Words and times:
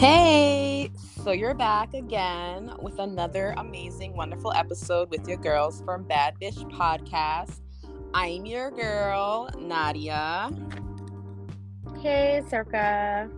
Hey, 0.00 0.90
so 1.22 1.30
you're 1.30 1.52
back 1.52 1.92
again 1.92 2.72
with 2.80 2.98
another 3.00 3.52
amazing, 3.58 4.16
wonderful 4.16 4.50
episode 4.54 5.10
with 5.10 5.28
your 5.28 5.36
girls 5.36 5.82
from 5.84 6.04
Bad 6.04 6.36
Bitch 6.40 6.56
Podcast. 6.70 7.60
I'm 8.14 8.46
your 8.46 8.70
girl, 8.70 9.50
Nadia. 9.58 10.48
Hey, 12.00 12.42
Circa. 12.48 13.28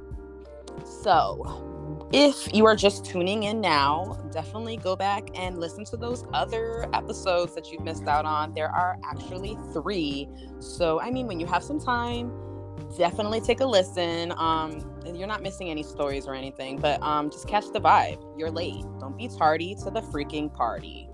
So, 0.84 2.08
if 2.12 2.54
you 2.54 2.64
are 2.66 2.76
just 2.76 3.04
tuning 3.04 3.42
in 3.42 3.60
now, 3.60 4.16
definitely 4.30 4.76
go 4.76 4.94
back 4.94 5.30
and 5.34 5.58
listen 5.58 5.84
to 5.86 5.96
those 5.96 6.24
other 6.32 6.88
episodes 6.94 7.56
that 7.56 7.72
you've 7.72 7.82
missed 7.82 8.06
out 8.06 8.24
on. 8.24 8.54
There 8.54 8.70
are 8.70 9.00
actually 9.04 9.58
three. 9.72 10.28
So, 10.60 11.00
I 11.00 11.10
mean, 11.10 11.26
when 11.26 11.40
you 11.40 11.46
have 11.46 11.64
some 11.64 11.80
time, 11.80 12.30
definitely 12.96 13.40
take 13.40 13.60
a 13.60 13.66
listen. 13.66 14.32
Um, 14.36 14.88
you're 15.04 15.26
not 15.26 15.42
missing 15.42 15.70
any 15.70 15.82
stories 15.82 16.26
or 16.26 16.34
anything, 16.34 16.78
but 16.78 17.02
um, 17.02 17.30
just 17.30 17.48
catch 17.48 17.70
the 17.72 17.80
vibe. 17.80 18.22
You're 18.38 18.50
late. 18.50 18.84
Don't 19.00 19.16
be 19.16 19.28
tardy 19.28 19.74
to 19.76 19.90
the 19.90 20.00
freaking 20.00 20.52
party. 20.52 21.08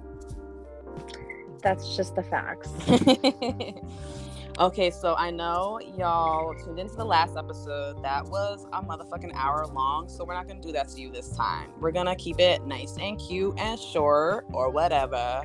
That's 1.63 1.97
just 1.97 2.15
the 2.15 2.23
facts. 2.23 2.71
okay, 4.59 4.91
so 4.91 5.15
I 5.17 5.31
know 5.31 5.81
y'all 5.97 6.55
tuned 6.55 6.79
into 6.79 6.95
the 6.95 7.05
last 7.05 7.37
episode. 7.37 8.03
That 8.03 8.27
was 8.27 8.67
a 8.73 8.83
motherfucking 8.83 9.33
hour 9.35 9.67
long, 9.67 10.09
so 10.09 10.25
we're 10.25 10.35
not 10.35 10.47
gonna 10.47 10.61
do 10.61 10.73
that 10.73 10.89
to 10.91 11.01
you 11.01 11.11
this 11.11 11.37
time. 11.37 11.71
We're 11.81 11.93
gonna 11.93 12.17
keep 12.17 12.39
it 12.39 12.65
nice 12.65 12.97
and 13.01 13.19
cute 13.19 13.59
and 13.59 13.79
short 13.79 14.47
or 14.53 14.71
whatever. 14.71 15.43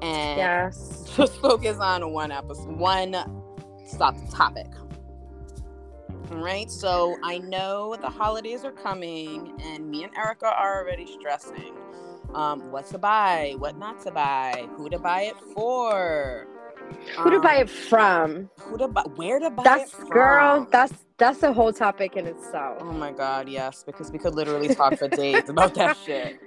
And 0.00 0.38
yes. 0.38 1.10
just 1.16 1.34
focus 1.36 1.78
on 1.78 2.12
one 2.12 2.32
episode, 2.32 2.76
one 2.76 3.16
stop 3.86 4.16
topic. 4.30 4.66
Right, 6.32 6.70
so 6.70 7.18
I 7.22 7.38
know 7.38 7.96
the 8.00 8.08
holidays 8.10 8.64
are 8.64 8.72
coming, 8.72 9.52
and 9.62 9.90
me 9.90 10.04
and 10.04 10.16
Erica 10.16 10.46
are 10.46 10.80
already 10.82 11.06
stressing 11.06 11.74
um, 12.34 12.70
what 12.70 12.86
to 12.88 12.98
buy, 12.98 13.54
what 13.58 13.78
not 13.78 14.00
to 14.02 14.10
buy, 14.10 14.66
who 14.76 14.88
to 14.90 14.98
buy 14.98 15.22
it 15.22 15.36
for, 15.54 16.46
who 17.18 17.30
to 17.30 17.36
um, 17.36 17.42
buy 17.42 17.56
it 17.56 17.70
from, 17.70 18.50
who 18.60 18.78
to 18.78 18.88
buy, 18.88 19.02
where 19.16 19.38
to 19.40 19.50
buy 19.50 19.64
that's 19.64 19.92
it 19.92 20.06
from. 20.06 20.08
girl. 20.08 20.68
That's 20.70 20.94
that's 21.18 21.42
a 21.42 21.52
whole 21.52 21.72
topic 21.72 22.16
in 22.16 22.26
itself. 22.26 22.78
Oh 22.80 22.92
my 22.92 23.12
god, 23.12 23.48
yes, 23.48 23.84
because 23.84 24.10
we 24.10 24.18
could 24.18 24.34
literally 24.34 24.74
talk 24.74 24.96
for 24.96 25.08
days 25.08 25.48
about 25.48 25.74
that 25.74 25.96
shit. 25.96 26.36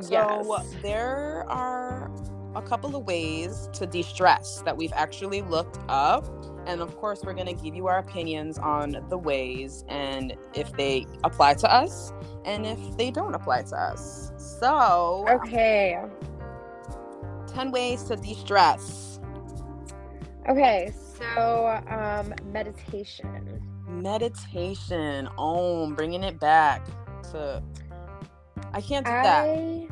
So 0.00 0.10
Yes. 0.10 0.76
there 0.82 1.44
are 1.48 2.10
a 2.56 2.62
couple 2.62 2.96
of 2.96 3.04
ways 3.04 3.68
to 3.74 3.86
de-stress 3.86 4.62
that 4.62 4.76
we've 4.76 4.92
actually 4.94 5.42
looked 5.42 5.78
up. 5.88 6.26
And 6.66 6.80
of 6.80 6.96
course, 6.96 7.22
we're 7.22 7.34
going 7.34 7.46
to 7.54 7.62
give 7.62 7.74
you 7.74 7.86
our 7.86 7.98
opinions 7.98 8.58
on 8.58 9.04
the 9.08 9.18
ways 9.18 9.84
and 9.88 10.34
if 10.54 10.72
they 10.72 11.06
apply 11.22 11.54
to 11.54 11.72
us 11.72 12.12
and 12.44 12.66
if 12.66 12.96
they 12.96 13.10
don't 13.10 13.34
apply 13.34 13.62
to 13.62 13.76
us. 13.76 14.32
So, 14.36 15.24
Okay. 15.28 16.00
10 17.54 17.70
ways 17.70 18.02
to 18.04 18.16
de-stress. 18.16 19.20
Okay. 20.48 20.92
So, 21.18 21.80
um, 21.88 22.34
meditation. 22.52 23.62
Meditation. 23.86 25.28
Oh, 25.38 25.90
bringing 25.92 26.22
it 26.22 26.38
back 26.40 26.86
to 27.32 27.62
I 28.72 28.80
can't 28.80 29.06
do 29.06 29.12
that. 29.12 29.44
I 29.48 29.88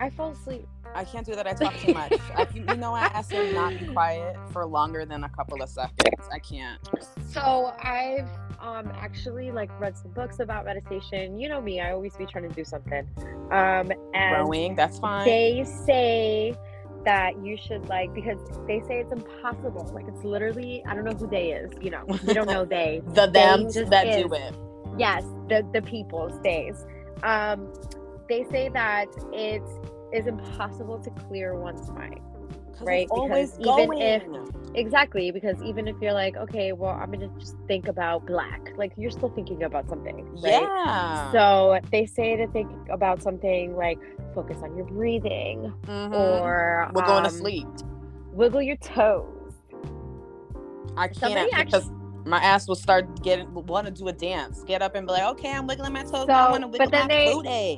I 0.00 0.10
fall 0.10 0.30
asleep. 0.30 0.68
I 0.94 1.04
can't 1.04 1.26
do 1.26 1.34
that. 1.34 1.46
I 1.46 1.52
talk 1.52 1.74
too 1.78 1.92
much. 1.94 2.12
I, 2.36 2.46
you 2.54 2.64
know, 2.76 2.94
I 2.94 3.02
asked 3.06 3.32
him 3.32 3.54
not 3.54 3.78
be 3.78 3.86
quiet 3.86 4.36
for 4.52 4.66
longer 4.66 5.04
than 5.04 5.24
a 5.24 5.28
couple 5.28 5.62
of 5.62 5.68
seconds. 5.68 6.28
I 6.32 6.38
can't. 6.38 6.80
So 7.30 7.74
I've 7.82 8.28
um 8.60 8.90
actually 8.96 9.50
like 9.50 9.70
read 9.80 9.96
some 9.96 10.10
books 10.12 10.40
about 10.40 10.64
meditation. 10.64 11.38
You 11.38 11.48
know 11.48 11.60
me, 11.60 11.80
I 11.80 11.92
always 11.92 12.16
be 12.16 12.26
trying 12.26 12.48
to 12.48 12.54
do 12.54 12.64
something. 12.64 13.06
Um 13.50 13.92
and 14.14 14.32
Rowing, 14.32 14.74
that's 14.74 14.98
fine. 14.98 15.24
they 15.26 15.64
say 15.86 16.56
that 17.04 17.42
you 17.44 17.56
should 17.56 17.88
like 17.88 18.12
because 18.14 18.38
they 18.66 18.80
say 18.88 19.00
it's 19.00 19.12
impossible. 19.12 19.90
Like 19.94 20.06
it's 20.08 20.24
literally 20.24 20.82
I 20.86 20.94
don't 20.94 21.04
know 21.04 21.14
who 21.14 21.28
they 21.28 21.50
is, 21.52 21.70
you 21.80 21.90
know. 21.90 22.04
We 22.26 22.34
don't 22.34 22.48
know 22.48 22.64
they. 22.64 23.02
the 23.14 23.26
them 23.26 23.68
that 23.90 24.06
is. 24.08 24.24
do 24.24 24.34
it. 24.34 24.54
Yes, 24.98 25.22
the 25.48 25.66
the 25.72 25.82
people 25.82 26.30
stays. 26.40 26.84
Um 27.22 27.72
they 28.28 28.44
say 28.50 28.68
that 28.70 29.06
it 29.32 29.62
is 30.12 30.26
impossible 30.26 30.98
to 31.00 31.10
clear 31.10 31.54
one's 31.54 31.90
mind 31.90 32.20
Right, 32.80 33.08
always 33.10 33.52
because 33.56 33.78
even 33.80 33.88
going. 33.88 34.02
if- 34.02 34.54
Exactly, 34.74 35.30
because 35.32 35.60
even 35.62 35.88
if 35.88 35.96
you're 36.00 36.12
like, 36.12 36.36
okay, 36.36 36.72
well, 36.72 36.90
I'm 36.92 37.10
gonna 37.10 37.28
just 37.40 37.56
think 37.66 37.88
about 37.88 38.26
black, 38.26 38.70
like 38.76 38.92
you're 38.96 39.10
still 39.10 39.30
thinking 39.30 39.64
about 39.64 39.88
something, 39.88 40.24
right? 40.42 40.62
yeah. 40.62 41.32
So 41.32 41.80
they 41.90 42.06
say 42.06 42.36
to 42.36 42.46
think 42.48 42.70
about 42.90 43.20
something 43.22 43.74
like 43.76 43.98
focus 44.34 44.58
on 44.62 44.76
your 44.76 44.84
breathing 44.86 45.72
Mhm. 45.86 46.14
or 46.14 46.88
we're 46.94 47.04
going 47.06 47.24
to 47.24 47.30
um, 47.30 47.34
sleep. 47.34 47.66
Wiggle 48.32 48.62
your 48.62 48.76
toes. 48.76 49.54
I 50.96 51.08
can't 51.08 51.50
because 51.66 51.90
my 52.24 52.38
ass 52.38 52.68
will 52.68 52.74
start 52.76 53.22
getting 53.22 53.52
want 53.54 53.86
to 53.86 53.92
do 53.92 54.06
a 54.08 54.12
dance. 54.12 54.62
Get 54.64 54.82
up 54.82 54.94
and 54.94 55.06
be 55.06 55.12
like, 55.14 55.24
okay, 55.32 55.52
I'm 55.52 55.66
wiggling 55.66 55.92
my 55.92 56.02
toes. 56.02 56.26
So, 56.26 56.32
I 56.32 56.50
want 56.50 56.62
to 56.62 56.68
but 56.68 56.78
wiggle 56.78 56.90
then 56.90 57.08
my 57.08 57.14
they- 57.14 57.32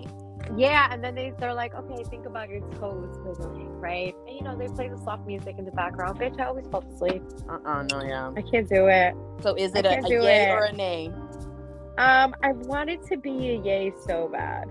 booty. 0.04 0.19
Yeah, 0.56 0.88
and 0.90 1.02
then 1.02 1.14
they 1.14 1.32
they're 1.38 1.54
like, 1.54 1.74
okay, 1.74 2.02
think 2.04 2.26
about 2.26 2.48
your 2.48 2.60
toes 2.78 3.16
wiggling, 3.24 3.80
right? 3.80 4.14
And 4.26 4.36
you 4.36 4.42
know 4.42 4.56
they 4.56 4.68
play 4.68 4.88
the 4.88 4.98
soft 4.98 5.26
music 5.26 5.56
in 5.58 5.64
the 5.64 5.70
background. 5.70 6.18
Bitch, 6.18 6.40
I 6.40 6.46
always 6.46 6.66
fall 6.66 6.84
asleep. 6.94 7.22
Uh-uh, 7.48 7.84
no, 7.84 8.02
yeah. 8.02 8.32
I 8.36 8.42
can't 8.42 8.68
do 8.68 8.88
it. 8.88 9.14
So 9.42 9.54
is 9.54 9.74
it 9.74 9.86
a, 9.86 9.90
can't 9.90 10.06
a 10.06 10.08
do 10.08 10.14
yay 10.22 10.50
it. 10.50 10.50
or 10.50 10.64
a 10.64 10.72
nay? 10.72 11.12
Um, 11.98 12.34
I 12.42 12.52
want 12.52 12.90
it 12.90 13.04
to 13.06 13.16
be 13.16 13.50
a 13.50 13.60
yay 13.60 13.92
so 14.06 14.28
bad. 14.28 14.68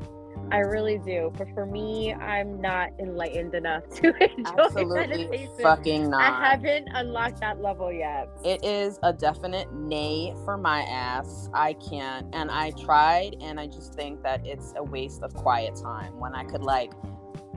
I 0.52 0.60
really 0.60 0.98
do, 0.98 1.32
but 1.38 1.48
for 1.54 1.66
me, 1.66 2.14
I'm 2.14 2.60
not 2.60 2.90
enlightened 3.00 3.54
enough 3.54 3.88
to 3.96 4.08
enjoy 4.08 4.52
Absolutely 4.58 5.28
meditation. 5.28 5.56
fucking 5.62 6.10
not. 6.10 6.22
I 6.22 6.50
haven't 6.52 6.90
unlocked 6.92 7.40
that 7.42 7.62
level 7.62 7.92
yet. 7.92 8.30
It 8.44 8.64
is 8.64 9.00
a 9.04 9.14
definite 9.14 9.72
nay 9.74 10.34
for 10.46 10.58
my 10.58 10.82
ass. 10.82 11.50
I 11.54 11.74
can't. 11.74 12.34
And 12.34 12.50
I 12.50 12.72
tried, 12.72 13.36
and 13.42 13.60
I 13.60 13.68
just 13.68 13.94
think 13.94 14.24
that 14.24 14.46
it's 14.46 14.74
a 14.76 14.84
waste 14.84 15.22
of 15.22 15.34
quiet 15.36 15.76
time 15.76 16.20
when 16.20 16.34
I 16.34 16.44
could, 16.46 16.64
like, 16.64 16.94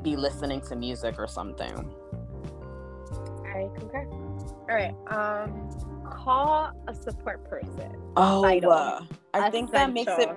be 0.03 0.17
listening 0.17 0.61
to 0.63 0.77
music 0.77 1.15
or 1.19 1.27
something. 1.27 1.73
I 3.47 3.69
concur. 3.79 4.07
All 4.11 4.67
right. 4.69 4.95
Um, 5.09 5.71
call 6.05 6.73
a 6.89 6.95
support 6.95 7.49
person. 7.49 7.97
Oh, 8.17 8.45
uh, 8.45 9.05
I 9.35 9.51
think 9.51 9.71
that 9.73 9.93
makes 9.93 10.13
it 10.13 10.31
Essential. 10.31 10.37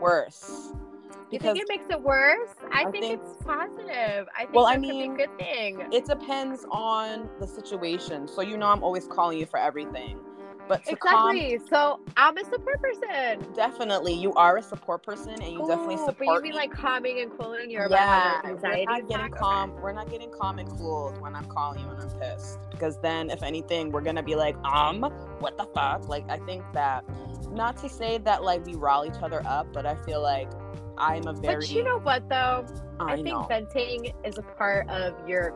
Worse. 1.31 1.33
You 1.33 1.39
think 1.39 1.57
it 1.57 1.65
makes 1.69 1.89
it 1.89 2.01
worse? 2.01 2.49
I, 2.71 2.81
I 2.85 2.91
think, 2.91 3.03
think- 3.05 3.21
it's 3.21 3.43
positive. 3.43 4.27
I 4.35 4.41
think 4.41 4.53
Well, 4.53 4.65
I 4.65 4.75
that 4.75 4.81
could 4.81 4.89
be 4.89 4.97
mean, 4.99 5.13
a 5.13 5.17
good 5.17 5.37
thing. 5.37 5.81
it 5.91 6.05
depends 6.05 6.65
on 6.71 7.29
the 7.39 7.47
situation. 7.47 8.27
So, 8.27 8.41
you 8.41 8.57
know, 8.57 8.67
I'm 8.67 8.83
always 8.83 9.07
calling 9.07 9.37
you 9.39 9.45
for 9.45 9.57
everything. 9.59 10.19
But 10.67 10.81
Exactly. 10.87 11.59
So 11.69 11.99
I'm 12.17 12.35
a 12.37 12.43
support 12.43 12.81
person. 12.81 13.45
definitely, 13.53 14.13
you 14.13 14.33
are 14.33 14.57
a 14.57 14.63
support 14.63 15.03
person 15.03 15.33
and 15.33 15.53
you 15.53 15.59
definitely 15.67 15.93
Ooh, 15.93 16.05
support 16.05 16.17
But 16.17 16.25
you 16.37 16.41
mean 16.41 16.51
me. 16.53 16.57
like 16.57 16.71
calming 16.71 17.19
and 17.19 17.37
cooling 17.37 17.69
your 17.69 17.87
yeah, 17.87 18.41
anxiety? 18.43 18.85
we're 18.87 18.97
not 18.99 19.07
getting 19.07 19.25
attack? 19.27 19.39
calm. 19.39 19.75
We're 19.79 19.91
not 19.93 20.09
getting 20.09 20.31
calm 20.31 20.57
and 20.57 20.67
cooled 20.67 21.21
when 21.21 21.35
I'm 21.35 21.45
calling 21.45 21.81
you 21.81 21.89
and 21.89 22.01
I'm 22.01 22.09
pissed. 22.19 22.57
Because 22.71 22.97
then, 23.01 23.29
if 23.29 23.43
anything, 23.43 23.91
we're 23.91 24.01
gonna 24.01 24.23
be 24.23 24.33
like, 24.35 24.57
um, 24.65 25.01
what 25.37 25.55
the 25.55 25.65
fuck? 25.65 26.09
Like, 26.09 26.27
I 26.31 26.39
think 26.39 26.63
that, 26.73 27.03
not 27.51 27.77
to 27.77 27.87
say 27.89 28.17
that 28.17 28.43
like 28.43 28.65
we 28.65 28.73
rile 28.73 29.05
each 29.05 29.21
other 29.21 29.43
up, 29.45 29.71
but 29.71 29.85
I 29.85 29.93
feel 30.03 30.19
like 30.23 30.49
I'm 30.97 31.27
a 31.27 31.33
very. 31.33 31.55
But 31.55 31.69
you 31.69 31.83
know 31.83 31.99
what 31.99 32.27
though? 32.29 32.65
I, 32.99 33.13
I, 33.13 33.15
think 33.15 33.27
know. 33.27 33.43
venting 33.43 34.13
is 34.23 34.37
a 34.37 34.41
part 34.41 34.89
of 34.89 35.27
your 35.27 35.53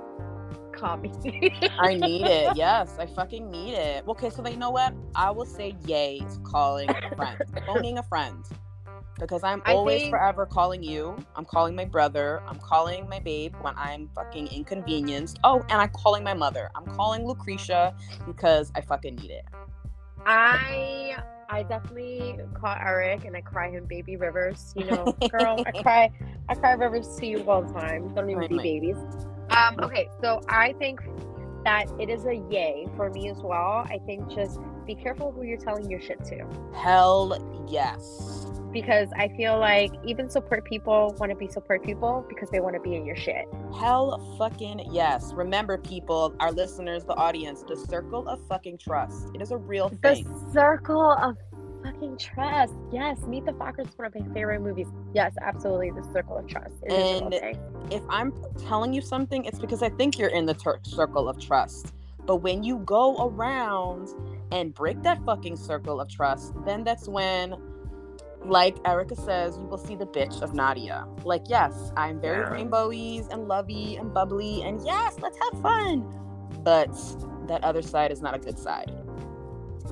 comedy. 0.72 1.54
I 1.80 1.96
need 1.96 2.26
it. 2.26 2.50
Yes, 2.56 2.96
I 3.00 3.06
fucking 3.06 3.50
need 3.50 3.74
it. 3.74 4.04
Okay, 4.08 4.30
so 4.30 4.42
then 4.42 4.54
you 4.54 4.60
know 4.60 4.72
what? 4.72 4.94
I 5.16 5.32
will 5.32 5.46
say 5.46 5.76
yay 5.86 6.20
to 6.20 6.40
calling 6.40 6.90
a 6.90 7.16
friend, 7.16 7.42
phoning 7.66 7.98
a 8.04 8.04
friend. 8.04 8.44
Because 9.20 9.44
I'm 9.44 9.62
I 9.66 9.74
always 9.74 10.02
think- 10.02 10.12
forever 10.12 10.46
calling 10.46 10.82
you. 10.82 11.16
I'm 11.36 11.44
calling 11.46 11.76
my 11.76 11.84
brother. 11.86 12.42
I'm 12.48 12.60
calling 12.60 13.08
my 13.10 13.20
babe 13.20 13.54
when 13.62 13.74
I'm 13.78 14.10
fucking 14.16 14.48
inconvenienced. 14.48 15.40
Oh, 15.44 15.60
and 15.70 15.82
I'm 15.82 15.90
calling 15.90 16.24
my 16.24 16.34
mother. 16.34 16.70
I'm 16.76 16.86
calling 16.96 17.26
Lucretia 17.26 17.94
because 18.26 18.72
I 18.76 18.82
fucking 18.82 19.16
need 19.16 19.32
it. 19.32 19.46
I 20.26 21.18
I 21.50 21.64
definitely 21.64 22.40
call 22.54 22.76
Eric 22.80 23.26
and 23.26 23.36
I 23.36 23.42
cry 23.42 23.70
him 23.72 23.86
baby 23.86 24.16
rivers. 24.16 24.72
You 24.76 24.86
know, 24.86 25.16
girl, 25.32 25.64
I 25.66 25.72
cry 25.82 26.12
I 26.48 26.56
cry 26.56 26.74
rivers 26.74 27.16
to 27.18 27.26
you 27.26 27.44
all 27.50 27.64
the 27.64 27.74
time. 27.74 28.14
Don't 28.14 28.30
even 28.30 28.40
Right, 28.40 28.50
be 28.50 28.56
right. 28.58 28.64
babies. 28.64 28.98
Um, 29.50 29.80
okay, 29.84 30.08
so 30.22 30.42
I 30.48 30.74
think 30.74 31.02
that 31.66 31.86
it 32.00 32.10
is 32.10 32.26
a 32.26 32.36
yay 32.36 32.88
for 32.96 33.10
me 33.10 33.30
as 33.30 33.38
well. 33.38 33.86
I 33.90 34.00
think 34.06 34.30
just 34.30 34.60
be 34.90 34.96
careful 34.96 35.32
who 35.32 35.44
you're 35.44 35.56
telling 35.58 35.88
your 35.88 36.02
shit 36.02 36.24
to. 36.26 36.44
Hell 36.74 37.38
yes. 37.70 38.48
Because 38.74 39.08
I 39.16 39.28
feel 39.38 39.60
like 39.60 39.92
even 40.04 40.30
support 40.32 40.66
people 40.66 41.16
want 41.20 41.32
to 41.32 41.36
be 41.36 41.48
support 41.48 41.84
people 41.84 42.26
because 42.28 42.50
they 42.50 42.60
want 42.60 42.74
to 42.76 42.82
be 42.82 42.96
in 42.96 43.06
your 43.06 43.16
shit. 43.16 43.46
Hell 43.80 44.36
fucking 44.40 44.90
yes. 44.92 45.32
Remember, 45.34 45.78
people, 45.78 46.36
our 46.40 46.52
listeners, 46.52 47.04
the 47.04 47.14
audience, 47.14 47.64
the 47.68 47.76
circle 47.78 48.28
of 48.28 48.40
fucking 48.48 48.80
trust. 48.80 49.28
It 49.36 49.44
is 49.44 49.52
a 49.52 49.58
real 49.58 49.90
thing. 49.90 50.24
The 50.24 50.52
circle 50.54 51.12
of 51.12 51.38
fucking 51.84 52.18
trust. 52.18 52.74
Yes, 52.92 53.20
Meet 53.28 53.46
the 53.46 53.52
Fockers 53.54 53.90
is 53.90 53.98
one 53.98 54.08
of 54.08 54.16
my 54.16 54.34
favorite 54.34 54.62
movies. 54.62 54.88
Yes, 55.14 55.36
absolutely. 55.40 55.92
The 55.92 56.04
Circle 56.12 56.38
of 56.40 56.48
Trust. 56.48 56.74
It 56.84 56.94
is 56.94 56.98
a 56.98 57.14
real 57.14 57.24
And- 57.26 57.34
thing. 57.34 57.58
if 57.92 58.02
I'm 58.10 58.34
telling 58.58 58.92
you 58.94 59.02
something, 59.02 59.46
it's 59.46 59.60
because 59.60 59.84
I 59.84 59.90
think 59.90 60.18
you're 60.18 60.30
in 60.30 60.48
the 60.48 60.56
tur 60.56 60.80
circle 60.84 61.30
of 61.30 61.40
trust. 61.40 61.94
But 62.26 62.38
when 62.38 62.64
you 62.64 62.78
go 62.80 63.18
around 63.28 64.10
and 64.52 64.74
break 64.74 65.02
that 65.04 65.24
fucking 65.26 65.56
circle 65.56 66.00
of 66.02 66.10
trust, 66.10 66.54
then 66.66 66.84
that's 66.84 67.08
when, 67.08 67.56
like 68.46 68.78
Erica 68.86 69.16
says, 69.16 69.58
you 69.58 69.66
will 69.66 69.78
see 69.78 69.96
the 69.96 70.08
bitch 70.08 70.42
of 70.42 70.54
Nadia. 70.54 71.06
Like, 71.24 71.44
yes, 71.48 71.92
I'm 71.98 72.20
very 72.20 72.40
Yeah. 72.40 72.50
rainbowy 72.64 73.32
and 73.32 73.48
lovey 73.48 73.96
and 73.98 74.14
bubbly, 74.14 74.64
and 74.64 74.82
yes, 74.86 75.18
let's 75.22 75.38
have 75.52 75.62
fun. 75.62 76.04
But 76.64 76.90
that 77.48 77.64
other 77.64 77.82
side 77.82 78.12
is 78.12 78.22
not 78.22 78.36
a 78.36 78.40
good 78.40 78.58
side. 78.58 78.92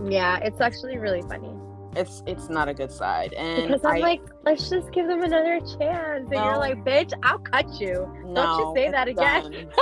Yeah, 0.06 0.38
it's 0.38 0.62
actually 0.62 0.98
really 0.98 1.22
funny. 1.24 1.52
It's 1.96 2.22
it's 2.28 2.50
not 2.50 2.68
a 2.70 2.74
good 2.76 2.92
side, 2.92 3.34
and 3.34 3.68
Because 3.70 3.84
I'm 3.84 3.96
I- 3.96 4.00
like, 4.00 4.22
let's 4.46 4.70
just 4.70 4.92
give 4.92 5.08
them 5.08 5.24
another 5.24 5.60
chance. 5.60 6.20
And 6.20 6.30
No. 6.30 6.46
you're 6.46 6.58
like, 6.58 6.84
bitch, 6.84 7.12
I'll 7.24 7.40
cut 7.40 7.66
you. 7.82 8.08
no, 8.26 8.36
Don't 8.44 8.60
you 8.60 8.74
say 8.76 8.92
that 8.92 9.08
again. 9.08 9.70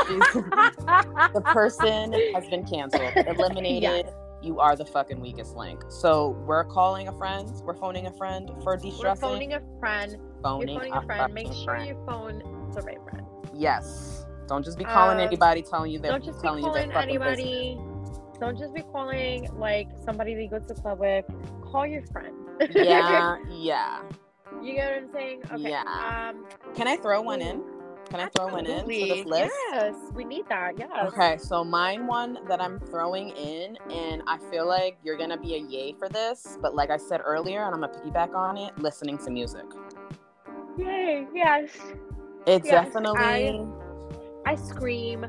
the 1.34 1.42
person 1.46 2.14
has 2.34 2.48
been 2.48 2.66
canceled, 2.66 3.12
eliminated. 3.28 4.08
You 4.46 4.60
are 4.60 4.76
the 4.76 4.86
fucking 4.86 5.20
weakest 5.20 5.56
link. 5.56 5.82
So 5.90 6.30
we're 6.46 6.64
calling 6.66 7.08
a 7.08 7.12
friend. 7.18 7.50
We're 7.64 7.76
phoning 7.76 8.06
a 8.06 8.12
friend 8.14 8.52
for 8.64 8.78
We're 8.80 9.16
phoning 9.16 9.54
a 9.54 9.62
friend. 9.80 10.18
Phoning 10.44 10.70
You're 10.70 10.80
phoning 10.80 10.94
a 10.94 11.02
friend. 11.02 11.34
Make 11.34 11.52
sure 11.52 11.66
friend. 11.66 11.88
you 11.88 12.04
phone 12.06 12.70
the 12.76 12.82
right 12.84 13.00
friend. 13.10 13.26
Yes. 13.56 14.26
Don't 14.48 14.64
just 14.64 14.78
be 14.78 14.84
calling 14.84 15.18
Uh, 15.20 15.24
anybody 15.24 15.64
telling 15.64 15.92
you 15.92 15.98
they're 15.98 16.12
Don't 16.12 16.24
just 16.24 16.40
be 16.44 16.48
calling 16.48 16.72
they're 16.74 16.92
fucking 16.94 17.18
busy. 17.20 17.42
anybody. 17.42 17.80
Don't 18.40 18.56
just 18.60 18.72
be 18.76 18.84
calling 18.84 19.50
like 19.58 19.88
somebody 20.06 20.36
that 20.36 20.44
you 20.44 20.50
go 20.50 20.60
to 20.60 20.66
the 20.68 20.80
club 20.80 21.00
with. 21.00 21.26
Call 21.64 21.88
your 21.88 22.04
friend. 22.04 22.36
Yeah, 22.76 23.38
yeah. 23.50 24.02
you 24.62 24.76
get 24.76 24.92
what 24.92 25.04
I'm 25.04 25.12
saying? 25.12 25.42
Okay. 25.54 25.70
Yeah. 25.72 26.30
Um, 26.30 26.46
Can 26.76 26.88
I 26.88 26.98
throw 26.98 27.22
one 27.24 27.42
in? 27.42 27.64
Can 28.10 28.20
I 28.20 28.30
throw 28.30 28.48
one 28.48 28.66
in 28.66 28.66
to 28.66 28.72
absolutely. 28.82 29.10
this 29.10 29.26
list? 29.26 29.56
Yes, 29.72 29.96
we 30.14 30.24
need 30.24 30.48
that. 30.50 30.78
Yeah. 30.78 31.08
Okay, 31.08 31.38
so 31.38 31.64
mine 31.64 32.08
one 32.08 32.38
that 32.48 32.62
I'm 32.62 32.80
throwing 32.80 33.30
in, 33.30 33.78
and 33.92 34.22
I 34.28 34.38
feel 34.52 34.68
like 34.68 34.98
you're 35.04 35.18
gonna 35.18 35.38
be 35.38 35.56
a 35.56 35.60
yay 35.60 35.94
for 35.94 36.08
this, 36.08 36.58
but 36.62 36.76
like 36.76 36.90
I 36.90 36.98
said 36.98 37.22
earlier, 37.26 37.64
and 37.64 37.74
I'm 37.74 37.82
gonna 37.82 37.94
piggyback 37.94 38.36
on 38.36 38.58
it, 38.58 38.78
listening 38.78 39.18
to 39.20 39.32
music. 39.32 39.66
Yay. 40.78 41.28
Yes. 41.34 41.72
It 42.46 42.64
Yes, 42.64 42.86
definitely 42.94 43.66
I 44.46 44.56
scream. 44.56 45.26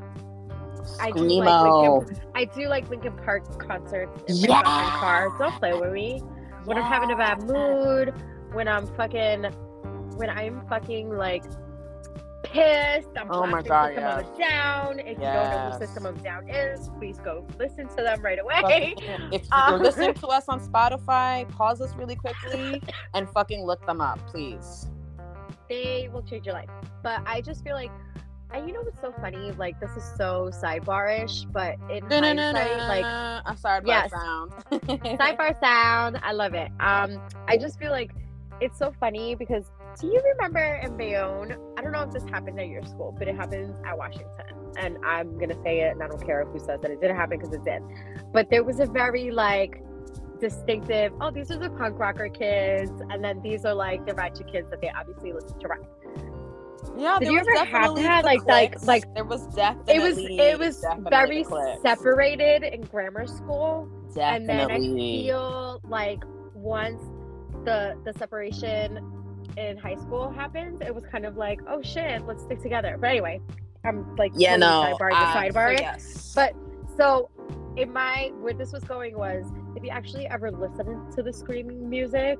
I 1.01 1.11
do 1.11 1.21
like 1.21 1.47
screamo. 1.49 2.07
Linkin, 2.07 2.23
I 2.35 2.45
do 2.45 2.67
like 2.67 2.89
Linkin 2.89 3.17
Park 3.25 3.57
concerts 3.59 4.21
in 4.27 4.41
my 4.41 4.47
Yeah. 4.47 4.61
fucking 4.61 4.99
car. 4.99 5.35
Don't 5.39 5.53
play 5.55 5.73
with 5.73 5.91
me. 5.91 6.21
When 6.65 6.77
I'm 6.77 6.83
having 6.83 7.11
a 7.11 7.15
bad 7.15 7.43
mood, 7.43 8.13
when 8.53 8.67
I'm 8.67 8.85
fucking, 8.95 9.45
when 10.17 10.29
I'm 10.29 10.61
fucking 10.67 11.09
like 11.09 11.43
pissed, 12.51 13.09
I'm 13.17 13.27
Oh 13.31 13.45
my 13.47 13.61
God, 13.61 13.87
System 13.89 14.03
yes. 14.03 14.25
of 14.25 14.37
Down. 14.37 14.99
If 14.99 15.07
you 15.07 15.13
don't 15.15 15.49
know 15.49 15.69
Yes. 15.69 15.73
who 15.79 15.85
System 15.85 16.05
of 16.05 16.23
Down 16.23 16.49
is, 16.49 16.89
please 16.97 17.19
go 17.19 17.45
listen 17.59 17.87
to 17.89 17.95
them 17.97 18.21
right 18.21 18.39
away. 18.39 18.95
If 19.31 19.47
Um, 19.51 19.69
you're 19.71 19.79
listening 19.79 20.13
to 20.15 20.27
us 20.27 20.45
on 20.47 20.59
Spotify, 20.71 21.47
pause 21.49 21.81
us 21.81 21.95
really 21.95 22.15
quickly 22.15 22.81
and 23.13 23.29
fucking 23.29 23.63
look 23.65 23.85
them 23.85 24.01
up, 24.01 24.19
please. 24.27 24.87
they 25.69 26.09
will 26.11 26.23
change 26.23 26.45
your 26.45 26.55
life. 26.55 26.69
But 27.03 27.21
I 27.25 27.41
just 27.41 27.63
feel 27.63 27.75
like, 27.75 27.91
and 28.51 28.65
you 28.67 28.73
know 28.73 28.81
what's 28.81 29.01
so 29.01 29.13
funny? 29.21 29.51
Like 29.51 29.79
this 29.81 29.91
is 29.97 30.03
so 30.15 30.49
sidebarish, 30.53 31.51
but 31.51 31.75
in 31.89 32.05
hindsight, 32.09 32.77
like 32.87 33.05
a 33.05 33.53
sidebar 33.55 33.85
Yes. 33.85 34.11
sound. 34.11 34.51
sidebar 34.71 35.59
sound. 35.59 36.19
I 36.23 36.31
love 36.31 36.53
it. 36.53 36.71
Um, 36.79 37.19
I 37.47 37.57
just 37.57 37.77
feel 37.77 37.91
like 37.91 38.11
it's 38.61 38.77
so 38.79 38.93
funny 38.99 39.35
because 39.35 39.65
do 39.99 40.07
you 40.07 40.21
remember 40.35 40.79
in 40.83 40.95
Bayonne? 40.97 41.55
I 41.77 41.81
don't 41.81 41.91
know 41.91 42.01
if 42.03 42.11
this 42.11 42.23
happened 42.25 42.59
at 42.59 42.67
your 42.67 42.83
school, 42.83 43.15
but 43.17 43.27
it 43.27 43.35
happens 43.35 43.75
at 43.85 43.97
Washington. 43.97 44.45
And 44.77 44.97
I'm 45.03 45.37
gonna 45.39 45.59
say 45.63 45.81
it, 45.81 45.91
and 45.93 46.03
I 46.03 46.07
don't 46.07 46.23
care 46.23 46.45
who 46.45 46.59
says 46.59 46.79
that 46.81 46.91
it 46.91 47.01
didn't 47.01 47.15
happen 47.17 47.39
because 47.39 47.53
it 47.53 47.63
did. 47.63 47.81
But 48.31 48.49
there 48.49 48.63
was 48.63 48.79
a 48.79 48.85
very 48.85 49.31
like 49.31 49.81
distinctive. 50.39 51.13
Oh, 51.19 51.31
these 51.31 51.49
are 51.49 51.57
the 51.57 51.69
punk 51.71 51.97
rocker 51.97 52.29
kids, 52.29 52.91
and 53.09 53.23
then 53.23 53.41
these 53.41 53.65
are 53.65 53.73
like 53.73 54.05
the 54.05 54.13
ratchet 54.13 54.51
kids 54.51 54.69
that 54.69 54.81
they 54.81 54.89
obviously 54.89 55.33
listen 55.33 55.57
to 55.59 55.67
rap. 55.67 55.79
Yeah, 56.95 57.17
Did 57.19 57.27
there 57.27 57.31
you 57.33 57.39
was 57.39 57.47
ever 57.47 57.65
have 57.65 57.71
definitely 57.71 58.03
that? 58.03 58.23
Like- 58.25 58.45
like- 58.45 58.85
like- 58.85 59.13
there 59.15 59.23
was 59.23 59.45
definitely 59.47 59.95
It 59.95 59.99
was 60.01 60.17
it 60.19 60.59
was 60.59 60.85
very 61.09 61.43
separated 61.81 62.63
in 62.63 62.81
grammar 62.81 63.25
school. 63.27 63.89
and 64.19 64.47
then 64.47 64.71
I 64.71 64.77
feel 64.77 65.79
like 65.87 66.23
once 66.55 67.01
the 67.65 67.95
the 68.03 68.13
separation 68.13 68.99
in 69.57 69.77
high 69.77 69.95
school 69.95 70.29
happens, 70.29 70.81
it 70.81 70.93
was 70.93 71.03
kind 71.05 71.25
of 71.25 71.35
like, 71.35 71.59
oh 71.67 71.81
shit, 71.81 72.25
let's 72.25 72.43
stick 72.43 72.61
together. 72.61 72.97
But 72.99 73.09
anyway, 73.09 73.41
I'm 73.83 74.15
like 74.15 74.31
yeah, 74.35 74.55
no. 74.55 74.95
sidebar 74.99 75.11
uh, 75.11 75.25
to 75.25 75.31
so 75.31 75.59
sidebar. 75.59 75.73
it. 75.73 75.81
yes. 75.81 76.33
But 76.35 76.53
so 76.95 77.29
in 77.75 77.91
my 77.91 78.31
where 78.39 78.53
this 78.53 78.71
was 78.71 78.83
going 78.83 79.17
was 79.17 79.45
if 79.75 79.83
you 79.83 79.89
actually 79.89 80.27
ever 80.27 80.51
listen 80.51 81.11
to 81.11 81.23
the 81.23 81.33
screaming 81.33 81.89
music, 81.89 82.37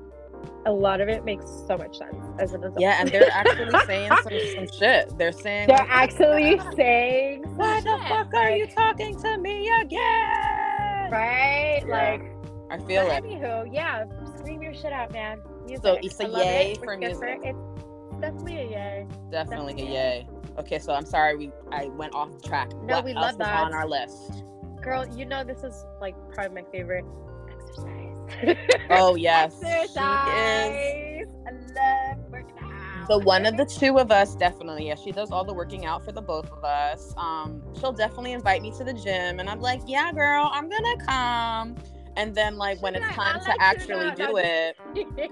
a 0.66 0.72
lot 0.72 1.00
of 1.00 1.08
it 1.08 1.24
makes 1.24 1.44
so 1.66 1.76
much 1.76 1.98
sense 1.98 2.16
as 2.38 2.54
an 2.54 2.62
adult. 2.62 2.80
yeah, 2.80 3.00
and 3.00 3.08
they're 3.10 3.30
actually 3.32 3.78
saying 3.86 4.10
some, 4.22 4.68
some 4.68 4.78
shit. 4.78 5.18
They're 5.18 5.32
saying 5.32 5.68
they're 5.68 5.78
like, 5.78 5.88
actually 5.88 6.60
saying 6.76 7.42
Why 7.56 7.80
the 7.80 7.98
shit, 7.98 8.08
fuck 8.08 8.34
are 8.34 8.50
you 8.50 8.66
talking 8.66 9.20
to 9.22 9.38
me 9.38 9.68
again? 9.80 11.10
right? 11.10 11.82
Yeah. 11.86 11.92
Like 11.92 12.32
I 12.70 12.78
feel 12.84 13.10
it. 13.10 13.24
anywho, 13.24 13.72
yeah, 13.72 14.04
scream 14.36 14.62
your 14.62 14.74
shit 14.74 14.92
out, 14.92 15.12
man. 15.12 15.40
Music. 15.68 15.82
So 15.84 15.98
it's 16.02 16.20
a 16.20 16.28
yay 16.28 16.72
it. 16.72 16.78
for 16.84 16.96
music. 16.96 17.40
It's 17.44 18.20
definitely 18.20 18.56
a 18.56 18.64
yay. 18.70 19.06
Definitely 19.30 19.72
a 19.74 19.76
Definitely. 19.76 19.84
yay. 19.84 20.28
Okay, 20.58 20.78
so 20.78 20.92
I'm 20.92 21.06
sorry 21.06 21.36
we 21.36 21.52
I 21.70 21.86
went 21.86 22.14
off 22.14 22.42
track. 22.42 22.70
No, 22.82 22.96
what 22.96 23.04
we 23.04 23.12
else 23.12 23.22
love 23.22 23.38
that. 23.38 23.64
on 23.66 23.74
our 23.74 23.86
list? 23.86 24.42
Girl, 24.82 25.06
you 25.16 25.24
know 25.24 25.44
this 25.44 25.62
is 25.62 25.84
like 26.00 26.14
probably 26.32 26.62
my 26.62 26.68
favorite 26.70 27.04
exercise. 27.52 28.04
Oh 28.90 29.14
yes, 29.14 29.58
she 29.62 29.66
is 29.68 29.96
exercise. 29.96 31.26
I 31.46 31.50
love 31.50 32.18
working 32.30 32.56
out. 32.62 33.08
the 33.08 33.18
one 33.18 33.46
of 33.46 33.56
the 33.56 33.64
two 33.64 33.98
of 33.98 34.10
us. 34.10 34.34
Definitely, 34.34 34.88
yeah. 34.88 34.94
She 34.96 35.12
does 35.12 35.30
all 35.30 35.44
the 35.44 35.54
working 35.54 35.86
out 35.86 36.04
for 36.04 36.12
the 36.12 36.20
both 36.22 36.50
of 36.50 36.64
us. 36.64 37.14
Um, 37.16 37.62
she'll 37.78 37.92
definitely 37.92 38.32
invite 38.32 38.62
me 38.62 38.70
to 38.78 38.84
the 38.84 38.92
gym, 38.92 39.40
and 39.40 39.48
I'm 39.48 39.60
like, 39.60 39.80
yeah, 39.86 40.12
girl, 40.12 40.50
I'm 40.52 40.68
gonna 40.68 40.96
come. 41.06 41.76
And 42.18 42.34
then 42.34 42.56
like 42.58 42.82
when 42.82 42.96
it's 42.96 43.06
time 43.14 43.40
"I 43.40 43.44
to 43.44 43.62
actually 43.62 44.10
do 44.16 44.36
it, 44.36 44.76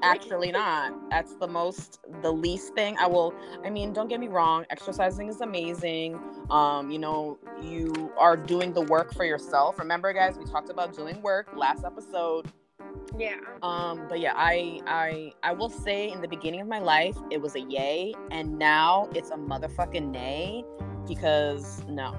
actually 0.03 0.53
not. 0.63 0.95
That's 1.11 1.35
the 1.35 1.49
most 1.49 1.99
the 2.23 2.33
least 2.33 2.75
thing. 2.75 2.97
I 2.99 3.07
will 3.09 3.35
i 3.65 3.71
mean 3.71 3.93
don't 3.93 4.09
get 4.09 4.21
me 4.21 4.29
wrong 4.29 4.65
exercising 4.71 5.29
is 5.29 5.41
amazing. 5.41 6.19
Um 6.49 6.91
you 6.91 7.01
know 7.01 7.39
you 7.61 8.13
are 8.17 8.37
doing 8.37 8.73
the 8.73 8.83
work 8.83 9.13
for 9.13 9.25
yourself. 9.25 9.79
Remember 9.81 10.13
guys 10.13 10.39
we 10.39 10.45
talked 10.45 10.71
about 10.71 10.95
doing 10.95 11.21
work 11.23 11.49
last 11.57 11.85
episode. 11.85 12.47
Yeah. 13.19 13.37
um 13.63 14.07
but 14.09 14.21
yeah 14.21 14.33
i 14.37 14.81
i 14.87 15.33
i 15.43 15.53
will 15.53 15.71
say 15.71 16.11
in 16.11 16.21
the 16.21 16.29
beginning 16.29 16.61
of 16.61 16.69
my 16.69 16.79
life 16.79 17.17
it 17.31 17.41
was 17.41 17.55
a 17.55 17.61
yay 17.61 18.15
and 18.31 18.59
now 18.59 19.09
it's 19.15 19.31
a 19.31 19.37
motherfucking 19.37 20.11
nay 20.11 20.65
because 21.07 21.83
no 21.89 22.15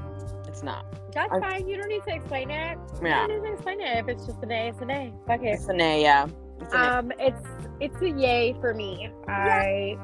it's 0.58 0.64
not 0.64 0.86
That's 1.14 1.32
I- 1.32 1.40
fine. 1.40 1.68
You 1.68 1.78
don't 1.78 1.88
need 1.88 2.04
to 2.08 2.16
explain 2.16 2.50
it. 2.50 2.78
yeah 3.04 3.22
You 3.24 3.28
don't 3.28 3.42
need 3.44 3.48
to 3.50 3.54
explain 3.54 3.80
it. 3.82 3.98
If 3.98 4.08
it's 4.08 4.26
just 4.26 4.42
an 4.42 4.52
A, 4.52 4.70
it's 4.70 4.82
an 4.82 4.90
A. 4.90 5.14
Fuck 5.28 5.42
it. 5.44 5.50
it's 5.50 5.68
a 5.68 5.74
nay 5.74 6.02
yeah 6.02 6.28
it's 6.60 6.74
a 6.74 6.78
nay. 6.78 6.84
Um, 6.88 7.12
it's 7.20 7.44
it's 7.80 8.02
a 8.02 8.10
yay 8.10 8.56
for 8.60 8.74
me. 8.74 9.10
I 9.28 9.96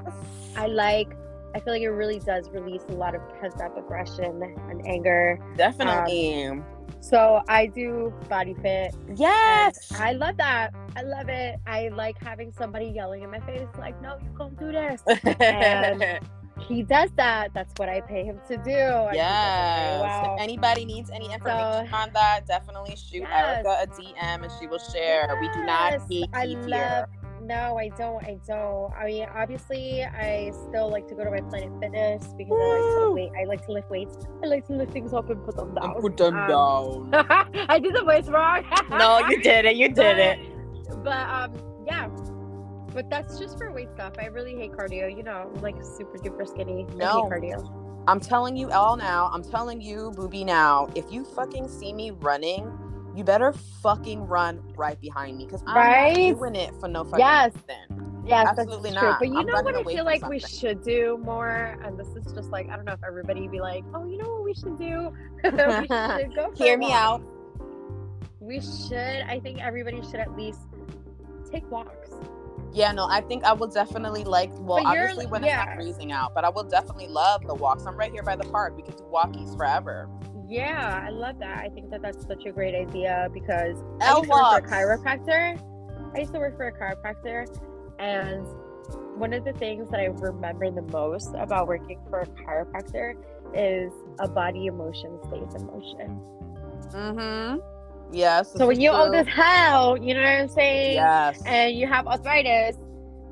I 0.55 0.67
like. 0.67 1.09
I 1.55 1.59
feel 1.59 1.73
like 1.73 1.81
it 1.83 1.89
really 1.89 2.19
does 2.19 2.49
release 2.49 2.83
a 2.89 2.93
lot 2.93 3.13
of 3.15 3.21
pent 3.39 3.59
up 3.61 3.75
aggression 3.77 4.41
and 4.69 4.85
anger. 4.87 5.39
definitely 5.55 6.61
So 6.99 7.41
I 7.47 7.65
do 7.67 8.13
body 8.29 8.53
fit. 8.61 8.93
yes 9.15 9.91
I 9.99 10.13
love 10.13 10.37
that. 10.37 10.73
I 10.95 11.01
love 11.01 11.29
it. 11.29 11.55
I 11.65 11.87
like 11.89 12.17
having 12.23 12.51
somebody 12.51 12.85
yelling 12.85 13.23
in 13.23 13.31
my 13.31 13.39
face, 13.39 13.67
like, 13.79 13.99
"No, 14.03 14.17
you 14.23 14.29
can't 14.37 14.57
do 14.59 14.71
this." 14.71 15.01
And 15.39 16.19
he 16.67 16.83
does 16.83 17.09
that. 17.17 17.53
That's 17.53 17.73
what 17.77 17.89
I 17.89 18.01
pay 18.01 18.23
him 18.23 18.39
to 18.47 18.57
do. 18.57 18.61
and 18.61 18.63
he 18.63 18.67
does 18.67 19.05
it 19.05 19.13
very 19.13 19.15
Yes. 19.15 20.01
well. 20.01 20.35
If 20.35 20.41
anybody 20.41 20.85
needs 20.85 21.09
any 21.09 21.31
information 21.33 21.93
on 21.93 22.09
that, 22.13 22.45
definitely 22.47 22.95
shoot 22.95 23.21
Yes. 23.29 23.65
Erica 23.65 23.77
a 23.83 23.87
DM 23.87 24.43
and 24.43 24.51
she 24.59 24.67
will 24.67 24.79
share. 24.79 25.27
We 25.39 25.49
do 25.49 25.63
not 25.65 25.91
Yes, 25.93 26.05
hate 26.09 26.29
I 26.33 26.45
love. 26.45 27.05
No, 27.41 27.77
I 27.77 27.89
don't. 27.89 28.23
I 28.23 28.37
don't. 28.47 28.93
I 28.93 29.05
mean, 29.05 29.27
obviously, 29.35 30.01
I 30.01 30.53
still 30.69 30.89
like 30.89 31.07
to 31.09 31.15
go 31.15 31.25
to 31.25 31.29
my 31.31 31.41
Planet 31.41 31.71
Fitness 31.81 32.23
because 32.37 32.53
I 32.57 32.67
like 32.67 32.95
to 32.95 32.99
Woo! 33.09 33.13
wait. 33.15 33.31
I 33.37 33.43
like 33.43 33.65
to 33.65 33.71
lift 33.73 33.89
weights. 33.89 34.15
I 34.41 34.47
like 34.47 34.65
to 34.67 34.73
lift 34.73 34.93
things 34.93 35.13
up 35.13 35.29
and 35.29 35.43
put 35.43 35.57
them 35.57 35.75
down. 35.75 35.91
And 35.91 36.01
put 36.01 36.15
them 36.15 36.37
Um, 36.37 37.11
down. 37.11 37.25
I 37.69 37.79
did 37.79 37.93
the 37.95 38.03
voice 38.03 38.29
wrong. 38.29 38.63
no, 38.89 39.19
you 39.27 39.41
did 39.41 39.65
it. 39.65 39.75
You 39.75 39.89
did 39.89 40.17
it. 40.29 40.39
But, 40.87 41.03
but 41.03 41.29
um, 41.29 41.53
yeah. 41.85 42.07
But 42.93 43.09
that's 43.09 43.39
just 43.39 43.57
for 43.57 43.71
weight 43.71 43.89
stuff. 43.93 44.13
I 44.19 44.25
really 44.27 44.55
hate 44.55 44.71
cardio. 44.71 45.15
You 45.15 45.23
know, 45.23 45.51
I'm 45.53 45.61
like 45.61 45.75
super 45.83 46.17
duper 46.17 46.47
skinny. 46.47 46.85
No. 46.95 47.29
cardio. 47.31 48.03
I'm 48.07 48.19
telling 48.19 48.55
you 48.57 48.69
all 48.71 48.95
now. 48.97 49.29
I'm 49.33 49.43
telling 49.43 49.81
you, 49.81 50.11
booby, 50.15 50.43
now. 50.43 50.89
If 50.93 51.11
you 51.11 51.23
fucking 51.23 51.67
see 51.69 51.93
me 51.93 52.11
running 52.11 52.71
you 53.15 53.23
better 53.23 53.53
fucking 53.53 54.25
run 54.27 54.59
right 54.75 54.99
behind 54.99 55.37
me 55.37 55.45
because 55.45 55.63
I'm 55.67 55.75
Right? 55.75 56.35
doing 56.35 56.55
it 56.55 56.73
for 56.79 56.87
no 56.87 57.03
fucking 57.03 57.19
Yes. 57.19 57.53
reason. 57.53 58.23
Yes, 58.25 58.47
Absolutely 58.57 58.91
not. 58.91 59.19
But 59.19 59.27
you 59.27 59.37
I'm 59.39 59.45
know 59.45 59.61
what 59.61 59.75
I 59.75 59.83
feel 59.83 60.05
like 60.05 60.27
we 60.27 60.39
should 60.39 60.81
do 60.81 61.19
more, 61.23 61.77
and 61.83 61.99
this 61.99 62.07
is 62.15 62.33
just 62.33 62.51
like 62.51 62.69
I 62.69 62.75
don't 62.75 62.85
know 62.85 62.93
if 62.93 63.03
everybody 63.05 63.47
be 63.47 63.59
like, 63.59 63.83
oh, 63.93 64.05
you 64.05 64.17
know 64.17 64.29
what 64.29 64.43
we 64.45 64.53
should 64.53 64.77
do? 64.77 65.13
we 65.43 65.51
should 65.87 66.33
go. 66.35 66.49
For 66.49 66.63
Hear 66.63 66.77
me 66.77 66.91
out. 66.93 67.21
We 68.39 68.61
should. 68.61 68.97
I 69.27 69.39
think 69.43 69.61
everybody 69.63 70.01
should 70.01 70.21
at 70.21 70.35
least 70.35 70.61
take 71.51 71.69
walks. 71.69 72.02
Yeah, 72.73 72.91
no, 72.91 73.07
I 73.07 73.21
think 73.21 73.43
I 73.43 73.53
will 73.53 73.67
definitely 73.67 74.23
like. 74.23 74.49
Well, 74.53 74.85
obviously 74.85 75.27
when 75.27 75.43
it's 75.43 75.53
not 75.53 75.75
freezing 75.75 76.11
out, 76.11 76.33
but 76.33 76.43
I 76.43 76.49
will 76.49 76.63
definitely 76.63 77.07
love 77.07 77.45
the 77.45 77.53
walks. 77.53 77.85
I'm 77.85 77.95
right 77.95 78.11
here 78.11 78.23
by 78.23 78.35
the 78.35 78.45
park. 78.45 78.75
We 78.75 78.81
could 78.81 78.97
do 78.97 79.03
walkies 79.03 79.55
forever. 79.55 80.09
Yeah, 80.47 81.03
I 81.05 81.09
love 81.09 81.39
that. 81.39 81.59
I 81.59 81.69
think 81.69 81.91
that 81.91 82.01
that's 82.01 82.25
such 82.25 82.45
a 82.45 82.51
great 82.51 82.75
idea 82.75 83.29
because 83.33 83.77
I 84.01 84.17
used 84.17 84.23
to 84.23 84.29
work 84.29 84.51
for 84.51 84.57
a 84.57 84.61
chiropractor. 84.61 85.59
I 86.15 86.19
used 86.19 86.33
to 86.33 86.39
work 86.39 86.57
for 86.57 86.67
a 86.67 86.71
chiropractor, 86.71 87.47
and 87.99 88.45
one 89.17 89.33
of 89.33 89.45
the 89.45 89.53
things 89.53 89.89
that 89.91 89.99
I 89.99 90.05
remember 90.05 90.71
the 90.71 90.81
most 90.81 91.33
about 91.37 91.67
working 91.67 91.99
for 92.09 92.21
a 92.21 92.25
chiropractor 92.25 93.15
is 93.53 93.91
a 94.19 94.27
body 94.27 94.65
emotion 94.65 95.19
stays 95.27 95.53
in 95.55 95.67
motion. 95.67 96.21
Mm-hmm. 96.91 97.72
Yes. 98.13 98.51
So 98.53 98.67
when 98.67 98.79
you 98.79 98.91
owe 98.91 99.09
true. 99.09 99.17
this 99.23 99.27
hell, 99.27 99.97
you 99.97 100.13
know 100.13 100.21
what 100.21 100.29
I'm 100.29 100.47
saying? 100.47 100.93
yes, 100.95 101.41
And 101.45 101.75
you 101.75 101.87
have 101.87 102.07
arthritis, 102.07 102.77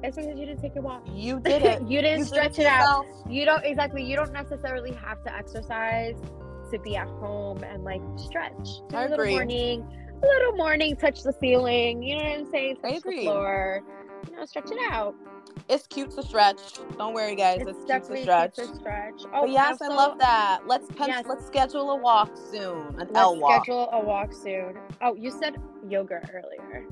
it's 0.04 0.16
because 0.18 0.28
you 0.40 0.46
didn't 0.48 0.62
take 0.62 0.76
a 0.76 0.82
walk. 0.82 1.04
you 1.14 1.40
didn't. 1.44 1.90
you 1.90 2.02
didn't 2.02 2.20
You 2.20 2.26
did 2.26 2.28
stretch 2.28 2.60
it 2.60 2.66
out. 2.66 2.80
yourself. 3.06 3.06
You 3.30 3.46
don't 3.46 3.64
exactly. 3.64 4.04
You 4.04 4.16
don't 4.16 4.34
necessarily 4.34 4.92
have 4.94 5.24
to 5.26 5.34
exercise 5.36 6.16
to 6.72 6.80
be 6.80 6.96
at 6.96 7.08
home 7.08 7.64
and 7.64 7.84
like 7.84 8.02
stretch. 8.16 8.80
Do 8.90 8.96
I 8.98 9.02
a 9.02 9.10
little 9.10 9.20
agree. 9.20 9.32
morning, 9.34 9.86
a 10.24 10.26
little 10.26 10.54
morning, 10.54 10.96
touch 10.96 11.22
the 11.22 11.34
ceiling. 11.34 12.02
You 12.02 12.18
know 12.18 12.24
what 12.24 12.40
I'm 12.40 12.50
saying? 12.52 12.78
I 12.84 12.94
Touch 12.94 13.04
the 13.04 13.10
agree. 13.10 13.24
floor. 13.26 13.82
You 14.30 14.36
know, 14.38 14.46
stretch 14.46 14.72
it 14.72 14.78
out. 14.92 15.16
It's 15.70 15.88
cute 15.88 16.12
to 16.12 16.24
stretch. 16.24 16.58
Don't 16.98 17.14
worry, 17.14 17.36
guys. 17.36 17.62
It's, 17.62 17.70
It's, 17.80 17.86
cute 17.86 18.04
to 18.06 18.22
stretch. 18.22 18.56
cute 18.56 18.68
to 18.70 18.76
stretch. 18.76 19.22
Oh, 19.34 19.42
But 19.42 19.52
yes, 19.52 19.82
I 19.82 19.88
love 19.88 20.18
that. 20.20 20.62
Let's 20.68 20.88
pen- 20.96 21.10
Yes. 21.10 21.26
let's 21.28 21.46
schedule 21.46 21.92
a 21.92 21.96
walk 21.96 22.32
soon. 22.52 22.88
An 22.88 22.96
Let's 22.98 23.12
L 23.16 23.38
walk. 23.38 23.64
schedule 23.66 23.90
a 23.92 24.00
walk 24.00 24.34
soon. 24.34 24.78
Oh, 25.02 25.16
you 25.16 25.32
said 25.32 25.56
yoga 25.88 26.22
earlier. 26.34 26.86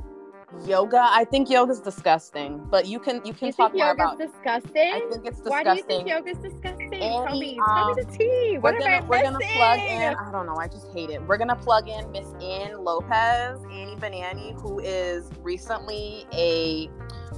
Yoga. 0.65 0.99
I 1.11 1.25
think 1.25 1.47
yoga's 1.49 1.79
disgusting, 1.79 2.57
but 2.71 2.87
you 2.87 2.99
can 2.99 3.21
you 3.23 3.33
can 3.33 3.47
you 3.47 3.53
talk 3.53 3.71
think 3.71 3.83
more 3.83 3.91
about. 3.91 4.17
disgusting? 4.17 4.91
I 4.93 5.07
think 5.11 5.25
it's 5.27 5.39
Why 5.41 5.61
do 5.63 5.69
you 5.69 5.75
disgusting. 5.75 6.07
think 6.07 6.09
yoga's 6.09 6.37
disgusting? 6.39 6.89
tell 6.91 7.27
Annie, 7.27 7.39
me. 7.39 7.55
Tell 7.55 7.85
me 7.85 7.91
um, 7.91 7.93
the 7.95 8.17
tea. 8.17 8.57
What 8.57 8.73
we're 8.73 8.81
am 8.89 9.01
gonna 9.01 9.05
we're 9.07 9.21
gonna 9.21 9.39
plug 9.53 9.79
in. 9.79 10.15
I 10.15 10.31
don't 10.31 10.47
know. 10.47 10.55
I 10.57 10.67
just 10.67 10.91
hate 10.91 11.11
it. 11.11 11.21
We're 11.27 11.37
gonna 11.37 11.55
plug 11.55 11.87
in 11.87 12.11
Miss 12.11 12.33
Ann 12.41 12.83
Lopez, 12.83 13.59
Annie 13.65 13.95
Banani, 13.97 14.59
who 14.59 14.79
is 14.79 15.29
recently 15.43 16.25
a 16.33 16.89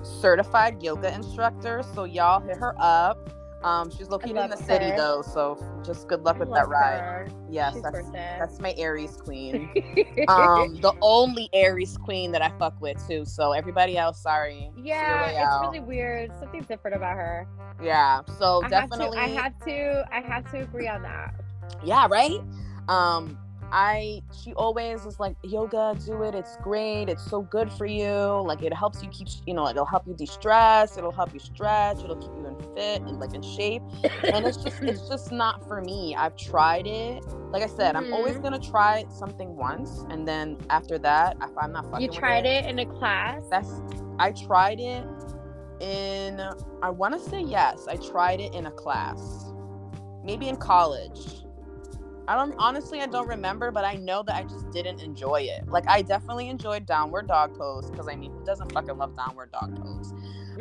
certified 0.04 0.82
yoga 0.82 1.14
instructor. 1.14 1.84
So 1.96 2.04
y'all 2.04 2.40
hit 2.40 2.58
her 2.58 2.74
up. 2.78 3.30
Um, 3.64 3.92
she's 3.92 4.10
located 4.10 4.38
in 4.38 4.50
the 4.50 4.58
city 4.58 4.92
though, 4.98 5.22
so 5.22 5.56
just 5.86 6.08
good 6.08 6.24
luck 6.24 6.38
I 6.38 6.40
with 6.40 6.50
that 6.54 6.68
ride. 6.68 7.00
her. 7.00 7.28
Yes, 7.48 7.76
She's 7.76 7.84
that's 7.84 8.10
that's 8.12 8.60
my 8.60 8.74
Aries 8.76 9.18
queen. 9.18 9.70
um, 10.30 10.80
the 10.82 10.94
only 11.02 11.48
Aries 11.54 11.96
queen 11.98 12.32
that 12.32 12.42
I 12.42 12.50
fuck 12.58 12.82
with 12.82 12.98
too. 13.08 13.24
So 13.24 13.52
everybody 13.52 13.98
else, 14.00 14.20
sorry. 14.20 14.72
Yeah, 14.76 15.28
it's 15.28 15.38
out. 15.38 15.62
really 15.62 15.80
weird. 15.80 16.32
Something's 16.40 16.66
different 16.66 16.98
about 16.98 17.16
her. 17.18 17.48
Yeah. 17.84 18.22
So 18.40 18.64
I 18.66 18.70
definitely. 18.70 19.20
have 19.20 19.28
to. 19.28 19.36
I 19.36 19.42
have 19.44 19.60
to. 19.66 20.06
I 20.12 20.20
have 20.22 20.52
to 20.52 20.62
agree 20.62 20.88
on 20.88 21.04
that. 21.04 21.36
yeah 21.84 22.08
right 22.10 22.42
um 22.90 23.38
i 23.72 24.22
she 24.44 24.54
always 24.54 25.04
was 25.06 25.20
like 25.20 25.36
yoga 25.44 25.96
do 26.06 26.24
it 26.24 26.36
it's 26.36 26.58
great 26.58 27.08
it's 27.10 27.24
so 27.30 27.42
good 27.44 27.72
for 27.72 27.86
you 27.86 28.42
like 28.46 28.62
it 28.64 28.74
helps 28.74 29.02
you 29.02 29.10
keep 29.10 29.28
you 29.46 29.54
know 29.54 29.68
it'll 29.68 29.86
help 29.86 30.06
you 30.08 30.14
de-stress 30.14 30.98
it'll 30.98 31.12
help 31.12 31.34
you 31.34 31.40
stretch 31.40 32.04
it'll 32.04 32.16
keep 32.18 32.32
you 32.38 32.46
in 32.48 32.56
fit 32.76 33.02
and 33.02 33.20
like 33.20 33.34
in 33.34 33.42
shape 33.42 33.82
and 34.34 34.46
it's 34.46 34.58
just 34.58 34.82
it's 34.84 35.08
just 35.08 35.32
not 35.32 35.66
for 35.68 35.82
me 35.82 36.16
i've 36.18 36.36
tried 36.36 36.86
it 36.88 37.24
like 37.52 37.64
i 37.64 37.68
said 37.68 37.96
i'm 37.96 38.12
always 38.14 38.36
Mhm. 38.38 38.44
gonna 38.44 38.60
try 38.60 39.06
something 39.10 39.56
once 39.56 40.06
and 40.10 40.28
then 40.28 40.58
after 40.70 40.98
that 41.00 41.38
if 41.42 41.50
i'm 41.58 41.72
not 41.72 41.86
fucking 41.92 42.02
You 42.02 42.12
tried 42.12 42.46
it 42.46 42.66
in 42.66 42.80
a 42.80 42.86
class. 42.86 43.44
that's 43.50 43.82
i 44.20 44.32
tried 44.32 44.80
it 44.80 45.06
in 45.80 46.40
i 46.84 46.90
want 46.90 47.14
to 47.14 47.20
say 47.30 47.42
yes 47.42 47.88
i 47.88 47.96
tried 47.96 48.40
it 48.40 48.54
in 48.54 48.68
a 48.68 48.72
class 48.72 49.52
maybe 50.24 50.48
in 50.48 50.56
college 50.56 51.44
i 52.28 52.36
don't 52.36 52.54
honestly 52.58 53.00
i 53.02 53.06
don't 53.06 53.28
remember 53.28 53.72
but 53.72 53.84
i 53.84 53.96
know 53.96 54.22
that 54.24 54.36
i 54.36 54.44
just 54.44 54.70
didn't 54.72 55.00
enjoy 55.02 55.42
it 55.42 55.68
like 55.68 55.84
i 55.88 56.02
definitely 56.02 56.50
enjoyed 56.50 56.86
downward 56.86 57.28
dog 57.28 57.56
pose 57.58 57.90
because 57.90 58.08
i 58.08 58.16
mean 58.16 58.32
who 58.32 58.46
doesn't 58.46 58.72
fucking 58.72 58.98
love 58.98 59.16
downward 59.16 59.52
dog 59.52 59.76
pose 59.84 60.14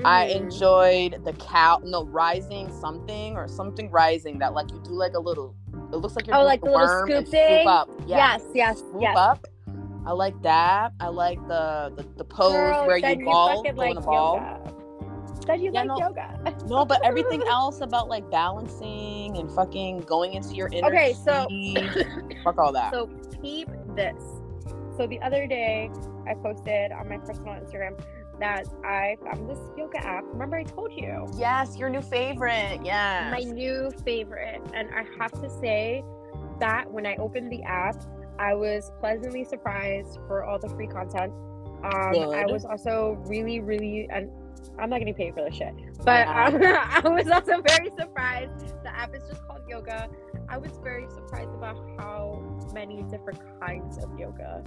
i 0.04 0.26
Mhm. 0.26 0.36
enjoyed 0.36 1.24
the 1.24 1.32
cow 1.34 1.80
no 1.84 2.04
rising 2.06 2.72
something 2.80 3.36
or 3.36 3.46
something 3.48 3.90
rising 3.90 4.38
that 4.38 4.54
like 4.54 4.70
you 4.72 4.80
do 4.84 4.90
like 4.92 5.14
a 5.14 5.20
little 5.20 5.54
it 5.92 5.96
looks 5.96 6.16
like 6.16 6.26
you're 6.26 6.36
Oh, 6.36 6.44
like 6.44 6.62
a 6.62 6.64
the 6.64 6.70
little 6.70 6.86
worm 6.86 7.10
and 7.10 7.26
scoop 7.26 7.30
thing? 7.32 7.66
up 7.66 7.88
Yes, 8.06 8.42
yes, 8.54 8.80
swoop 8.80 9.02
yes. 9.02 9.16
up 9.16 9.46
I 10.06 10.12
like 10.12 10.40
that. 10.42 10.94
I 10.98 11.08
like 11.08 11.38
the 11.46 11.92
the, 11.94 12.06
the 12.16 12.24
pose 12.24 12.52
Girl, 12.52 12.86
where 12.86 12.96
you 12.96 13.22
ball, 13.22 13.62
fucking 13.62 13.76
like 13.76 13.96
a 13.98 14.00
ball. 14.00 14.36
yoga. 14.36 14.74
Then 15.46 15.60
you 15.60 15.70
Yeah, 15.72 15.80
like 15.84 15.88
no. 15.88 15.98
yoga. 15.98 16.54
No, 16.66 16.84
but 16.84 17.04
everything 17.04 17.42
else 17.48 17.80
about 17.80 18.08
like 18.08 18.30
balancing 18.30 19.36
and 19.36 19.50
fucking 19.50 20.00
going 20.00 20.34
into 20.34 20.54
your 20.54 20.68
inner 20.72 20.88
Okay, 20.88 21.12
so- 21.14 21.46
fuck 22.44 22.58
all 22.58 22.72
that. 22.72 22.92
So 22.92 23.08
keep 23.42 23.68
this. 23.96 24.22
So 24.96 25.06
the 25.06 25.20
other 25.22 25.46
day 25.46 25.90
I 26.28 26.34
posted 26.34 26.92
on 26.92 27.08
my 27.08 27.18
personal 27.18 27.54
Instagram 27.54 27.98
that 28.38 28.66
I 28.84 29.16
found 29.24 29.48
this 29.48 29.58
yoga 29.76 29.98
app. 30.04 30.24
Remember 30.32 30.56
I 30.56 30.64
told 30.64 30.92
you 30.92 31.26
yes, 31.36 31.76
your 31.76 31.88
new 31.90 32.00
favorite. 32.02 32.80
Yeah. 32.84 33.30
my 33.30 33.40
new 33.40 33.90
favorite, 34.04 34.60
and 34.74 34.88
I 34.94 35.04
have 35.18 35.32
to 35.42 35.48
say 35.60 36.02
that 36.58 36.90
when 36.90 37.06
I 37.06 37.16
opened 37.16 37.50
the 37.52 37.62
app, 37.62 37.96
I 38.38 38.54
was 38.54 38.90
pleasantly 39.00 39.44
surprised 39.44 40.18
for 40.26 40.44
all 40.44 40.58
the 40.58 40.68
free 40.70 40.86
content. 40.86 41.32
Um, 41.84 42.32
I 42.34 42.44
was 42.46 42.64
also 42.66 43.22
really, 43.26 43.60
really, 43.60 44.06
and 44.10 44.30
I'm 44.78 44.90
not 44.90 44.98
getting 44.98 45.14
paid 45.14 45.34
for 45.34 45.42
this 45.44 45.54
shit, 45.54 45.74
but 46.04 46.26
Yeah. 46.26 46.46
um, 46.46 46.62
I 47.04 47.08
was 47.08 47.28
also 47.28 47.60
very 47.62 47.90
surprised. 47.98 48.68
The 48.82 48.94
app 48.94 49.14
is 49.14 49.22
just 49.28 49.46
called 49.46 49.60
yoga. 49.68 50.08
I 50.48 50.58
was 50.58 50.72
very 50.82 51.06
surprised 51.10 51.50
about 51.54 51.76
how 51.98 52.42
many 52.74 53.02
different 53.04 53.40
kinds 53.60 53.98
of 53.98 54.18
yoga 54.18 54.62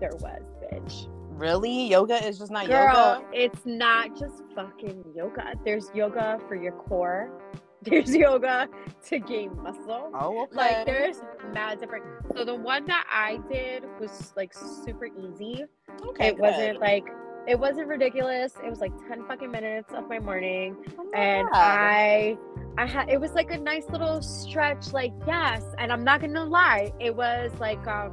there 0.00 0.12
was, 0.20 0.42
bitch. 0.62 1.08
really? 1.30 1.86
Yoga 1.88 2.24
is 2.26 2.38
just 2.38 2.50
not 2.52 2.66
Girl, 2.66 2.86
yoga. 2.94 3.24
it's 3.32 3.64
not 3.66 4.18
just 4.18 4.42
fucking 4.54 5.04
yoga. 5.14 5.52
There's 5.64 5.90
yoga 5.94 6.38
for 6.48 6.54
your 6.56 6.72
core. 6.72 7.30
There's 7.82 8.14
yoga 8.14 8.68
to 9.06 9.18
gain 9.20 9.56
muscle. 9.62 10.10
Oh, 10.12 10.42
okay. 10.42 10.56
Like 10.56 10.84
there's 10.86 11.22
mad 11.54 11.78
different. 11.78 12.04
So 12.34 12.44
the 12.44 12.54
one 12.54 12.84
that 12.86 13.06
I 13.08 13.38
did 13.48 13.84
was 14.00 14.32
like 14.36 14.52
super 14.52 15.06
easy. 15.06 15.64
okay, 16.08 16.26
it 16.28 16.38
wasn't 16.38 16.80
like 16.80 17.04
it 17.48 17.58
wasn't 17.58 17.88
ridiculous. 17.88 18.52
It 18.64 18.68
was 18.68 18.80
like 18.80 18.92
10 19.08 19.26
fucking 19.26 19.50
minutes 19.50 19.92
of 19.94 20.08
my 20.08 20.18
morning 20.18 20.76
Oh 20.98 21.10
and 21.14 21.48
I 21.52 22.36
I 22.76 22.86
had 22.86 23.08
it 23.08 23.20
was 23.20 23.32
like 23.32 23.50
a 23.50 23.58
nice 23.58 23.88
little 23.90 24.20
stretch 24.22 24.92
like 24.92 25.12
yes, 25.26 25.64
and 25.78 25.92
I'm 25.92 26.04
not 26.04 26.20
to 26.20 26.44
lie. 26.44 26.92
It 27.00 27.14
was 27.16 27.50
like 27.58 27.84
um 27.86 28.10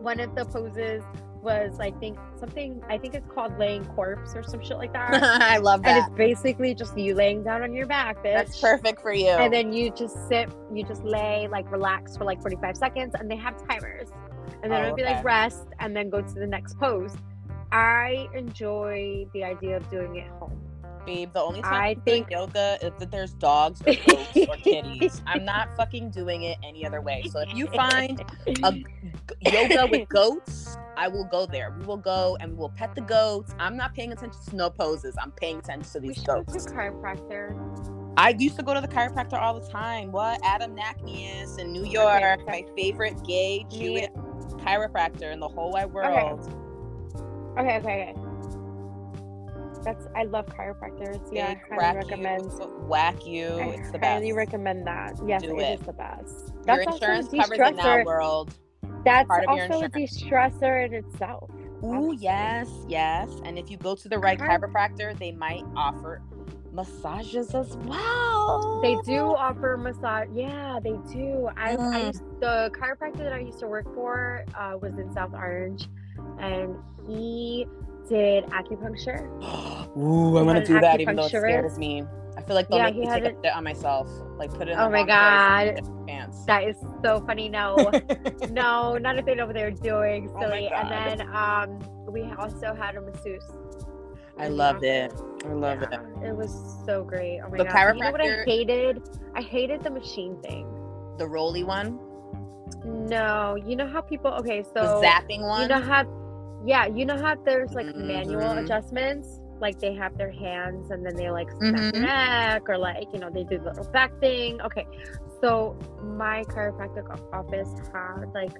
one 0.00 0.20
of 0.20 0.34
the 0.34 0.44
poses 0.44 1.02
was 1.42 1.80
I 1.80 1.90
think 1.92 2.18
something 2.38 2.82
I 2.88 2.98
think 2.98 3.14
it's 3.14 3.28
called 3.32 3.58
laying 3.58 3.84
corpse 3.84 4.34
or 4.36 4.42
some 4.42 4.62
shit 4.62 4.76
like 4.76 4.92
that. 4.92 5.22
I 5.42 5.58
love 5.58 5.82
that. 5.82 5.96
and 5.96 6.06
it's 6.06 6.16
basically 6.16 6.74
just 6.74 6.96
you 6.96 7.14
laying 7.14 7.42
down 7.42 7.62
on 7.62 7.72
your 7.74 7.86
back, 7.86 8.18
bitch. 8.18 8.34
That's 8.34 8.60
perfect 8.60 9.00
for 9.02 9.12
you. 9.12 9.28
And 9.28 9.52
then 9.52 9.72
you 9.72 9.90
just 9.90 10.28
sit, 10.28 10.50
you 10.72 10.84
just 10.84 11.02
lay, 11.02 11.48
like 11.50 11.70
relax 11.72 12.16
for 12.16 12.24
like 12.24 12.40
45 12.42 12.76
seconds, 12.76 13.14
and 13.18 13.28
they 13.30 13.36
have 13.36 13.56
timers. 13.68 14.08
And 14.62 14.70
then 14.70 14.82
Oh, 14.82 14.84
it'll 14.84 14.96
be 14.96 15.02
okay. 15.02 15.14
like 15.14 15.24
rest 15.24 15.66
and 15.80 15.96
then 15.96 16.10
go 16.10 16.20
to 16.22 16.34
the 16.34 16.46
next 16.46 16.78
pose. 16.78 17.14
I 17.72 18.28
enjoy 18.34 19.26
the 19.32 19.44
idea 19.44 19.76
of 19.78 19.88
doing 19.90 20.16
it 20.16 20.28
home. 20.38 20.58
Babe, 21.06 21.32
the 21.32 21.40
only 21.40 21.62
time 21.62 21.72
I 21.74 21.94
think- 22.04 22.30
yoga 22.30 22.78
is 22.80 22.92
that 23.00 23.10
there's 23.10 23.32
dogs 23.32 23.80
or 23.82 23.94
goats 24.06 24.36
or 24.48 24.56
kitties. 24.56 25.20
I'm 25.26 25.44
not 25.44 25.74
fucking 25.76 26.10
doing 26.10 26.42
it 26.44 26.58
any 26.62 26.86
other 26.86 27.00
way. 27.00 27.24
So 27.30 27.40
if 27.40 27.52
you 27.54 27.66
find 27.68 28.22
a 28.46 28.72
g- 28.72 28.84
yoga 29.40 29.88
with 29.90 30.08
goats, 30.08 30.76
I 30.96 31.08
will 31.08 31.24
go 31.24 31.44
there. 31.46 31.74
We 31.80 31.86
will 31.86 31.96
go 31.96 32.36
and 32.40 32.52
we 32.52 32.58
will 32.58 32.68
pet 32.68 32.94
the 32.94 33.00
goats. 33.00 33.52
I'm 33.58 33.76
not 33.76 33.94
paying 33.94 34.12
attention 34.12 34.40
to 34.50 34.54
no 34.56 34.70
poses. 34.70 35.16
I'm 35.20 35.32
paying 35.32 35.58
attention 35.58 35.90
to 35.94 35.98
we 36.06 36.08
these 36.14 36.22
go 36.22 36.42
goats. 36.42 36.66
to 36.66 36.70
chiropractor. 36.72 38.12
I 38.16 38.36
used 38.38 38.56
to 38.56 38.62
go 38.62 38.72
to 38.74 38.80
the 38.80 38.86
chiropractor 38.86 39.40
all 39.40 39.58
the 39.58 39.66
time. 39.68 40.12
What? 40.12 40.38
Adam 40.44 40.76
Nacknius 40.76 41.58
in 41.58 41.72
New 41.72 41.84
York, 41.86 42.22
Okay. 42.22 42.44
my 42.46 42.64
favorite 42.76 43.16
gay 43.24 43.66
Jewish 43.70 44.06
chiropractor 44.58 45.32
in 45.32 45.40
the 45.40 45.48
whole 45.48 45.72
wide 45.72 45.86
world. 45.92 46.40
Okay, 46.44 46.54
okay, 47.58 47.76
okay. 47.78 47.78
okay. 47.78 48.14
That's 49.84 50.06
I 50.14 50.24
love 50.24 50.46
chiropractors. 50.46 51.20
Yeah, 51.32 51.54
They 51.70 51.76
I 51.76 51.82
highly 51.82 51.96
recommend. 51.98 52.52
you, 52.52 52.66
whack 52.86 53.26
you. 53.26 53.48
I 53.48 53.64
it's 53.66 53.90
the 53.90 53.98
best. 53.98 54.12
highly 54.12 54.32
recommend 54.32 54.86
that. 54.86 55.14
Yes, 55.26 55.42
Do 55.42 55.58
it 55.58 55.62
it. 55.62 55.80
is 55.80 55.86
the 55.86 55.92
best. 55.92 56.52
Your 56.54 56.62
That's 56.64 56.86
also 56.86 57.06
a 57.06 57.18
insurance 57.18 57.28
covers 57.30 57.58
it 57.58 57.76
now, 57.76 58.04
world. 58.04 58.54
That's 59.04 59.28
your 59.28 59.50
also 59.50 59.82
a 59.82 59.88
de-stressor 59.88 60.86
in 60.86 60.94
itself. 60.94 61.50
Ooh, 61.82 61.90
honestly. 61.90 62.18
yes, 62.20 62.70
yes. 62.86 63.28
And 63.44 63.58
if 63.58 63.68
you 63.70 63.76
go 63.76 63.96
to 63.96 64.08
the 64.08 64.18
right 64.18 64.38
Chiro- 64.38 64.60
chiropractor, 64.60 65.18
they 65.18 65.32
might 65.32 65.64
offer 65.76 66.22
massages 66.72 67.52
as 67.54 67.76
well. 67.78 68.80
They 68.82 68.96
do 69.04 69.34
offer 69.34 69.76
massage. 69.76 70.28
Yeah, 70.32 70.78
they 70.82 70.96
do. 71.12 71.48
I, 71.56 71.72
I 71.72 71.76
Mm. 71.76 72.06
used, 72.06 72.22
the 72.40 72.70
chiropractor 72.72 73.18
that 73.18 73.32
I 73.32 73.40
used 73.40 73.58
to 73.60 73.66
work 73.66 73.92
for 73.94 74.44
uh, 74.54 74.76
was 74.80 74.96
in 74.96 75.12
South 75.12 75.34
Orange, 75.34 75.88
and 76.38 76.76
he 77.08 77.66
did 78.08 78.44
acupuncture. 78.46 79.26
Ooh, 79.96 80.36
I 80.38 80.42
want 80.42 80.58
to 80.58 80.64
do 80.64 80.80
that 80.80 81.00
even 81.00 81.16
though 81.16 81.24
it 81.24 81.28
scares 81.28 81.78
me. 81.78 82.04
I 82.36 82.42
feel 82.42 82.56
like 82.56 82.68
they'll 82.68 82.78
Yeah, 82.78 82.86
make 82.86 82.94
he 82.94 83.00
me 83.00 83.06
take 83.08 83.24
a 83.24 83.28
it- 83.28 83.54
on 83.54 83.62
myself. 83.64 84.08
Like 84.38 84.50
put 84.54 84.68
it 84.68 84.72
in 84.72 84.78
Oh 84.78 84.88
my 84.90 85.04
God. 85.04 85.80
pants. 86.08 86.44
That 86.46 86.64
is 86.64 86.76
so 87.04 87.20
funny. 87.26 87.48
No, 87.48 87.90
no, 88.50 88.96
not 88.98 89.18
if 89.18 89.26
they 89.26 89.34
know 89.34 89.46
what 89.46 89.54
they're 89.54 89.70
doing. 89.70 90.30
Oh 90.36 90.40
Silly. 90.40 90.68
and 90.74 90.90
then 90.90 91.28
um, 91.34 91.78
we 92.10 92.22
also 92.38 92.74
had 92.74 92.96
a 92.96 93.00
masseuse. 93.02 93.44
I 94.38 94.48
loved 94.48 94.82
it. 94.82 95.12
I 95.44 95.52
love 95.52 95.82
it. 95.82 95.88
Yeah, 95.92 96.28
It 96.30 96.34
was 96.36 96.82
so 96.86 97.04
great. 97.04 97.40
Oh 97.44 97.50
my 97.50 97.58
The 97.58 97.64
god! 97.64 97.94
You 97.96 98.02
know 98.02 98.10
what 98.12 98.22
I 98.22 98.42
hated? 98.46 99.02
I 99.36 99.42
hated 99.42 99.82
the 99.84 99.90
machine 99.90 100.40
thing. 100.42 100.66
The 101.18 101.26
roly 101.26 101.62
one, 101.64 101.98
No, 102.84 103.56
you 103.56 103.76
know 103.76 103.86
how 103.86 104.00
people? 104.00 104.32
Okay, 104.32 104.62
so 104.62 105.00
the 105.00 105.06
zapping 105.06 105.42
one. 105.42 105.62
you 105.62 105.68
know 105.68 105.80
how? 105.80 106.04
Yeah, 106.64 106.86
you 106.86 107.04
know 107.04 107.16
how 107.20 107.34
there's 107.34 107.72
like 107.72 107.94
manual 107.96 108.42
Mhm. 108.54 108.64
adjustments. 108.64 109.40
Like 109.60 109.78
they 109.78 109.94
have 109.94 110.16
their 110.18 110.30
hands 110.30 110.90
and 110.90 111.04
then 111.06 111.14
they 111.16 111.30
like 111.30 111.50
snap 111.52 111.74
Mhm. 111.74 111.92
your 111.94 112.02
neck 112.02 112.68
or 112.68 112.78
like 112.78 113.06
you 113.12 113.20
know 113.20 113.30
they 113.30 113.44
do 113.44 113.58
the 113.58 113.70
little 113.70 113.92
back 113.92 114.12
thing. 114.20 114.60
Okay, 114.62 114.86
so 115.40 115.76
my 116.02 116.44
chiropractic 116.44 117.06
office 117.32 117.72
had 117.92 118.32
like, 118.34 118.52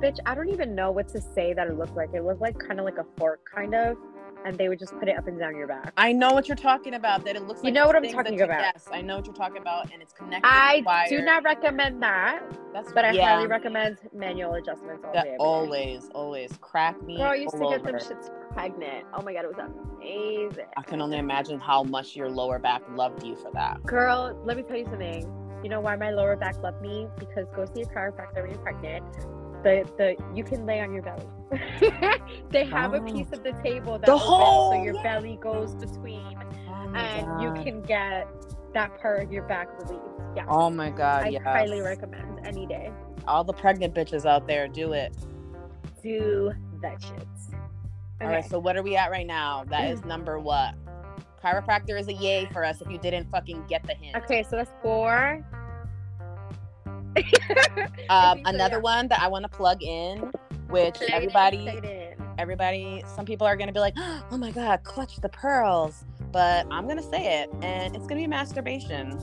bitch, 0.00 0.18
I 0.26 0.34
don't 0.34 0.48
even 0.48 0.74
know 0.74 0.90
what 0.90 1.08
to 1.08 1.20
say 1.20 1.52
that 1.52 1.68
it 1.68 1.76
looked 1.78 1.96
like. 1.96 2.10
It 2.14 2.24
looked 2.24 2.40
like 2.40 2.58
kind 2.58 2.78
of 2.78 2.84
like 2.84 2.98
a 2.98 3.04
fork, 3.18 3.40
kind 3.54 3.74
of, 3.74 3.96
and 4.44 4.56
they 4.58 4.68
would 4.68 4.78
just 4.78 4.98
put 4.98 5.08
it 5.08 5.16
up 5.16 5.26
and 5.26 5.38
down 5.38 5.56
your 5.56 5.66
back. 5.66 5.92
I 5.96 6.12
know 6.12 6.32
what 6.32 6.48
you're 6.48 6.56
talking 6.56 6.94
about. 6.94 7.24
That 7.24 7.36
it 7.36 7.42
looks 7.42 7.62
like 7.62 7.74
You 7.74 7.74
like 7.74 7.74
know 7.74 7.86
what 7.86 7.96
I'm 7.96 8.12
talking 8.12 8.40
about. 8.40 8.60
Yes, 8.60 8.88
I 8.92 9.00
know 9.00 9.16
what 9.16 9.26
you're 9.26 9.34
talking 9.34 9.58
about, 9.60 9.92
and 9.92 10.02
it's 10.02 10.12
connected. 10.12 10.48
I 10.48 11.06
do 11.08 11.22
not 11.22 11.44
recommend 11.44 12.02
that, 12.02 12.42
That's 12.72 12.92
but 12.92 13.04
I 13.04 13.12
highly 13.14 13.46
recommend 13.46 13.98
manual 14.12 14.54
adjustments 14.54 15.04
all 15.04 15.12
that 15.12 15.24
day. 15.24 15.28
every 15.30 15.38
day. 15.38 15.44
always, 15.44 16.10
always 16.14 16.52
crack 16.60 17.00
me. 17.02 17.16
Girl, 17.16 17.26
I 17.26 17.34
used 17.36 17.54
to 17.54 17.68
get 17.70 17.84
them 17.84 17.96
shits 17.96 18.30
pregnant. 18.52 19.06
Oh 19.14 19.22
my 19.22 19.32
god, 19.34 19.44
it 19.44 19.56
was 19.56 19.70
amazing. 19.98 20.66
I 20.76 20.82
can 20.82 21.00
only 21.00 21.18
imagine 21.18 21.60
how 21.60 21.82
much 21.82 22.16
your 22.16 22.28
lower 22.28 22.58
back 22.58 22.82
loved 22.94 23.24
you 23.24 23.36
for 23.36 23.50
that. 23.52 23.82
Girl, 23.84 24.38
let 24.44 24.56
me 24.56 24.62
tell 24.62 24.76
you 24.76 24.84
something. 24.84 25.30
You 25.62 25.68
know 25.68 25.80
why 25.80 25.94
my 25.96 26.10
lower 26.10 26.34
back 26.36 26.60
loved 26.62 26.80
me? 26.82 27.06
Because 27.18 27.46
go 27.54 27.64
see 27.72 27.82
a 27.82 27.86
chiropractor 27.86 28.42
when 28.42 28.50
you're 28.50 28.58
pregnant. 28.58 29.04
The 29.62 29.88
the 29.96 30.16
you 30.34 30.42
can 30.44 30.66
lay 30.66 30.80
on 30.80 30.92
your 30.92 31.02
belly. 31.02 31.26
they 32.50 32.64
have 32.64 32.94
a 32.94 32.98
Oh. 32.98 33.04
piece 33.04 33.30
of 33.32 33.42
the 33.42 33.52
table 33.62 33.98
that 33.98 34.06
The 34.06 34.12
opens 34.12 34.26
whole- 34.28 34.72
so 34.72 34.82
your 34.82 34.94
yeah. 34.94 35.02
belly 35.02 35.38
goes 35.40 35.74
between 35.74 36.36
Oh 36.68 36.94
and 36.94 37.42
you 37.42 37.52
can 37.62 37.82
get 37.82 38.26
that 38.74 38.98
part 39.00 39.22
of 39.22 39.32
your 39.32 39.44
back 39.44 39.68
released. 39.82 40.00
Yeah. 40.34 40.46
Oh 40.48 40.70
my 40.70 40.90
god, 40.90 41.24
I 41.24 41.28
yes. 41.28 41.42
highly 41.42 41.80
recommend 41.80 42.46
any 42.46 42.66
day. 42.66 42.90
All 43.28 43.44
the 43.44 43.52
pregnant 43.52 43.94
bitches 43.94 44.24
out 44.26 44.46
there, 44.46 44.66
do 44.66 44.92
it. 44.94 45.14
Do 46.02 46.52
that 46.80 47.02
shit. 47.02 47.26
All 48.20 48.28
right, 48.28 48.44
so 48.44 48.58
what 48.58 48.76
are 48.76 48.82
we 48.82 48.96
at 48.96 49.10
right 49.10 49.26
now? 49.26 49.64
That 49.68 49.90
is 49.90 50.04
number 50.06 50.38
what? 50.38 50.74
Chiropractor 51.44 51.98
is 52.00 52.08
a 52.08 52.12
yay 52.12 52.46
for 52.52 52.64
us 52.64 52.80
if 52.80 52.88
you 52.90 52.98
didn't 52.98 53.28
fucking 53.30 53.64
get 53.68 53.82
the 53.84 53.94
hint. 53.94 54.16
Okay, 54.16 54.42
so 54.42 54.56
that's 54.56 54.70
four. 54.82 55.44
Um, 58.08 58.42
another 58.44 58.80
one 58.80 59.08
that 59.08 59.20
I 59.22 59.28
want 59.28 59.44
to 59.44 59.48
plug 59.48 59.82
in, 59.82 60.30
which 60.68 60.94
Plug 60.94 61.10
everybody, 61.10 61.68
everybody, 62.38 63.02
some 63.14 63.24
people 63.24 63.46
are 63.46 63.56
gonna 63.56 63.72
be 63.72 63.80
like, 63.80 63.94
oh 64.30 64.36
my 64.36 64.50
god, 64.50 64.82
clutch 64.84 65.16
the 65.16 65.28
pearls. 65.28 66.04
But 66.32 66.66
I'm 66.70 66.86
gonna 66.88 67.02
say 67.02 67.42
it, 67.42 67.50
and 67.62 67.94
it's 67.94 68.06
gonna 68.06 68.20
be 68.20 68.26
masturbation. 68.26 69.18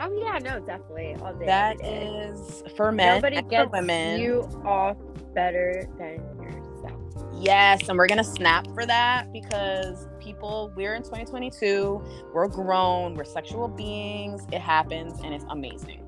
Oh 0.00 0.18
yeah, 0.18 0.38
no, 0.38 0.60
definitely 0.60 1.16
all 1.22 1.34
day. 1.34 1.46
That 1.46 1.84
is 1.84 2.62
for 2.76 2.90
men 2.90 3.16
Nobody 3.16 3.36
and 3.36 3.46
for 3.46 3.50
gets 3.50 3.72
women. 3.72 4.20
you 4.20 4.48
off 4.64 4.96
better 5.34 5.86
than 5.98 6.16
yourself. 6.40 7.00
Yes, 7.38 7.88
and 7.88 7.98
we're 7.98 8.08
gonna 8.08 8.24
snap 8.24 8.66
for 8.74 8.86
that 8.86 9.32
because 9.32 10.08
people, 10.20 10.72
we're 10.74 10.94
in 10.94 11.02
2022, 11.02 12.02
we're 12.32 12.48
grown, 12.48 13.14
we're 13.14 13.24
sexual 13.24 13.68
beings. 13.68 14.46
It 14.52 14.60
happens, 14.60 15.20
and 15.22 15.34
it's 15.34 15.44
amazing. 15.50 15.99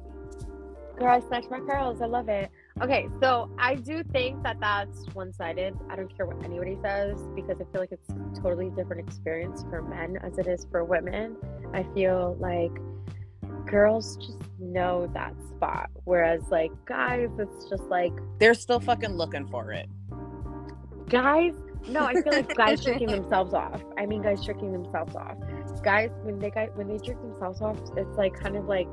Girl, 0.98 1.08
I 1.08 1.20
snatch 1.20 1.44
my 1.50 1.60
pearls. 1.60 2.00
I 2.02 2.06
love 2.06 2.28
it. 2.28 2.50
Okay, 2.80 3.08
so 3.20 3.50
I 3.58 3.74
do 3.74 4.02
think 4.04 4.42
that 4.42 4.58
that's 4.60 5.04
one-sided. 5.14 5.74
I 5.90 5.96
don't 5.96 6.14
care 6.16 6.26
what 6.26 6.42
anybody 6.44 6.78
says 6.82 7.18
because 7.34 7.60
I 7.60 7.64
feel 7.72 7.80
like 7.80 7.92
it's 7.92 8.08
a 8.10 8.40
totally 8.40 8.70
different 8.70 9.06
experience 9.06 9.62
for 9.70 9.82
men 9.82 10.18
as 10.22 10.38
it 10.38 10.46
is 10.46 10.66
for 10.70 10.84
women. 10.84 11.36
I 11.74 11.82
feel 11.94 12.36
like 12.40 12.70
girls 13.66 14.16
just 14.16 14.38
know 14.58 15.10
that 15.14 15.34
spot, 15.50 15.90
whereas 16.04 16.42
like 16.50 16.70
guys, 16.84 17.28
it's 17.38 17.68
just 17.68 17.84
like 17.84 18.12
They're 18.38 18.54
still 18.54 18.80
fucking 18.80 19.12
looking 19.16 19.46
for 19.48 19.72
it. 19.72 19.88
guys 21.08 21.54
no 21.88 22.04
i 22.04 22.12
feel 22.14 22.32
like 22.32 22.54
guys 22.56 22.82
tricking 22.84 23.08
themselves 23.08 23.52
off 23.52 23.82
i 23.98 24.06
mean 24.06 24.22
guys 24.22 24.42
tricking 24.44 24.72
themselves 24.72 25.14
off 25.16 25.36
guys 25.82 26.10
when 26.22 26.38
they 26.38 26.48
got 26.48 26.74
when 26.76 26.86
they 26.88 26.96
jerk 26.98 27.20
themselves 27.20 27.60
off 27.60 27.76
it's 27.96 28.16
like 28.16 28.32
kind 28.34 28.56
of 28.56 28.66
like 28.66 28.86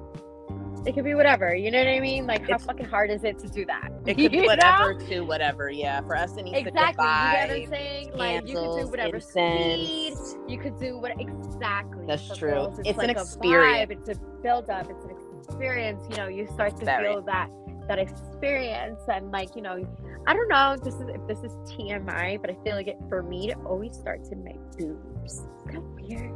it 0.86 0.94
could 0.96 1.04
be 1.04 1.14
whatever 1.14 1.54
you 1.56 1.70
know 1.72 1.78
what 1.80 1.88
i 1.88 2.00
mean 2.00 2.26
like 2.26 2.42
how 2.42 2.56
It's- 2.56 2.66
fucking 2.66 2.86
hard 2.88 3.10
is 3.12 3.24
it 3.24 3.38
to 3.40 3.48
do 3.50 3.66
that 3.66 3.90
It 4.06 4.16
could 4.18 4.32
be 4.32 4.40
know? 4.40 4.46
whatever 4.46 4.94
to 4.96 5.20
whatever. 5.22 5.70
Yeah, 5.70 6.02
for 6.02 6.16
us, 6.16 6.36
it 6.38 6.44
needs 6.44 6.58
exactly 6.68 7.06
to 7.06 7.12
you 7.12 7.32
get 7.32 7.50
what 7.50 7.58
i'm 7.58 7.70
saying 7.70 8.12
like 8.16 8.48
you 8.48 8.56
could 8.56 8.80
do 8.82 8.88
whatever 8.88 9.20
speed 9.20 10.14
you 10.48 10.58
could 10.58 10.78
do 10.80 10.98
what 11.00 11.12
exactly 11.20 12.06
That's 12.08 12.28
For 12.28 12.36
true. 12.36 12.50
girls, 12.52 12.80
It's 12.80 12.90
an 12.98 13.08
like 13.08 13.18
a 13.18 13.22
experience. 13.22 13.92
vibe, 13.92 13.92
it's 13.92 14.10
a 14.18 14.22
build 14.42 14.70
up 14.70 14.90
it's 14.90 15.04
an 15.06 15.12
experience 15.44 16.04
you 16.10 16.16
know 16.18 16.28
you 16.28 16.48
start 16.48 16.78
to 16.78 16.86
Very. 16.86 17.06
feel 17.14 17.22
that 17.24 17.50
that 17.88 18.00
experience 18.00 19.00
and 19.12 19.32
like 19.32 19.56
you 19.56 19.62
know 19.64 19.84
i 20.28 20.34
don't 20.34 20.48
know 20.48 20.78
this 20.84 20.94
is 20.96 21.10
if 21.10 21.26
this 21.28 21.40
is 21.40 21.52
tmi 21.70 22.40
but 22.40 22.50
i 22.52 22.56
feel 22.64 22.76
like 22.76 22.88
it 22.88 22.98
for 23.10 23.24
me 23.24 23.50
it 23.50 23.58
always 23.66 23.96
starts 23.96 24.30
in 24.30 24.44
my 24.44 24.54
boobs 24.78 25.34
is 25.34 25.42
that 25.66 25.82
weird 26.00 26.32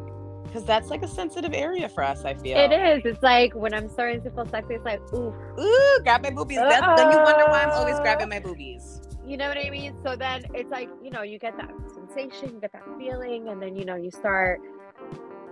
Because 0.54 0.68
that's 0.68 0.92
like 0.92 1.02
a 1.02 1.08
sensitive 1.08 1.52
area 1.52 1.90
for 1.90 2.04
us, 2.04 2.26
I 2.26 2.36
feel. 2.36 2.56
it 2.60 2.72
is 2.72 3.02
it's 3.06 3.24
like 3.24 3.56
when 3.56 3.74
i'm 3.74 3.90
starting 3.90 4.22
to 4.22 4.30
feel 4.30 4.46
sexy 4.46 4.76
it's 4.76 4.86
like 4.86 5.02
ooh 5.16 5.34
Ooh, 5.60 6.00
grab 6.04 6.22
my 6.22 6.30
boobies. 6.30 6.60
That- 6.60 6.94
then 6.96 7.10
you 7.12 7.20
wonder 7.24 7.46
why 7.46 7.64
I'm 7.64 7.72
always 7.72 8.00
grabbing 8.02 8.30
my 8.30 8.38
boobies. 8.38 9.02
you 9.26 9.36
know 9.36 9.48
what 9.48 9.58
i 9.58 9.70
mean 9.72 9.96
so 10.06 10.16
then 10.16 10.44
it's 10.54 10.70
like 10.70 10.90
you 11.04 11.10
know 11.10 11.24
you 11.24 11.40
get 11.40 11.58
that 11.58 11.72
sensation 11.96 12.54
you 12.54 12.62
get 12.62 12.72
that 12.74 12.84
feeling 13.00 13.48
and 13.50 13.60
then 13.64 13.76
you 13.76 13.84
know 13.84 13.96
you 13.96 14.12
start 14.12 14.62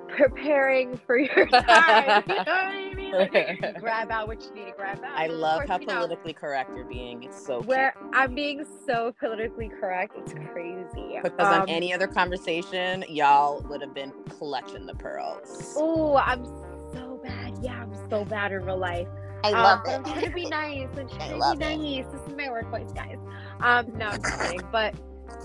preparing 0.07 0.95
for 1.07 1.17
your 1.17 1.47
time 1.47 2.23
you 2.27 2.35
know 2.35 2.43
what 2.45 2.47
i 2.47 2.80
mean 3.13 3.29
like, 3.33 3.59
you 3.61 3.73
grab 3.79 4.11
out 4.11 4.27
what 4.27 4.41
you 4.43 4.53
need 4.53 4.65
to 4.65 4.71
grab 4.71 4.99
out 5.03 5.17
I 5.17 5.27
love 5.27 5.59
course, 5.59 5.69
how 5.69 5.79
you 5.79 5.87
know, 5.87 5.93
politically 5.99 6.33
correct 6.33 6.75
you're 6.75 6.85
being. 6.85 7.23
It's 7.23 7.45
so 7.45 7.61
where 7.61 7.95
I'm 8.13 8.35
being 8.35 8.65
so 8.85 9.13
politically 9.19 9.69
correct, 9.79 10.13
it's 10.17 10.33
crazy. 10.33 11.19
cute. 11.21 11.23
Because 11.23 11.51
on 11.51 11.63
Um, 11.63 11.65
any 11.67 11.93
other 11.93 12.07
conversation, 12.07 13.03
y'all 13.07 13.61
would 13.69 13.81
have 13.81 13.93
been 13.93 14.13
clutching 14.29 14.85
the 14.85 14.95
pearls. 14.95 15.73
Oh, 15.75 16.17
I'm 16.17 16.45
so 16.93 17.19
bad. 17.23 17.53
Yeah, 17.61 17.81
I'm 17.81 17.93
so 18.09 18.25
bad 18.25 18.51
in 18.51 18.63
real 18.65 18.77
life. 18.77 19.07
I 19.43 19.53
Um, 19.53 19.55
love 19.55 19.81
I'm 19.87 20.03
it. 20.05 20.05
trying 20.05 20.25
to 20.25 20.31
be 20.31 20.45
nice. 20.47 20.89
I'm 20.97 21.09
I 21.19 21.29
trying 21.29 21.31
love 21.31 21.57
to 21.57 21.65
it. 21.65 21.69
be 21.69 21.77
nice. 22.03 22.05
This 22.11 22.21
is 22.27 22.35
my 22.37 22.49
work 22.49 22.69
voice, 22.69 22.91
guys. 22.95 23.17
Um, 23.61 23.87
no, 23.97 24.07
I'm 24.07 24.23
just 24.23 24.39
kidding. 24.39 24.67
But 24.71 24.95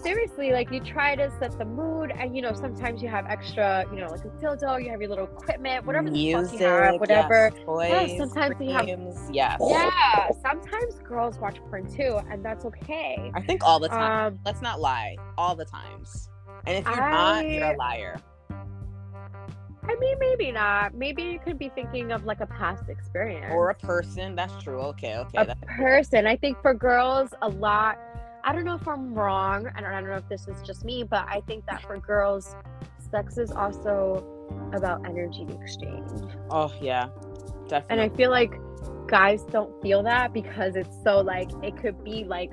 seriously, 0.03 0.53
like 0.53 0.71
you 0.71 0.81
try 0.81 1.15
to 1.17 1.31
set 1.39 1.59
the 1.59 1.65
mood, 1.65 2.13
and 2.17 2.35
you 2.35 2.43
know 2.43 2.53
sometimes 2.53 3.03
you 3.03 3.09
have 3.09 3.27
extra, 3.27 3.85
you 3.93 4.01
know, 4.01 4.09
like 4.09 4.25
a 4.25 4.29
dildo, 4.29 4.83
you 4.83 4.91
have 4.91 5.01
your 5.01 5.11
little 5.11 5.27
equipment, 5.27 5.85
whatever 5.87 6.11
the 6.11 6.33
fuck 6.33 6.53
you 6.53 6.59
have, 6.59 7.01
whatever. 7.01 7.53
yes, 7.55 7.65
toys, 7.65 8.19
sometimes 8.19 8.57
we 8.59 8.71
have- 8.71 8.87
games, 8.87 9.29
yes. 9.33 9.59
Yeah, 9.61 10.31
sometimes 10.43 10.95
girls 11.01 11.39
watch 11.39 11.59
porn 11.69 11.87
too, 11.93 12.21
and 12.31 12.45
that's 12.45 12.65
okay. 12.65 13.31
I 13.35 13.43
think 13.43 13.65
all 13.65 13.79
the 13.81 13.89
time. 13.89 14.35
Um, 14.35 14.39
Let's 14.45 14.63
not 14.63 14.81
lie. 14.81 15.17
All 15.37 15.55
the 15.55 15.65
times. 15.65 16.31
And 16.67 16.77
if 16.79 16.85
you're 16.87 16.97
not, 16.97 17.49
you're 17.49 17.73
a 17.73 17.77
liar. 17.77 18.21
I 19.89 19.95
mean, 20.01 20.17
maybe 20.19 20.51
not. 20.51 20.95
Maybe 20.95 21.23
you 21.23 21.39
could 21.39 21.59
be 21.59 21.69
thinking 21.69 22.11
of 22.11 22.25
like 22.25 22.41
a 22.41 22.47
past 22.47 22.89
experience. 22.89 23.53
Or 23.53 23.71
a 23.71 23.75
person. 23.75 24.35
That's 24.35 24.63
true. 24.63 24.81
Okay, 24.81 25.17
okay. 25.19 25.39
a 25.39 25.57
person. 25.67 26.27
I 26.27 26.37
think 26.37 26.61
for 26.61 26.75
girls, 26.75 27.31
a 27.43 27.49
lot. 27.49 27.99
I 28.47 28.53
don't 28.53 28.65
know 28.65 28.77
if 28.77 28.87
I'm 28.87 29.13
wrong. 29.13 29.67
I 29.75 29.81
don't, 29.81 29.93
I 29.93 30.01
don't 30.01 30.09
know 30.09 30.17
if 30.17 30.29
this 30.29 30.47
is 30.47 30.63
just 30.63 30.85
me, 30.85 31.03
but 31.03 31.27
I 31.29 31.43
think 31.49 31.67
that 31.67 31.83
for 31.83 31.99
girls, 31.99 32.55
sex 33.11 33.39
is 33.39 33.51
also 33.51 34.25
about 34.73 35.05
energy 35.05 35.47
exchange. 35.61 36.09
oh 36.51 36.73
yeah. 36.81 37.09
Definitely. 37.69 37.87
And 37.91 38.01
I 38.01 38.09
feel 38.17 38.31
like 38.31 38.55
guys 39.09 39.43
don't 39.51 39.83
feel 39.83 40.05
that 40.05 40.33
because 40.33 40.77
it's 40.77 40.97
so 41.03 41.21
like, 41.21 41.51
it 41.65 41.77
could 41.77 42.05
be 42.05 42.23
like 42.23 42.53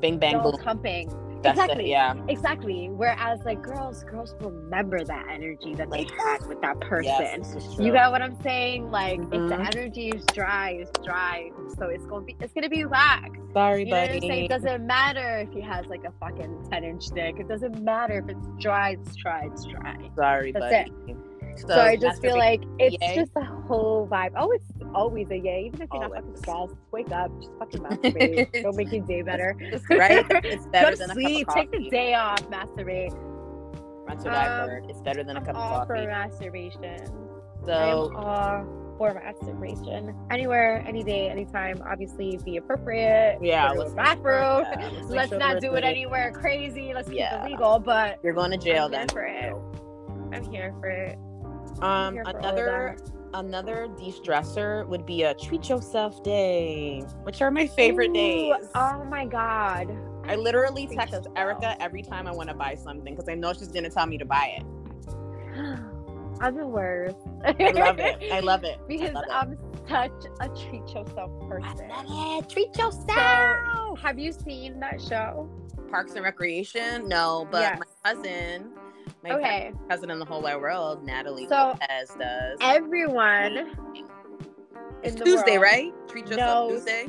Bing 0.00 0.18
bang 0.18 0.42
boom. 0.42 0.56
humping. 0.64 1.08
That's 1.42 1.58
exactly. 1.58 1.84
it. 1.86 1.88
Yeah. 1.90 2.14
Exactly. 2.28 2.88
Whereas 2.90 3.40
like 3.44 3.62
girls, 3.62 4.04
girls 4.04 4.34
remember 4.40 5.04
that 5.04 5.26
energy 5.30 5.74
that 5.76 5.90
they 5.90 5.98
Like, 6.04 6.10
had 6.10 6.46
with 6.46 6.60
that 6.62 6.80
person. 6.80 7.04
Yes, 7.04 7.52
this 7.52 7.64
is 7.64 7.74
true. 7.74 7.84
You 7.86 7.92
got 7.92 8.10
what 8.12 8.22
I'm 8.22 8.40
saying? 8.42 8.90
Like 8.90 9.20
if 9.20 9.30
the 9.30 9.36
Mhm. 9.56 9.76
energy 9.76 10.08
is 10.10 10.24
dry, 10.26 10.70
it's 10.70 10.90
dry. 11.04 11.50
So 11.78 11.86
it's 11.86 12.04
gonna 12.06 12.24
be 12.24 12.36
it's 12.40 12.52
gonna 12.52 12.68
be 12.68 12.84
whack. 12.84 13.30
Sorry, 13.52 13.84
You 13.84 13.90
know 13.90 14.00
what 14.00 14.10
I'm 14.10 14.20
buddy. 14.20 14.40
It 14.40 14.48
doesn't 14.48 14.86
matter 14.86 15.38
if 15.38 15.50
he 15.52 15.60
has 15.60 15.86
like 15.86 16.04
a 16.04 16.12
fucking 16.20 16.68
10 16.70 16.84
inch 16.84 17.06
dick. 17.08 17.38
It 17.38 17.48
doesn't 17.48 17.80
matter 17.82 18.18
if 18.18 18.28
it's 18.28 18.48
dry, 18.58 18.90
it's 18.90 19.14
dry, 19.16 19.48
it's 19.52 19.64
dry. 19.64 19.96
Sorry, 20.16 20.52
That's 20.52 20.88
buddy. 21.04 21.16
So, 21.66 21.80
I 21.80 21.96
just 21.96 22.20
feel 22.22 22.36
like 22.38 22.62
it's 22.78 22.96
yay? 23.00 23.14
just 23.16 23.32
a 23.36 23.44
whole 23.66 24.06
vibe. 24.06 24.32
Oh, 24.36 24.50
it's 24.52 24.64
always 24.94 25.28
a 25.30 25.36
yay. 25.36 25.64
Even 25.66 25.82
if 25.82 25.88
you're 25.92 26.02
not 26.02 26.10
fucking 26.12 26.24
Always. 26.48 26.68
stressed, 26.68 26.74
wake 26.92 27.10
up, 27.12 27.30
just 27.40 27.52
fucking 27.58 27.80
masturbate. 27.84 28.48
It'll 28.54 28.72
make 28.72 28.92
your 28.92 29.04
day 29.06 29.22
better. 29.22 29.56
Right. 29.90 30.24
It's 30.44 30.66
better 30.66 30.96
than 30.96 31.10
a 31.10 31.14
sleep. 31.14 31.46
cup 31.46 31.56
of 31.56 31.64
coffee. 31.64 31.68
Take 31.78 31.84
the 31.84 31.90
day 31.90 32.14
off. 32.14 32.40
Masturbate. 32.50 33.14
That's 34.06 34.24
what 34.24 34.34
I've 34.34 34.62
Um, 34.62 34.68
heard. 34.68 34.84
It's 34.88 35.00
better 35.02 35.22
than 35.24 35.36
a 35.36 35.40
I'm 35.40 35.46
cup 35.46 35.56
of 35.56 35.60
all 35.60 35.86
for 35.86 35.94
coffee. 35.96 36.06
masturbation. 36.06 37.00
I'm 37.02 37.66
So 37.66 38.12
all 38.16 38.64
for 38.96 39.14
masturbation. 39.14 40.14
Anywhere, 40.30 40.82
any 40.86 41.02
day, 41.04 41.28
anytime. 41.28 41.82
Obviously, 41.88 42.38
be 42.44 42.56
appropriate. 42.56 43.38
yeah, 43.42 43.70
let's 43.70 43.92
a 43.92 43.94
bathroom. 43.94 44.64
yeah, 44.70 44.90
make 44.90 45.10
Let's 45.10 45.28
sure 45.30 45.38
not 45.38 45.60
do 45.60 45.74
it 45.74 45.84
anywhere 45.84 46.32
crazy. 46.32 46.92
Let's 46.94 47.08
keep 47.08 47.18
Yeah. 47.18 47.44
it 47.44 47.50
legal. 47.50 47.78
But 47.78 48.18
You're 48.24 48.32
going 48.34 48.50
to 48.52 48.56
jail 48.58 48.86
I'm 48.86 48.90
here 48.92 48.98
then. 49.00 49.08
for 49.08 49.22
it. 49.22 49.54
I'm 50.34 50.44
here 50.52 50.74
for 50.80 50.88
it. 50.88 51.18
Um, 51.82 52.14
here 52.14 52.24
for 52.24 52.30
all 52.30 52.36
of 52.36 52.44
another 52.56 52.96
another 53.34 53.88
de-stressor 53.98 54.86
would 54.88 55.04
be 55.04 55.22
a 55.24 55.34
treat 55.34 55.68
yourself 55.68 56.22
day, 56.24 57.02
which 57.24 57.42
are 57.42 57.50
my 57.50 57.66
favorite 57.66 58.10
Ooh, 58.10 58.14
days. 58.14 58.54
Oh 58.74 59.04
my 59.04 59.26
god. 59.26 59.96
I 60.26 60.36
literally 60.36 60.86
text 60.86 61.12
yourself. 61.14 61.36
Erica 61.36 61.80
every 61.80 62.02
time 62.02 62.26
I 62.26 62.32
want 62.32 62.48
to 62.48 62.54
buy 62.54 62.74
something 62.74 63.14
because 63.14 63.28
I 63.28 63.34
know 63.34 63.52
she's 63.52 63.68
gonna 63.68 63.90
tell 63.90 64.06
me 64.06 64.18
to 64.18 64.24
buy 64.24 64.58
it. 64.58 64.64
I'm 66.40 66.56
the 66.56 66.66
worst. 66.66 67.16
I 67.44 67.70
love 67.72 67.98
it. 67.98 68.16
I 68.32 68.40
love 68.42 68.62
it. 68.64 68.78
Because 68.88 69.14
love 69.14 69.24
it. 69.24 69.30
I'm 69.32 69.58
such 69.88 70.30
a 70.40 70.48
treat 70.48 70.86
yourself 70.94 71.30
person. 71.48 71.90
it. 71.90 72.48
Treat 72.48 72.76
yourself. 72.76 73.06
So, 73.08 73.96
have 74.00 74.18
you 74.18 74.32
seen 74.32 74.78
that 74.80 75.00
show? 75.00 75.48
Parks 75.90 76.12
and 76.12 76.22
Recreation? 76.24 77.08
No, 77.08 77.48
but 77.50 77.60
Yes. 77.60 77.80
my 77.80 78.12
cousin, 78.14 78.70
my 79.22 79.30
Okay. 79.36 79.72
cousin 79.88 80.10
in 80.10 80.18
the 80.18 80.24
whole 80.24 80.42
wide 80.42 80.60
world, 80.60 81.04
Natalie 81.04 81.46
So, 81.48 81.74
Lopez 81.80 82.14
does. 82.18 82.58
Everyone 82.60 83.74
It's 85.02 85.14
in 85.14 85.18
the 85.18 85.24
Tuesday, 85.24 85.58
world 85.58 85.62
right? 85.62 85.94
Treat 86.08 86.26
yourself 86.28 86.70
knows- 86.70 86.84
Tuesday. 86.84 87.06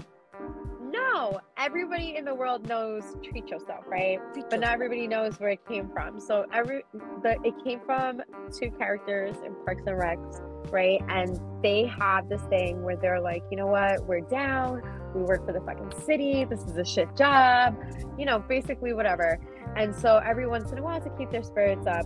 No, 0.91 1.39
everybody 1.57 2.15
in 2.15 2.25
the 2.25 2.33
world 2.33 2.67
knows 2.67 3.15
treat 3.23 3.47
yourself, 3.49 3.83
right? 3.87 4.19
Treat 4.33 4.49
But 4.49 4.61
not 4.61 4.71
everybody 4.71 5.07
knows 5.07 5.39
where 5.39 5.51
it 5.51 5.63
came 5.67 5.87
from. 5.89 6.19
So 6.19 6.45
every 6.51 6.83
the 7.21 7.37
it 7.43 7.53
came 7.63 7.79
from 7.81 8.23
two 8.51 8.71
characters 8.71 9.35
in 9.45 9.53
Parks 9.65 9.83
and 9.85 9.99
Recs, 9.99 10.41
right? 10.71 10.99
And 11.07 11.39
they 11.61 11.85
have 11.85 12.27
this 12.27 12.41
thing 12.43 12.81
where 12.83 12.95
they're 12.95 13.21
like, 13.21 13.43
you 13.51 13.57
know 13.57 13.67
what, 13.67 14.03
we're 14.07 14.21
down, 14.21 14.81
we 15.13 15.21
work 15.21 15.45
for 15.45 15.51
the 15.53 15.61
fucking 15.61 15.91
city, 16.01 16.43
this 16.45 16.63
is 16.63 16.75
a 16.77 16.85
shit 16.85 17.15
job, 17.15 17.75
you 18.17 18.25
know, 18.25 18.39
basically 18.39 18.93
whatever. 18.93 19.37
And 19.75 19.95
so 19.95 20.17
every 20.17 20.47
once 20.47 20.71
in 20.71 20.77
a 20.77 20.83
while 20.83 21.01
to 21.01 21.09
keep 21.11 21.31
their 21.31 21.43
spirits 21.43 21.87
up, 21.87 22.05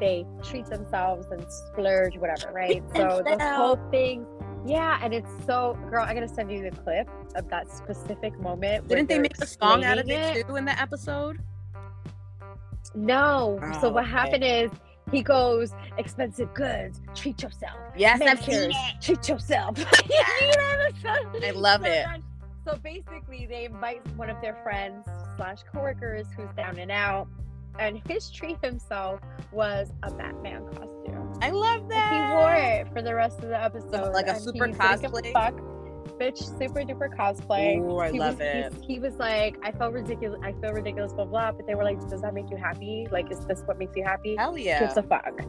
they 0.00 0.24
treat 0.42 0.66
themselves 0.66 1.26
and 1.30 1.44
splurge, 1.50 2.16
whatever, 2.16 2.52
right? 2.54 2.82
So 2.96 3.22
the 3.24 3.54
whole 3.56 3.76
thing 3.90 4.26
yeah, 4.66 4.98
and 5.02 5.14
it's 5.14 5.30
so 5.46 5.78
girl, 5.88 6.04
I 6.06 6.12
gotta 6.12 6.28
send 6.28 6.50
you 6.52 6.62
the 6.68 6.76
clip 6.76 7.08
of 7.34 7.48
that 7.48 7.70
specific 7.70 8.38
moment. 8.40 8.86
where 8.88 8.96
Didn't 8.98 9.08
they 9.08 9.18
make 9.18 9.38
a 9.40 9.46
song 9.46 9.84
out 9.84 9.96
of 9.98 10.04
explaining 10.06 10.36
it 10.42 10.46
too 10.48 10.56
in 10.56 10.64
the 10.66 10.78
episode? 10.78 11.38
No. 12.94 13.58
so 13.80 13.88
Oh, 13.88 13.92
what 13.92 14.04
okay. 14.04 14.10
happened 14.12 14.44
is 14.44 14.70
he 15.10 15.22
goes, 15.22 15.72
expensive 15.98 16.52
goods, 16.54 17.00
treat 17.14 17.42
yourself. 17.42 17.76
Yes, 17.96 18.20
I've 18.20 18.42
seen 18.44 18.70
it. 18.70 18.76
treat 19.00 19.28
yourself. 19.28 19.78
You 20.10 20.16
know, 21.04 21.46
I 21.46 21.50
love 21.52 21.80
so 21.82 21.90
it. 21.90 22.06
good. 22.06 22.22
So 22.66 22.76
basically 22.82 23.46
they 23.46 23.64
invite 23.64 24.06
one 24.16 24.28
of 24.30 24.40
their 24.42 24.58
friends 24.62 25.06
slash 25.36 25.58
coworkers 25.72 26.26
who's 26.36 26.50
down 26.56 26.78
and 26.78 26.90
out. 26.90 27.28
And 27.78 28.00
his 28.08 28.30
treat 28.30 28.58
himself 28.62 29.20
was 29.52 29.92
a 30.02 30.10
Batman 30.10 30.66
costume. 30.74 31.38
I 31.40 31.50
love 31.50 31.88
that. 31.88 32.12
he 32.12 32.36
wore 32.36 32.54
it 32.54 32.92
for 32.92 33.00
the 33.00 33.14
rest 33.14 33.38
of 33.38 33.48
the 33.48 33.62
episode. 33.62 34.12
like 34.12 34.26
a 34.26 34.38
super 34.38 34.66
he 34.66 34.72
didn't 34.72 34.80
a 34.80 35.08
cosplay? 35.08 35.32
Fuck. 35.32 35.60
Bitch, 36.18 36.58
super 36.58 36.80
duper 36.80 37.08
cosplay. 37.16 37.80
Ooh, 37.80 37.98
I 37.98 38.10
he 38.10 38.18
love 38.18 38.38
was, 38.38 38.40
it. 38.42 38.74
He 38.86 38.98
was 38.98 39.16
like, 39.16 39.56
I 39.62 39.72
felt 39.72 39.94
ridiculous. 39.94 40.38
I 40.42 40.52
feel 40.52 40.72
ridiculous, 40.72 41.14
blah 41.14 41.24
blah. 41.24 41.52
But 41.52 41.66
they 41.66 41.74
were 41.74 41.84
like, 41.84 41.98
Does 42.10 42.20
that 42.20 42.34
make 42.34 42.50
you 42.50 42.58
happy? 42.58 43.06
Like, 43.10 43.30
is 43.30 43.40
this 43.46 43.62
what 43.64 43.78
makes 43.78 43.96
you 43.96 44.04
happy? 44.04 44.36
Hell 44.36 44.58
yeah. 44.58 44.80
Gives 44.80 44.98
a 44.98 45.02
fuck. 45.02 45.40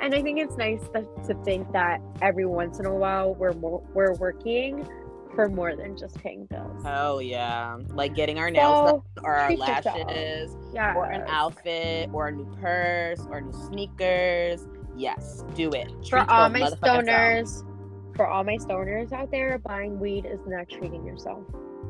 And 0.00 0.14
I 0.14 0.22
think 0.22 0.38
it's 0.38 0.56
nice 0.56 0.82
to, 0.94 1.02
to 1.26 1.34
think 1.44 1.72
that 1.72 2.00
every 2.22 2.46
once 2.46 2.78
in 2.78 2.86
a 2.86 2.94
while 2.94 3.34
we're 3.34 3.52
we're 3.52 4.14
working 4.14 4.86
for 5.34 5.48
more 5.48 5.76
than 5.76 5.96
just 5.96 6.16
paying 6.16 6.46
bills. 6.46 6.82
Oh 6.84 7.18
yeah. 7.18 7.78
Like 7.88 8.14
getting 8.14 8.38
our 8.38 8.50
nails 8.50 8.90
So, 8.90 9.04
done 9.16 9.24
or 9.24 9.34
our 9.34 9.56
lashes 9.56 10.56
yeah. 10.72 10.94
or 10.94 11.06
an 11.06 11.22
outfit 11.28 12.10
or 12.12 12.28
a 12.28 12.32
new 12.32 12.46
purse 12.60 13.20
or 13.30 13.40
new 13.40 13.52
sneakers. 13.68 14.66
Yes, 14.96 15.44
do 15.54 15.70
it. 15.70 15.90
For 16.08 16.18
all 16.18 16.48
my 16.48 16.60
motherfucking 16.60 16.80
self. 16.80 17.04
stoners, 17.04 18.16
for 18.16 18.26
all 18.26 18.44
my 18.44 18.56
stoners 18.56 19.12
out 19.12 19.30
there, 19.30 19.58
buying 19.58 19.98
weed 19.98 20.26
is 20.26 20.40
not 20.46 20.68
treating 20.68 21.06
yourself. 21.06 21.44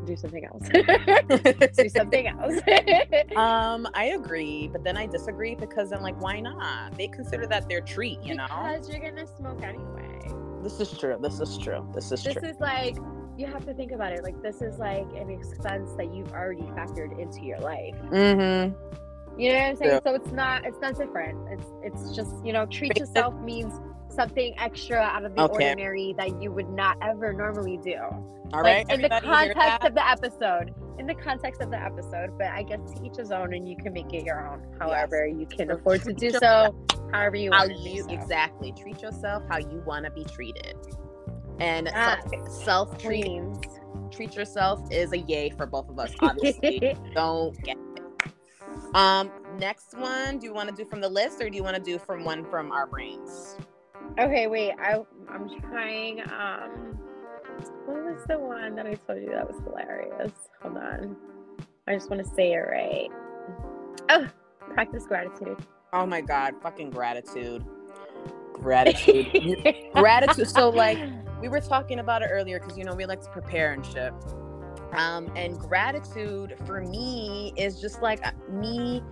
Do 0.05 0.16
something 0.16 0.44
else. 0.46 0.66
Do 1.76 1.88
something 1.90 2.26
else. 2.26 2.55
um, 3.37 3.87
I 3.92 4.12
agree, 4.16 4.68
but 4.68 4.83
then 4.83 4.96
I 4.96 5.07
disagree 5.07 5.55
because 5.55 5.92
I'm 5.92 6.03
like 6.03 6.20
why 6.20 6.40
not? 6.40 6.96
They 6.96 7.09
consider 7.09 7.46
that 7.48 7.68
their 7.68 7.81
treat, 7.81 8.22
you 8.22 8.35
know? 8.35 8.46
because 8.48 8.88
you're 8.88 9.00
gonna 9.00 9.26
smoke 9.26 9.62
anyway. 9.62 10.31
This 10.62 10.81
is 10.81 10.96
true. 10.96 11.18
This 11.20 11.40
is 11.40 11.59
true. 11.59 11.87
This 11.94 12.12
is 12.12 12.22
This 12.22 12.35
true. 12.35 12.42
This 12.42 12.53
is 12.53 12.61
like 12.61 12.96
you 13.40 13.46
have 13.46 13.64
to 13.66 13.74
think 13.74 13.92
about 13.92 14.12
it. 14.12 14.22
Like 14.22 14.40
this 14.42 14.61
is 14.61 14.79
like 14.79 15.07
an 15.16 15.31
expense 15.31 15.92
that 15.96 16.14
you've 16.14 16.33
already 16.33 16.62
factored 16.62 17.18
into 17.18 17.42
your 17.42 17.59
life. 17.59 17.96
mm-hmm. 18.11 18.74
You 19.40 19.53
know 19.53 19.59
what 19.59 19.64
I'm 19.64 19.76
saying? 19.76 19.90
Yeah. 19.92 20.00
So 20.05 20.14
it's 20.14 20.33
not 20.33 20.66
it's 20.66 20.81
not 20.81 20.98
different. 20.98 21.38
It's 21.50 21.66
it's 21.83 22.14
just 22.14 22.44
you 22.44 22.53
know 22.53 22.66
treat 22.66 22.98
yourself 22.98 23.35
means 23.40 23.72
something 24.09 24.55
extra 24.59 24.98
out 24.98 25.24
of 25.24 25.35
the 25.35 25.42
Okay. 25.42 25.68
ordinary 25.70 26.14
that 26.18 26.42
you 26.42 26.53
would 26.53 26.68
not 26.68 26.98
ever 27.00 27.33
normally 27.33 27.79
do. 27.79 27.96
All 28.53 28.62
like 28.62 28.88
right. 28.88 28.90
in 28.90 29.03
the 29.03 29.09
context 29.09 29.87
of 29.87 29.94
the 29.94 30.07
episode. 30.09 30.74
In 30.98 31.07
the 31.07 31.14
context 31.14 31.62
of 31.62 31.70
the 31.70 31.83
episode, 31.83 32.37
but 32.37 32.48
I 32.48 32.62
guess 32.62 32.81
to 32.92 33.07
each 33.07 33.16
his 33.16 33.31
own, 33.31 33.55
and 33.55 33.66
you 33.66 33.74
can 33.74 33.94
make 33.94 34.12
it 34.12 34.22
your 34.22 34.46
own. 34.46 34.61
However, 34.79 35.26
you 35.26 35.46
can 35.46 35.70
afford 35.70 36.03
to 36.03 36.12
do 36.12 36.31
so. 36.31 36.74
However 37.11 37.37
you 37.37 37.50
want 37.50 37.70
to 37.72 37.79
you 37.79 38.03
do 38.03 38.09
so. 38.11 38.11
exactly 38.11 38.72
treat 38.72 39.00
yourself 39.00 39.42
how 39.48 39.59
you 39.59 39.83
want 39.87 40.05
to 40.05 40.11
be 40.11 40.24
treated. 40.24 40.76
And 41.61 41.87
Yes. 41.87 42.25
self 42.49 42.96
treat 42.99 43.42
treat 44.11 44.35
yourself 44.35 44.81
is 44.90 45.12
a 45.12 45.18
yay 45.18 45.51
for 45.51 45.66
both 45.66 45.88
of 45.88 45.99
us. 45.99 46.12
Obviously, 46.20 46.96
don't 47.14 47.62
get 47.62 47.77
it. 47.96 48.03
Um, 48.94 49.31
next 49.59 49.96
one. 49.96 50.38
Do 50.38 50.46
you 50.46 50.55
want 50.55 50.68
to 50.68 50.75
do 50.75 50.85
from 50.88 51.01
the 51.01 51.09
list, 51.09 51.40
or 51.40 51.49
do 51.49 51.57
you 51.57 51.62
want 51.62 51.77
to 51.77 51.83
do 51.83 51.99
from 51.99 52.25
one 52.25 52.44
from 52.44 52.73
our 52.73 52.87
brains? 52.87 53.57
Okay, 54.18 54.46
wait. 54.46 54.73
I 54.81 55.01
I'm 55.33 55.49
trying. 55.61 56.20
Um, 56.23 56.99
what 57.87 58.05
was 58.05 58.25
the 58.27 58.38
one 58.38 58.75
that 58.77 58.87
I 58.87 58.94
told 58.94 59.23
you 59.23 59.31
that 59.31 59.46
was 59.46 59.61
hilarious? 59.64 60.33
Hold 60.62 60.77
on. 60.79 61.16
I 61.87 61.94
just 61.94 62.11
want 62.11 62.23
to 62.27 62.35
say 62.35 62.53
it 62.53 62.57
right. 62.57 63.09
Oh, 64.09 64.29
practice 64.73 65.07
gratitude. 65.07 65.59
Oh 65.92 66.07
my 66.07 66.20
god, 66.20 66.55
fucking 66.62 66.90
gratitude, 66.90 67.64
gratitude, 68.53 69.31
gratitude. 69.94 70.49
So 70.49 70.68
like 70.70 70.99
we 71.40 71.48
were 71.48 71.61
talking 71.61 71.98
about 71.98 72.22
it 72.22 72.29
earlier 72.31 72.61
because 72.61 72.76
you 72.76 72.85
know 72.85 72.94
we 72.94 73.07
like 73.07 73.22
to 73.22 73.31
prepare 73.31 73.72
and 73.72 73.85
shit. 73.85 74.12
Um, 74.92 75.31
and 75.37 75.59
gratitude 75.59 76.57
for 76.66 76.81
me 76.81 77.53
is 77.57 77.81
just 77.81 78.03
like 78.03 78.26
uh, 78.26 78.33
me 78.50 79.03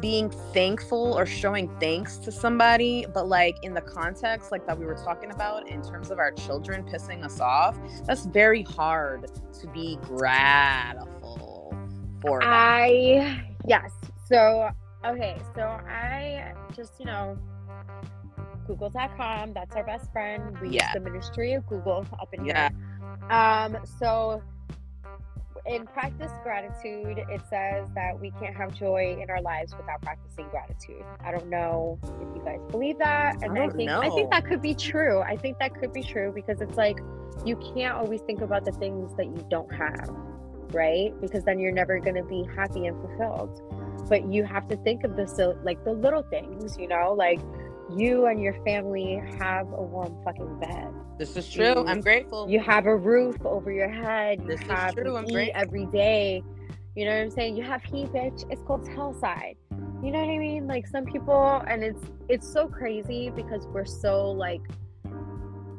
being 0.00 0.30
thankful 0.52 1.16
or 1.16 1.26
showing 1.26 1.74
thanks 1.80 2.18
to 2.18 2.30
somebody, 2.30 3.06
but 3.12 3.28
like 3.28 3.56
in 3.62 3.74
the 3.74 3.80
context 3.80 4.52
like 4.52 4.66
that 4.66 4.78
we 4.78 4.84
were 4.84 4.96
talking 4.96 5.30
about 5.30 5.68
in 5.68 5.82
terms 5.82 6.10
of 6.10 6.18
our 6.18 6.30
children 6.32 6.84
pissing 6.84 7.24
us 7.24 7.40
off, 7.40 7.76
that's 8.04 8.26
very 8.26 8.62
hard 8.62 9.30
to 9.60 9.66
be 9.68 9.96
grateful 10.02 11.74
for. 12.20 12.42
I 12.42 13.44
yes. 13.66 13.90
So 14.26 14.70
okay, 15.04 15.40
so 15.54 15.62
I 15.62 16.54
just 16.74 16.98
you 16.98 17.06
know 17.06 17.38
Google.com. 18.66 19.52
That's 19.52 19.74
our 19.76 19.84
best 19.84 20.10
friend. 20.12 20.58
We 20.60 20.70
Yeah. 20.70 20.84
use 20.86 20.94
the 20.94 21.00
Ministry 21.00 21.52
of 21.54 21.66
Google 21.66 22.06
up 22.20 22.32
in 22.32 22.44
Yeah. 22.44 22.70
here. 22.70 22.78
Um. 23.30 23.78
So 23.84 24.42
in 25.66 25.86
practice 25.86 26.30
gratitude, 26.42 27.18
it 27.30 27.40
says 27.48 27.88
that 27.94 28.18
we 28.20 28.30
can't 28.32 28.54
have 28.54 28.74
joy 28.74 29.16
in 29.20 29.30
our 29.30 29.40
lives 29.40 29.74
without 29.76 30.02
practicing 30.02 30.46
gratitude. 30.48 31.02
I 31.24 31.30
don't 31.32 31.48
know 31.48 31.98
if 32.02 32.36
you 32.36 32.42
guys 32.44 32.60
believe 32.70 32.98
that, 32.98 33.36
and 33.42 33.52
I, 33.52 33.54
don't 33.54 33.74
think 33.74 33.90
I 33.90 34.10
think 34.10 34.30
that 34.30 34.44
could 34.44 34.60
be 34.60 34.74
true. 34.74 35.20
I 35.20 35.36
think 35.36 35.58
that 35.60 35.74
could 35.74 35.92
be 35.92 36.02
true 36.02 36.32
because 36.34 36.60
it's 36.60 36.76
like 36.76 37.00
you 37.46 37.56
can't 37.74 37.94
always 37.94 38.20
think 38.22 38.42
about 38.42 38.64
the 38.66 38.72
things 38.72 39.14
that 39.16 39.26
you 39.26 39.44
don't 39.48 39.72
have, 39.72 40.08
right? 40.72 41.18
Because 41.20 41.44
then 41.44 41.58
you're 41.58 41.72
never 41.72 41.98
going 41.98 42.16
to 42.16 42.24
be 42.24 42.46
happy 42.54 42.86
and 42.86 42.96
fulfilled. 43.00 43.60
but 44.10 44.26
you 44.26 44.44
have 44.44 44.68
to 44.68 44.76
think 44.78 45.02
of 45.02 45.16
the 45.16 45.26
so 45.26 45.56
like 45.62 45.82
the 45.84 45.92
little 45.92 46.22
things, 46.24 46.76
you 46.76 46.86
know, 46.86 47.14
like 47.14 47.40
you 47.90 48.26
and 48.26 48.40
your 48.40 48.54
family 48.64 49.20
have 49.38 49.66
a 49.72 49.82
warm 49.82 50.16
fucking 50.24 50.58
bed. 50.60 50.88
This 51.18 51.36
is 51.36 51.48
true. 51.50 51.64
You- 51.64 51.84
I'm 51.86 52.00
grateful. 52.00 52.48
You 52.48 52.60
have 52.60 52.86
a 52.86 52.96
roof 52.96 53.36
over 53.44 53.70
your 53.70 53.88
head. 53.88 54.40
You 54.42 54.46
This 54.48 54.60
is 54.60 54.94
true, 54.94 55.16
I'm 55.16 55.26
grateful. 55.26 55.60
every 55.62 55.86
day. 55.86 56.42
You 56.96 57.04
know 57.06 57.10
what 57.12 57.22
I'm 57.22 57.30
saying? 57.30 57.56
You 57.56 57.64
have 57.64 57.82
heat, 57.82 58.12
bitch. 58.12 58.44
It's 58.50 58.62
called 58.62 58.86
hillside. 58.88 59.56
You 60.02 60.10
know 60.10 60.20
what 60.20 60.28
I 60.30 60.38
mean? 60.38 60.66
Like 60.66 60.86
some 60.86 61.04
people, 61.06 61.62
and 61.66 61.82
it's 61.82 62.02
it's 62.28 62.50
so 62.52 62.68
crazy 62.68 63.30
because 63.30 63.66
we're 63.68 63.84
so 63.84 64.30
like 64.30 64.60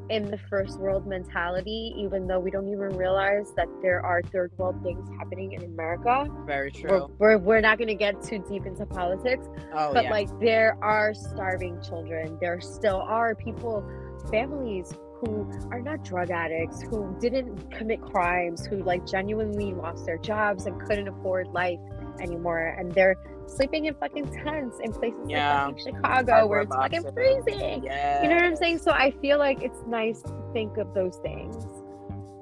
in 0.10 0.30
the 0.30 0.38
first 0.50 0.80
world 0.80 1.08
mentality, 1.08 1.94
even 1.98 2.28
though 2.28 2.40
we 2.40 2.52
don't 2.52 2.68
even 2.68 2.96
realize 2.96 3.54
that 3.56 3.68
there 3.82 4.06
are 4.06 4.22
third 4.22 4.52
world 4.58 4.82
things 4.84 5.08
happening 5.18 5.54
in 5.54 5.64
America. 5.64 6.28
Very 6.46 6.72
We're, 6.84 6.90
true. 6.90 7.12
we're, 7.18 7.38
we're 7.38 7.62
not 7.62 7.78
going 7.78 7.88
to 7.88 7.96
get 7.96 8.22
too 8.22 8.44
deep 8.48 8.66
into 8.66 8.86
politics, 8.86 9.48
Oh 9.74 9.94
but 9.94 10.06
yeah. 10.06 10.12
like 10.12 10.40
there 10.40 10.78
are 10.82 11.14
starving 11.14 11.82
children 11.82 12.38
there 12.40 12.60
still 12.62 13.02
are 13.08 13.36
people 13.36 13.84
families 14.30 14.94
who 15.22 15.50
are 15.72 15.82
not 15.82 16.04
drug 16.04 16.30
addicts 16.32 16.82
who 16.82 17.16
didn't 17.20 17.72
commit 17.72 18.02
crimes 18.02 18.66
who 18.66 18.84
like 18.84 19.06
genuinely 19.06 19.74
lost 19.74 20.06
their 20.06 20.18
jobs 20.18 20.66
and 20.66 20.80
couldn't 20.82 21.08
afford 21.08 21.48
life 21.48 21.80
anymore 22.20 22.76
and 22.80 22.92
they're 22.94 23.16
sleeping 23.48 23.86
in 23.86 23.94
fucking 23.96 24.26
tents 24.44 24.78
in 24.82 24.92
places 24.92 25.20
Yeah. 25.28 25.66
like 25.68 25.78
fucking 25.78 25.96
chicago 25.96 26.48
where 26.48 26.62
it's 26.62 26.76
fucking 26.76 27.12
freezing 27.14 27.84
yeah. 27.84 28.24
you 28.24 28.30
know 28.30 28.36
what 28.36 28.44
i'm 28.46 28.56
saying 28.56 28.80
so 28.80 28.92
i 28.92 29.12
feel 29.22 29.38
like 29.38 29.62
it's 29.62 29.84
nice 29.88 30.22
to 30.24 30.34
think 30.54 30.78
of 30.78 30.94
those 30.94 31.18
things 31.18 31.56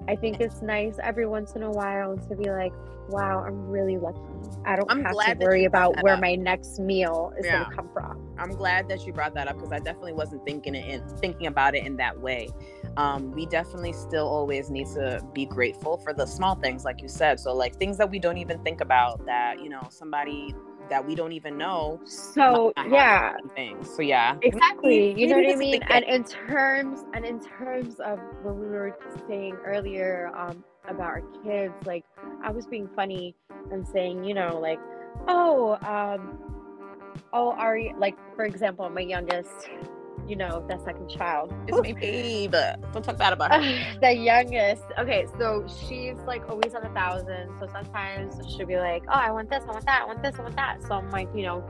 i 0.07 0.15
think 0.15 0.39
it's 0.39 0.61
nice 0.61 0.97
every 1.03 1.25
once 1.25 1.53
in 1.55 1.63
a 1.63 1.71
while 1.71 2.17
to 2.17 2.35
be 2.35 2.49
like 2.49 2.73
wow 3.09 3.43
i'm 3.45 3.67
really 3.67 3.97
lucky 3.97 4.19
i 4.65 4.75
don't 4.77 4.89
I'm 4.89 5.03
have 5.03 5.11
glad 5.13 5.39
to 5.39 5.45
worry 5.45 5.65
about 5.65 6.01
where 6.01 6.13
up. 6.13 6.21
my 6.21 6.35
next 6.35 6.79
meal 6.79 7.33
is 7.37 7.45
Yeah. 7.45 7.59
going 7.59 7.69
to 7.69 7.75
come 7.75 7.89
from 7.93 8.23
I'm 8.37 8.51
glad 8.51 8.87
that 8.89 9.05
you 9.05 9.13
brought 9.13 9.35
that 9.35 9.47
up 9.47 9.55
because 9.57 9.71
I 9.71 9.77
definitely 9.77 10.13
wasn't 10.13 10.43
thinking 10.43 10.73
it 10.73 10.87
in 10.89 11.07
thinking 11.19 11.45
about 11.47 11.75
it 11.75 11.85
in 11.85 11.95
that 11.97 12.19
way. 12.19 12.49
Um, 12.97 13.31
we 13.31 13.45
definitely 13.45 13.93
still 13.93 14.27
always 14.27 14.69
need 14.69 14.87
to 14.87 15.25
be 15.33 15.45
grateful 15.45 15.97
for 15.97 16.13
the 16.13 16.25
small 16.25 16.55
things, 16.55 16.85
like 16.85 17.01
you 17.01 17.07
said. 17.07 17.39
So 17.39 17.53
like 17.53 17.75
things 17.75 17.97
that 17.97 18.09
we 18.09 18.19
don't 18.19 18.37
even 18.37 18.59
think 18.63 18.81
about 18.81 19.25
that 19.25 19.61
you 19.61 19.69
know 19.69 19.87
somebody 19.89 20.53
that 20.89 21.05
we 21.05 21.15
don't 21.15 21.31
even 21.31 21.57
know. 21.57 21.99
So 22.05 22.73
might 22.75 22.87
not 22.89 22.99
have 22.99 23.35
yeah, 23.45 23.53
Things. 23.55 23.89
So 23.95 24.01
yeah. 24.01 24.37
exactly. 24.41 25.19
You 25.19 25.27
know 25.27 25.37
what 25.37 25.49
I 25.49 25.55
mean? 25.55 25.81
And 25.89 26.05
in 26.05 26.23
terms 26.23 27.01
and 27.13 27.25
in 27.25 27.39
terms 27.39 27.99
of 27.99 28.19
when 28.43 28.59
we 28.59 28.67
were 28.67 28.97
saying 29.27 29.57
earlier 29.65 30.31
um, 30.35 30.63
about 30.87 31.07
our 31.07 31.21
kids, 31.43 31.73
like 31.85 32.05
I 32.43 32.51
was 32.51 32.67
being 32.67 32.89
funny 32.95 33.35
and 33.71 33.87
saying, 33.87 34.23
you 34.23 34.33
know, 34.33 34.59
like, 34.59 34.79
oh, 35.27 35.77
um, 35.81 36.37
oh, 37.31 37.51
Ari, 37.51 37.95
like 37.97 38.17
for 38.35 38.45
example, 38.45 38.89
my 38.89 39.01
youngest, 39.01 39.69
you 40.27 40.35
know, 40.35 40.65
that 40.67 40.83
second 40.83 41.09
child. 41.09 41.53
It's 41.67 41.77
my 41.77 41.93
babe. 41.93 42.55
Don't 42.93 43.03
talk 43.03 43.17
bad 43.17 43.33
about 43.33 43.53
her. 43.53 43.97
the 44.01 44.13
youngest. 44.13 44.83
Okay, 44.97 45.27
so 45.37 45.65
she's 45.87 46.17
like 46.27 46.49
always 46.49 46.73
on 46.75 46.85
a 46.85 46.93
thousand. 46.93 47.49
So 47.59 47.67
sometimes 47.71 48.35
she'll 48.55 48.67
be 48.67 48.77
like, 48.77 49.03
"Oh, 49.07 49.19
I 49.19 49.31
want 49.31 49.49
this, 49.49 49.63
I 49.67 49.71
want 49.71 49.85
that, 49.85 50.01
I 50.03 50.05
want 50.05 50.23
this, 50.23 50.35
I 50.39 50.41
want 50.41 50.55
that." 50.55 50.83
So 50.83 50.93
I'm 50.93 51.09
like, 51.11 51.29
you 51.35 51.43
know, 51.43 51.63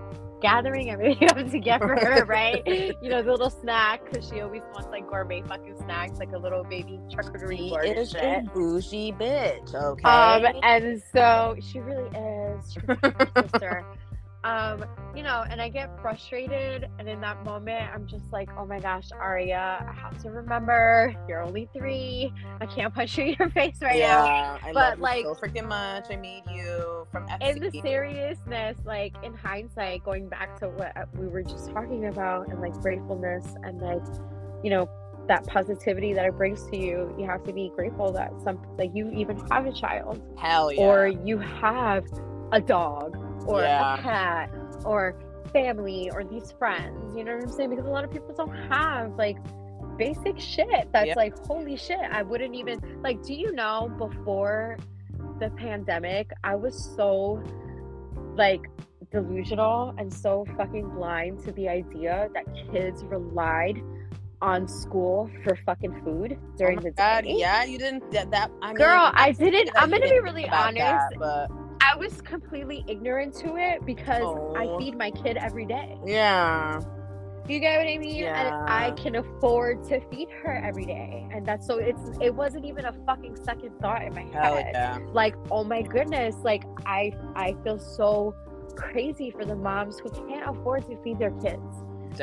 gathering 0.43 0.91
everything 0.91 1.29
up 1.31 1.37
to 1.49 1.59
get 1.59 1.79
for 1.81 1.95
her, 1.95 2.25
right? 2.25 2.61
you 3.01 3.09
know, 3.09 3.23
the 3.23 3.31
little 3.31 3.49
snack 3.49 4.01
because 4.05 4.27
she 4.27 4.41
always 4.41 4.61
wants 4.73 4.89
like 4.91 5.07
gourmet 5.09 5.41
fucking 5.41 5.75
snacks, 5.83 6.19
like 6.19 6.31
a 6.33 6.37
little 6.37 6.63
baby 6.63 6.99
charcuterie 7.09 7.69
board 7.69 7.85
is 7.85 8.13
a 8.13 8.43
bougie 8.53 9.13
bitch. 9.13 9.73
Okay. 9.73 10.03
Um, 10.03 10.45
and 10.61 11.01
so 11.11 11.55
she 11.61 11.79
really 11.79 12.09
is. 12.09 12.73
She's 12.73 12.83
good 12.83 13.31
sister. 13.51 13.85
Um, 14.43 14.83
you 15.15 15.23
know, 15.23 15.45
and 15.49 15.61
I 15.61 15.69
get 15.69 15.89
frustrated, 16.01 16.89
and 16.99 17.07
in 17.07 17.21
that 17.21 17.45
moment, 17.45 17.89
I'm 17.93 18.05
just 18.07 18.31
like, 18.33 18.49
oh 18.57 18.65
my 18.65 18.79
gosh, 18.79 19.09
Aria, 19.17 19.85
I 19.87 19.93
have 19.93 20.21
to 20.23 20.31
remember 20.31 21.15
you're 21.29 21.41
only 21.41 21.69
three. 21.71 22.33
I 22.59 22.65
can't 22.65 22.93
punch 22.95 23.17
you 23.17 23.25
in 23.25 23.35
your 23.39 23.49
face 23.49 23.77
right 23.81 23.99
now. 23.99 24.25
yeah, 24.25 24.57
I 24.61 24.73
But, 24.73 24.99
like- 24.99 25.23
so 25.23 25.33
freaking 25.35 25.67
much. 25.67 26.07
I 26.09 26.17
made 26.17 26.43
you 26.51 27.07
from 27.11 27.25
In 27.39 27.59
the 27.59 27.71
seriousness, 27.81 28.77
like 28.85 29.13
in 29.23 29.33
hindsight, 29.33 30.03
going 30.03 30.27
back 30.27 30.59
to 30.59 30.67
what 30.69 30.93
we 31.17 31.27
were 31.27 31.43
just 31.43 31.71
talking 31.71 32.07
about, 32.07 32.49
and 32.49 32.59
like 32.59 32.73
gratefulness, 32.73 33.45
and 33.63 33.81
like, 33.81 34.01
you 34.61 34.69
know, 34.71 34.89
that 35.29 35.47
positivity 35.47 36.13
that 36.13 36.25
it 36.25 36.35
brings 36.35 36.65
to 36.65 36.75
you, 36.77 37.15
you 37.17 37.25
have 37.25 37.43
to 37.45 37.53
be 37.53 37.71
grateful 37.77 38.11
that 38.11 38.33
some 38.43 38.59
like 38.77 38.91
you 38.93 39.09
even 39.11 39.37
have 39.49 39.65
a 39.65 39.71
child. 39.71 40.21
Hell 40.37 40.69
yeah. 40.73 40.81
or 40.81 41.07
you 41.07 41.37
have 41.37 42.03
a 42.51 42.59
dog 42.59 43.15
or 43.45 43.61
Yeah. 43.61 43.95
a 43.97 44.01
cat 44.01 44.51
or 44.85 45.15
family 45.51 46.09
or 46.11 46.23
these 46.23 46.51
friends 46.57 47.15
you 47.15 47.23
know 47.23 47.35
what 47.35 47.43
i'm 47.43 47.49
saying 47.51 47.69
because 47.69 47.85
a 47.85 47.89
lot 47.89 48.03
of 48.03 48.11
people 48.11 48.33
don't 48.35 48.55
have 48.71 49.11
like 49.17 49.37
basic 49.97 50.39
shit 50.39 50.91
that's 50.91 51.07
Yep. 51.07 51.17
like 51.17 51.37
holy 51.45 51.75
shit 51.75 51.99
i 52.11 52.23
wouldn't 52.23 52.55
even 52.55 52.79
like 53.03 53.21
do 53.21 53.33
you 53.33 53.51
know 53.51 53.91
before 53.97 54.77
the 55.39 55.49
pandemic 55.51 56.31
i 56.43 56.55
was 56.55 56.91
so 56.95 57.41
like 58.35 58.61
delusional 59.11 59.93
and 59.99 60.11
so 60.11 60.45
fucking 60.57 60.89
blind 60.89 61.39
to 61.43 61.51
the 61.51 61.69
idea 61.69 62.29
that 62.33 62.45
kids 62.71 63.03
relied 63.03 63.79
on 64.41 64.67
school 64.67 65.29
for 65.43 65.55
fucking 65.65 65.93
food 66.03 66.37
Oh 66.41 66.57
during 66.57 66.77
my 66.77 66.81
the 66.83 66.91
God, 66.91 67.23
yeah, 67.25 67.63
you 67.63 67.77
didn't 67.77 68.11
that, 68.11 68.29
that 68.31 68.51
I 68.61 68.67
mean, 68.69 68.75
Girl, 68.75 69.11
I 69.13 69.31
didn't 69.31 69.69
I'm 69.77 69.89
gonna 69.89 70.01
be 70.01 70.19
really 70.19 70.49
honest 70.49 70.79
that, 70.79 71.13
but 71.17 71.49
I 71.91 71.95
was 71.97 72.21
completely 72.21 72.83
ignorant 72.87 73.33
to 73.35 73.57
it 73.57 73.85
because 73.85 74.23
I 74.55 74.65
Oh. 74.65 74.77
feed 74.79 74.97
my 74.97 75.11
kid 75.11 75.37
every 75.37 75.65
day. 75.65 75.97
yeah. 76.05 76.79
You 77.45 77.59
get 77.59 77.77
what 77.77 77.87
I 77.89 77.97
mean? 77.97 78.23
And 78.23 78.55
I 78.69 78.91
can 78.91 79.15
afford 79.15 79.83
to 79.89 79.99
feed 80.09 80.29
her 80.43 80.63
every 80.63 80.85
day. 80.85 81.27
And 81.33 81.45
that's 81.45 81.67
so 81.67 81.77
it's 81.77 81.99
it 82.21 82.33
wasn't 82.33 82.63
even 82.63 82.85
a 82.85 82.93
fucking 83.05 83.35
second 83.35 83.77
thought 83.81 84.01
in 84.01 84.13
my 84.13 84.21
head. 84.21 84.71
yeah. 84.73 84.97
Like, 85.11 85.35
oh 85.51 85.65
my 85.65 85.81
goodness, 85.81 86.35
like 86.43 86.63
I 86.85 87.11
I 87.35 87.53
feel 87.65 87.79
so 87.79 88.33
crazy 88.77 89.29
for 89.29 89.43
the 89.43 89.55
moms 89.57 89.99
who 89.99 90.09
can't 90.29 90.47
afford 90.49 90.87
to 90.87 90.95
feed 91.03 91.19
their 91.19 91.31
kids. 91.41 91.61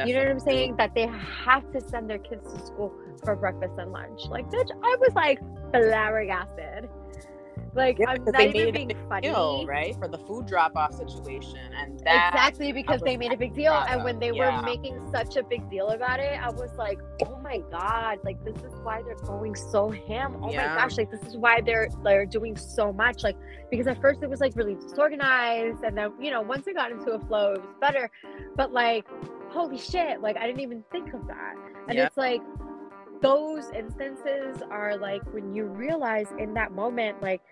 You 0.07 0.15
know 0.15 0.21
what 0.21 0.31
I'm 0.31 0.41
saying? 0.41 0.77
That 0.77 0.95
they 0.95 1.07
have 1.45 1.71
to 1.73 1.83
send 1.83 2.09
their 2.09 2.19
kids 2.19 2.51
to 2.55 2.59
school 2.65 2.95
for 3.23 3.37
breakfast 3.37 3.75
and 3.77 3.93
lunch. 3.93 4.23
Like, 4.31 4.49
bitch, 4.51 4.71
I 4.83 4.97
was 5.01 5.13
like 5.15 5.39
flabbergasted. 5.73 6.89
Like, 7.75 7.99
Yeah, 7.99 8.11
I'm 8.11 8.25
not 8.25 8.41
even 8.41 8.53
made 8.53 8.57
it 8.57 8.69
a 8.69 8.73
being 8.73 8.89
big 8.89 9.09
funny. 9.09 9.29
deal, 9.29 9.67
right? 9.67 9.97
For 9.97 10.09
the 10.09 10.19
food 10.19 10.47
drop 10.47 10.77
off 10.77 10.93
situation. 10.95 11.59
And 11.77 11.99
that 12.01 12.33
exactly 12.35 12.73
because 12.73 13.01
they 13.03 13.17
made 13.17 13.33
a 13.33 13.37
big 13.37 13.55
deal 13.55 13.73
and 13.73 14.05
when 14.05 14.19
they 14.19 14.33
yeah. 14.33 14.61
were 14.61 14.63
making 14.67 15.01
such 15.13 15.37
a 15.37 15.43
big 15.43 15.69
deal 15.71 15.89
about 15.89 16.19
it 16.21 16.39
i 16.43 16.51
was 16.51 16.71
like 16.79 16.99
oh 17.27 17.39
my 17.43 17.59
god 17.71 18.19
like 18.25 18.43
this 18.45 18.57
is 18.57 18.73
why 18.83 19.03
they're 19.03 19.15
going 19.17 19.55
so 19.55 19.91
ham 19.91 20.37
oh 20.43 20.51
Yeah. 20.51 20.75
my 20.75 20.81
gosh 20.83 20.97
like 20.97 21.11
this 21.11 21.23
is 21.23 21.37
why 21.37 21.61
they're 21.61 21.89
they're 22.05 22.27
doing 22.27 22.57
so 22.57 22.93
much 22.93 23.23
like 23.23 23.37
because 23.71 23.87
at 23.87 24.01
first 24.01 24.23
it 24.23 24.31
was 24.31 24.41
like 24.41 24.57
really 24.57 24.75
disorganized 24.77 25.83
and 25.85 25.97
then 25.97 26.13
you 26.21 26.31
know 26.31 26.41
once 26.41 26.67
it 26.67 26.75
got 26.75 26.91
into 26.91 27.11
a 27.13 27.19
flow 27.27 27.55
it 27.55 27.61
was 27.61 27.75
better 27.81 28.11
but 28.57 28.73
like 28.73 29.07
holy 29.51 29.79
shit 29.79 30.21
like 30.21 30.37
i 30.37 30.47
didn't 30.47 30.61
even 30.61 30.83
think 30.91 31.13
of 31.13 31.27
that 31.27 31.55
and 31.89 31.99
it's 31.99 32.17
like 32.17 32.41
those 33.23 33.65
instances 33.77 34.63
are 34.71 34.97
like 34.97 35.23
when 35.33 35.55
you 35.55 35.65
realize 35.67 36.29
in 36.39 36.55
that 36.55 36.73
moment 36.73 37.21
like 37.23 37.43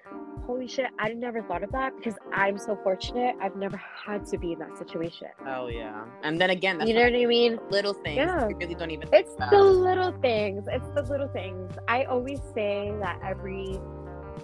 holy 0.47 0.67
shit 0.67 0.87
i 0.99 1.13
never 1.13 1.43
thought 1.43 1.63
of 1.63 1.71
that 1.73 1.95
because 1.97 2.15
i'm 2.33 2.57
so 2.57 2.75
fortunate 2.83 3.35
i've 3.43 3.55
never 3.57 3.77
had 3.77 4.25
to 4.25 4.39
be 4.39 4.53
in 4.53 4.59
that 4.59 4.79
situation 4.79 5.29
Oh 5.47 5.67
yeah. 5.69 6.05
And 6.23 6.41
then 6.41 6.49
again, 6.51 6.79
that's 6.79 6.89
you 6.89 6.95
know 6.97 7.03
what 7.03 7.15
i 7.15 7.27
mean 7.27 7.59
little 7.71 7.93
things 7.93 8.17
Yeah. 8.17 8.47
we 8.47 8.55
really 8.55 8.75
don't 8.75 8.91
even 8.91 9.09
it's 9.13 9.35
about. 9.35 9.51
the 9.51 9.63
little 9.63 10.13
things 10.23 10.65
it's 10.73 10.89
the 10.95 11.03
little 11.03 11.29
things 11.29 11.71
i 11.87 12.05
always 12.05 12.41
say 12.55 12.95
that 13.01 13.19
every 13.23 13.79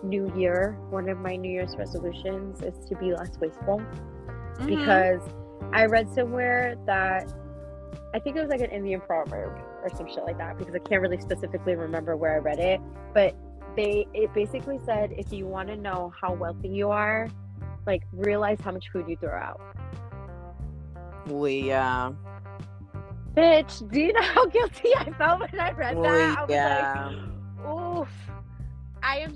new 0.02 0.30
year 0.36 0.76
one 0.90 1.08
of 1.08 1.18
my 1.18 1.36
new 1.36 1.50
year's 1.50 1.74
resolutions 1.78 2.60
is 2.60 2.74
to 2.88 2.96
be 2.96 3.14
less 3.14 3.38
wasteful 3.40 3.80
Mhm. 4.58 4.66
because 4.66 5.22
I 5.72 5.86
read 5.86 6.08
somewhere 6.12 6.76
that 6.86 7.32
I 8.12 8.18
think 8.20 8.36
it 8.36 8.40
was 8.40 8.50
like 8.50 8.60
an 8.60 8.70
Indian 8.70 9.00
proverb 9.00 9.58
or 9.84 9.90
some 9.96 10.08
shit 10.08 10.24
like 10.24 10.38
that 10.38 10.58
because 10.58 10.74
I 10.74 10.78
can't 10.78 11.02
really 11.02 11.20
specifically 11.20 11.76
remember 11.76 12.16
where 12.16 12.34
I 12.34 12.38
read 12.38 12.58
it, 12.58 12.80
but 13.12 13.36
they 13.76 14.06
it 14.14 14.32
basically 14.34 14.80
said 14.84 15.12
if 15.16 15.32
you 15.32 15.46
want 15.46 15.68
to 15.68 15.76
know 15.76 16.12
how 16.20 16.32
wealthy 16.32 16.68
you 16.68 16.90
are, 16.90 17.28
like 17.86 18.02
realize 18.12 18.58
how 18.60 18.72
much 18.72 18.86
food 18.92 19.06
you 19.08 19.16
throw 19.16 19.36
out. 19.36 19.60
we 21.26 21.70
uh 21.70 22.12
Bitch, 23.36 23.90
do 23.90 24.00
you 24.00 24.12
know 24.12 24.22
how 24.22 24.46
guilty 24.46 24.90
I 24.96 25.10
felt 25.18 25.40
when 25.40 25.60
I 25.60 25.72
read 25.72 25.96
we, 25.96 26.02
that? 26.02 26.38
I 26.38 26.42
was 26.42 26.50
yeah. 26.50 27.10
like, 27.64 27.98
oof, 28.00 28.08
I 29.02 29.18
am 29.18 29.34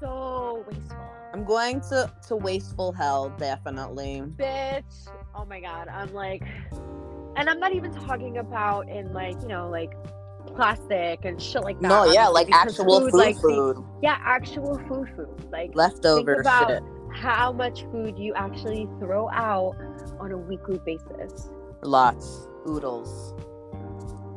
so 0.00 0.64
wasteful. 0.68 1.10
I'm 1.32 1.44
going 1.44 1.80
to 1.82 2.12
to 2.26 2.36
wasteful 2.36 2.92
hell 2.92 3.30
definitely. 3.38 4.22
bitch. 4.36 5.08
Oh 5.34 5.44
my 5.44 5.60
god, 5.60 5.86
I'm 5.88 6.12
like, 6.12 6.42
and 7.36 7.48
I'm 7.48 7.60
not 7.60 7.74
even 7.74 7.92
talking 7.92 8.38
about 8.38 8.88
in 8.88 9.12
like 9.12 9.40
you 9.42 9.48
know 9.48 9.68
like 9.68 9.92
plastic 10.46 11.24
and 11.24 11.40
shit 11.40 11.62
like 11.62 11.80
that. 11.80 11.88
No, 11.88 12.12
yeah, 12.12 12.28
like 12.28 12.50
actual 12.52 13.00
food, 13.00 13.14
like, 13.14 13.36
the- 13.36 13.42
food, 13.42 13.84
yeah, 14.02 14.18
actual 14.20 14.78
food, 14.88 15.08
food. 15.16 15.48
Like 15.50 15.74
leftover 15.74 16.42
shit. 16.42 16.82
how 17.12 17.52
much 17.52 17.84
food 17.92 18.18
you 18.18 18.34
actually 18.34 18.88
throw 18.98 19.28
out 19.30 19.76
on 20.18 20.32
a 20.32 20.38
weekly 20.38 20.80
basis. 20.84 21.50
Lots. 21.82 22.48
Oodles. 22.68 23.34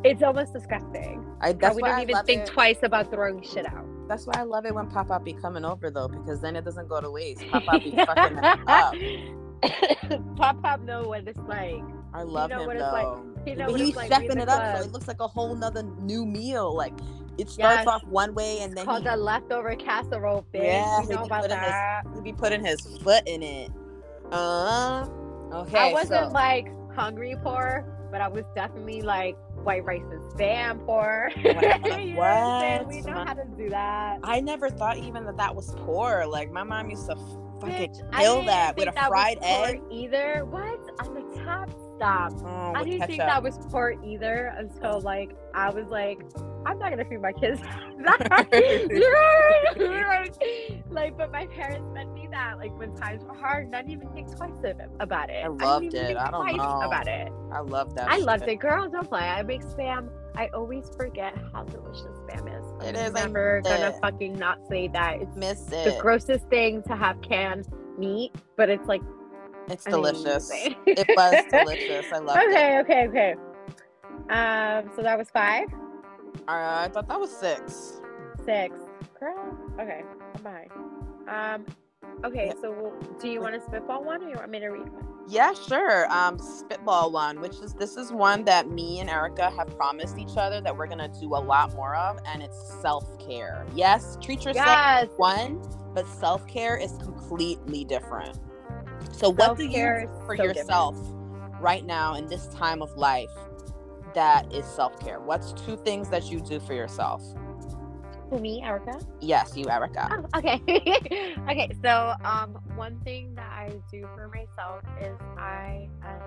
It's 0.04 0.24
almost 0.24 0.54
disgusting. 0.54 1.26
I 1.42 1.54
that's 1.54 1.76
we 1.76 1.82
don't 1.82 2.00
even 2.02 2.24
think 2.26 2.44
it. 2.44 2.48
twice 2.48 2.78
about 2.84 3.12
throwing 3.12 3.42
shit 3.42 3.66
out. 3.66 3.86
That's 4.08 4.26
why 4.26 4.34
I 4.38 4.44
love 4.44 4.66
it 4.66 4.74
when 4.74 4.88
Pop 4.88 5.10
Pop 5.10 5.26
be 5.26 5.34
coming 5.34 5.66
over 5.66 5.90
though, 5.92 6.08
because 6.08 6.42
then 6.42 6.56
it 6.56 6.64
doesn't 6.64 6.88
go 6.88 7.02
to 7.02 7.12
waste. 7.12 7.46
Pop 7.52 7.64
Pop 7.64 7.84
be 7.84 7.92
fucking 7.92 8.38
up. 8.38 8.96
Pop 10.36 10.62
Pop 10.62 10.82
know 10.82 11.04
what 11.08 11.28
it's 11.28 11.40
like. 11.48 11.82
I 12.14 12.24
love 12.24 12.50
know 12.50 12.62
him 12.62 12.68
what 12.68 12.76
it's 12.76 12.84
like. 12.84 13.06
though. 13.06 13.26
You 13.46 13.56
know 13.56 13.72
what 13.72 13.80
he's 13.80 13.90
it's 13.90 13.98
like 13.98 14.20
being 14.20 14.38
it 14.38 14.50
up, 14.50 14.78
so 14.78 14.84
it 14.84 14.92
looks 14.92 15.08
like 15.08 15.20
a 15.22 15.28
whole 15.28 15.56
nother 15.56 15.84
new 16.02 16.26
meal. 16.26 16.76
Like 16.76 16.94
it 17.38 17.50
starts 17.50 17.80
Yes. 17.80 17.88
off 17.88 18.04
one 18.06 18.34
way, 18.36 18.60
and 18.60 18.72
It's 18.72 18.76
then 18.76 18.86
called 18.86 19.04
he, 19.04 19.10
the 19.10 19.16
leftover 19.18 19.76
casserole, 19.76 20.46
bitch. 20.54 20.64
Yeah, 20.64 21.02
you 21.02 21.08
he 21.08 21.14
know 21.14 21.22
be 21.22 21.26
about 21.28 21.42
putting 21.44 21.58
his- 21.58 21.68
that. 21.68 22.02
he 22.16 22.22
be 22.22 22.34
putting 22.34 22.66
his 22.66 22.82
foot 23.00 23.24
in 23.28 23.42
it. 23.44 23.72
Uh, 24.32 25.08
okay. 25.54 25.90
I 25.90 25.94
wasn't 25.94 26.28
so, 26.28 26.34
like 26.34 26.68
hungry 26.94 27.36
poor, 27.44 27.86
but 28.12 28.22
I 28.22 28.28
was 28.28 28.44
definitely 28.56 29.02
like 29.02 29.38
white 29.64 29.84
rice 29.86 30.02
and 30.12 30.22
spam 30.32 30.86
poor. 30.86 31.32
What 31.44 31.82
We 32.88 33.02
know 33.02 33.24
how 33.26 33.34
to 33.34 33.46
do 33.58 33.70
that. 33.70 34.20
I 34.24 34.40
never 34.42 34.70
thought 34.70 34.98
even 34.98 35.26
that 35.26 35.38
that 35.38 35.56
was 35.56 35.74
poor. 35.86 36.26
Like 36.28 36.52
my 36.52 36.64
mom 36.64 36.90
used 36.90 37.08
to 37.08 37.16
fucking 37.60 37.94
Bitch, 37.94 38.10
I 38.14 38.24
kill 38.24 38.36
didn't 38.36 38.48
that 38.48 38.76
with 38.76 38.86
think 38.86 38.96
a 38.96 39.00
that 39.00 39.10
was 39.10 39.20
fried 39.20 39.38
egg. 39.42 39.82
Either 39.92 40.46
what 40.46 40.80
on 41.06 41.14
the 41.14 41.44
top? 41.44 41.70
Stop. 41.98 42.34
Oh, 42.44 42.74
I 42.76 42.84
didn't 42.84 43.00
ketchup. 43.00 43.08
think 43.08 43.20
that 43.20 43.44
was 43.44 43.58
pork 43.70 43.96
either 44.06 44.54
until 44.58 45.02
like 45.02 45.36
I 45.54 45.70
was 45.70 45.88
like, 45.88 46.22
I'm 46.66 46.80
not 46.80 46.90
gonna 46.92 47.06
feed 47.06 47.22
my 47.22 47.34
kids. 47.34 47.62
like, 49.80 50.34
like, 50.90 51.18
but 51.18 51.32
my 51.32 51.46
parents 51.48 51.90
meant 51.94 52.14
me 52.14 52.28
that. 52.32 52.58
Like 52.58 52.78
when 52.78 52.96
times 52.96 53.24
were 53.24 53.34
hard, 53.34 53.70
not 53.70 53.90
even 53.90 54.10
think 54.10 54.36
twice 54.36 54.52
about 55.00 55.30
it. 55.30 55.44
I 55.44 55.48
loved 55.48 55.86
even 55.86 56.06
it. 56.12 56.18
I 56.18 56.32
don't 56.32 56.56
know. 56.56 56.82
about 56.82 57.08
it. 57.08 57.32
I 57.52 57.60
love 57.60 57.96
that. 57.96 58.10
I 58.10 58.18
loved 58.18 58.44
shit. 58.44 58.50
it, 58.54 58.60
girl. 58.60 58.88
Don't 58.90 59.08
play. 59.08 59.22
I 59.22 59.42
make 59.44 59.62
spam. 59.64 60.10
I 60.36 60.48
always 60.54 60.90
forget 60.96 61.36
how 61.52 61.64
delicious 61.64 62.18
spam 62.20 62.48
is. 62.58 62.66
It 62.82 62.96
I'm 62.98 63.14
never 63.14 63.62
gonna 63.62 63.88
it. 63.90 63.96
fucking 64.02 64.38
not 64.38 64.60
say 64.70 64.88
that. 64.90 65.22
It's 65.22 65.36
Miss 65.36 65.62
the 65.66 65.98
grossest 66.00 66.46
thing 66.50 66.82
to 66.84 66.96
have 66.96 67.22
canned 67.22 67.68
meat, 67.98 68.34
but 68.56 68.70
it's 68.70 68.88
like 68.88 69.02
It's 69.70 69.86
amazing. 69.86 70.24
delicious. 70.24 70.52
It 70.86 71.08
was 71.16 71.46
delicious. 71.52 72.12
I 72.12 72.18
loved 72.20 72.42
it. 72.42 72.50
okay, 72.50 72.80
okay, 72.80 73.08
okay. 73.08 73.36
Um, 74.30 74.90
so 74.96 75.02
that 75.02 75.18
was 75.18 75.30
five, 75.30 75.68
Uh, 76.48 76.86
I 76.86 76.90
thought 76.94 77.08
that 77.08 77.20
was 77.20 77.32
six. 77.32 78.00
six. 78.46 78.76
Girl, 79.20 79.58
okay, 79.80 80.04
I'm. 80.44 80.68
Um, 81.28 81.66
okay, 82.26 82.48
Yeah. 82.48 82.54
so 82.62 82.72
we'll, 82.72 82.94
do 83.20 83.30
you 83.30 83.42
want 83.42 83.56
to 83.56 83.62
spitball 83.62 84.04
one, 84.04 84.24
or 84.24 84.30
you 84.30 84.36
want 84.38 84.50
me 84.52 84.60
to 84.60 84.68
read 84.70 84.90
one? 84.90 85.06
Yeah, 85.28 85.54
sure. 85.54 86.12
Um, 86.12 86.40
spitball 86.40 87.12
one, 87.12 87.40
which 87.40 87.60
is 87.62 87.74
this 87.76 87.98
is 87.98 88.12
one 88.12 88.44
that 88.46 88.70
me 88.70 89.00
and 89.00 89.10
Erica 89.10 89.50
have 89.52 89.76
promised 89.78 90.18
each 90.18 90.38
other 90.38 90.62
that 90.62 90.76
we're 90.76 90.88
gonna 90.88 91.10
do 91.20 91.36
a 91.36 91.38
lot 91.40 91.74
more 91.76 91.96
of, 91.96 92.18
and 92.26 92.42
it's 92.42 92.58
self 92.82 93.06
care. 93.20 93.66
Yes, 93.76 94.18
treat 94.22 94.44
yourself 94.46 94.66
Yes. 94.66 95.10
one, 95.18 95.62
but 95.94 96.08
self 96.08 96.48
care 96.48 96.78
is 96.78 96.94
completely 96.98 97.86
different. 97.86 98.40
So, 99.12 99.30
what 99.30 99.56
do 99.58 99.64
you 99.66 99.70
Self-care 99.70 100.06
do 100.06 100.10
for 100.26 100.36
so 100.36 100.44
yourself 100.44 100.98
right 101.60 101.86
now 101.86 102.16
in 102.16 102.28
this 102.28 102.48
time 102.48 102.82
of 102.82 102.96
life 102.98 103.32
that 104.16 104.52
is 104.54 104.66
self 104.66 105.00
care? 105.00 105.20
What's 105.20 105.54
two 105.54 105.78
things 105.78 106.10
that 106.10 106.32
you 106.32 106.42
do 106.42 106.60
for 106.60 106.74
yourself? 106.74 107.24
Who 108.30 108.40
me, 108.40 108.62
Erica? 108.64 109.00
Yes, 109.22 109.58
you, 109.58 109.70
Erica. 109.70 110.08
Oh, 110.12 110.38
okay. 110.40 110.62
okay, 111.50 111.70
so 111.84 112.14
um, 112.24 112.58
one 112.76 113.00
thing 113.00 113.34
that 113.36 113.52
I 113.52 113.70
do 113.92 114.08
for 114.16 114.28
myself 114.28 114.84
is 115.02 115.18
I 115.38 115.90
am 116.04 116.22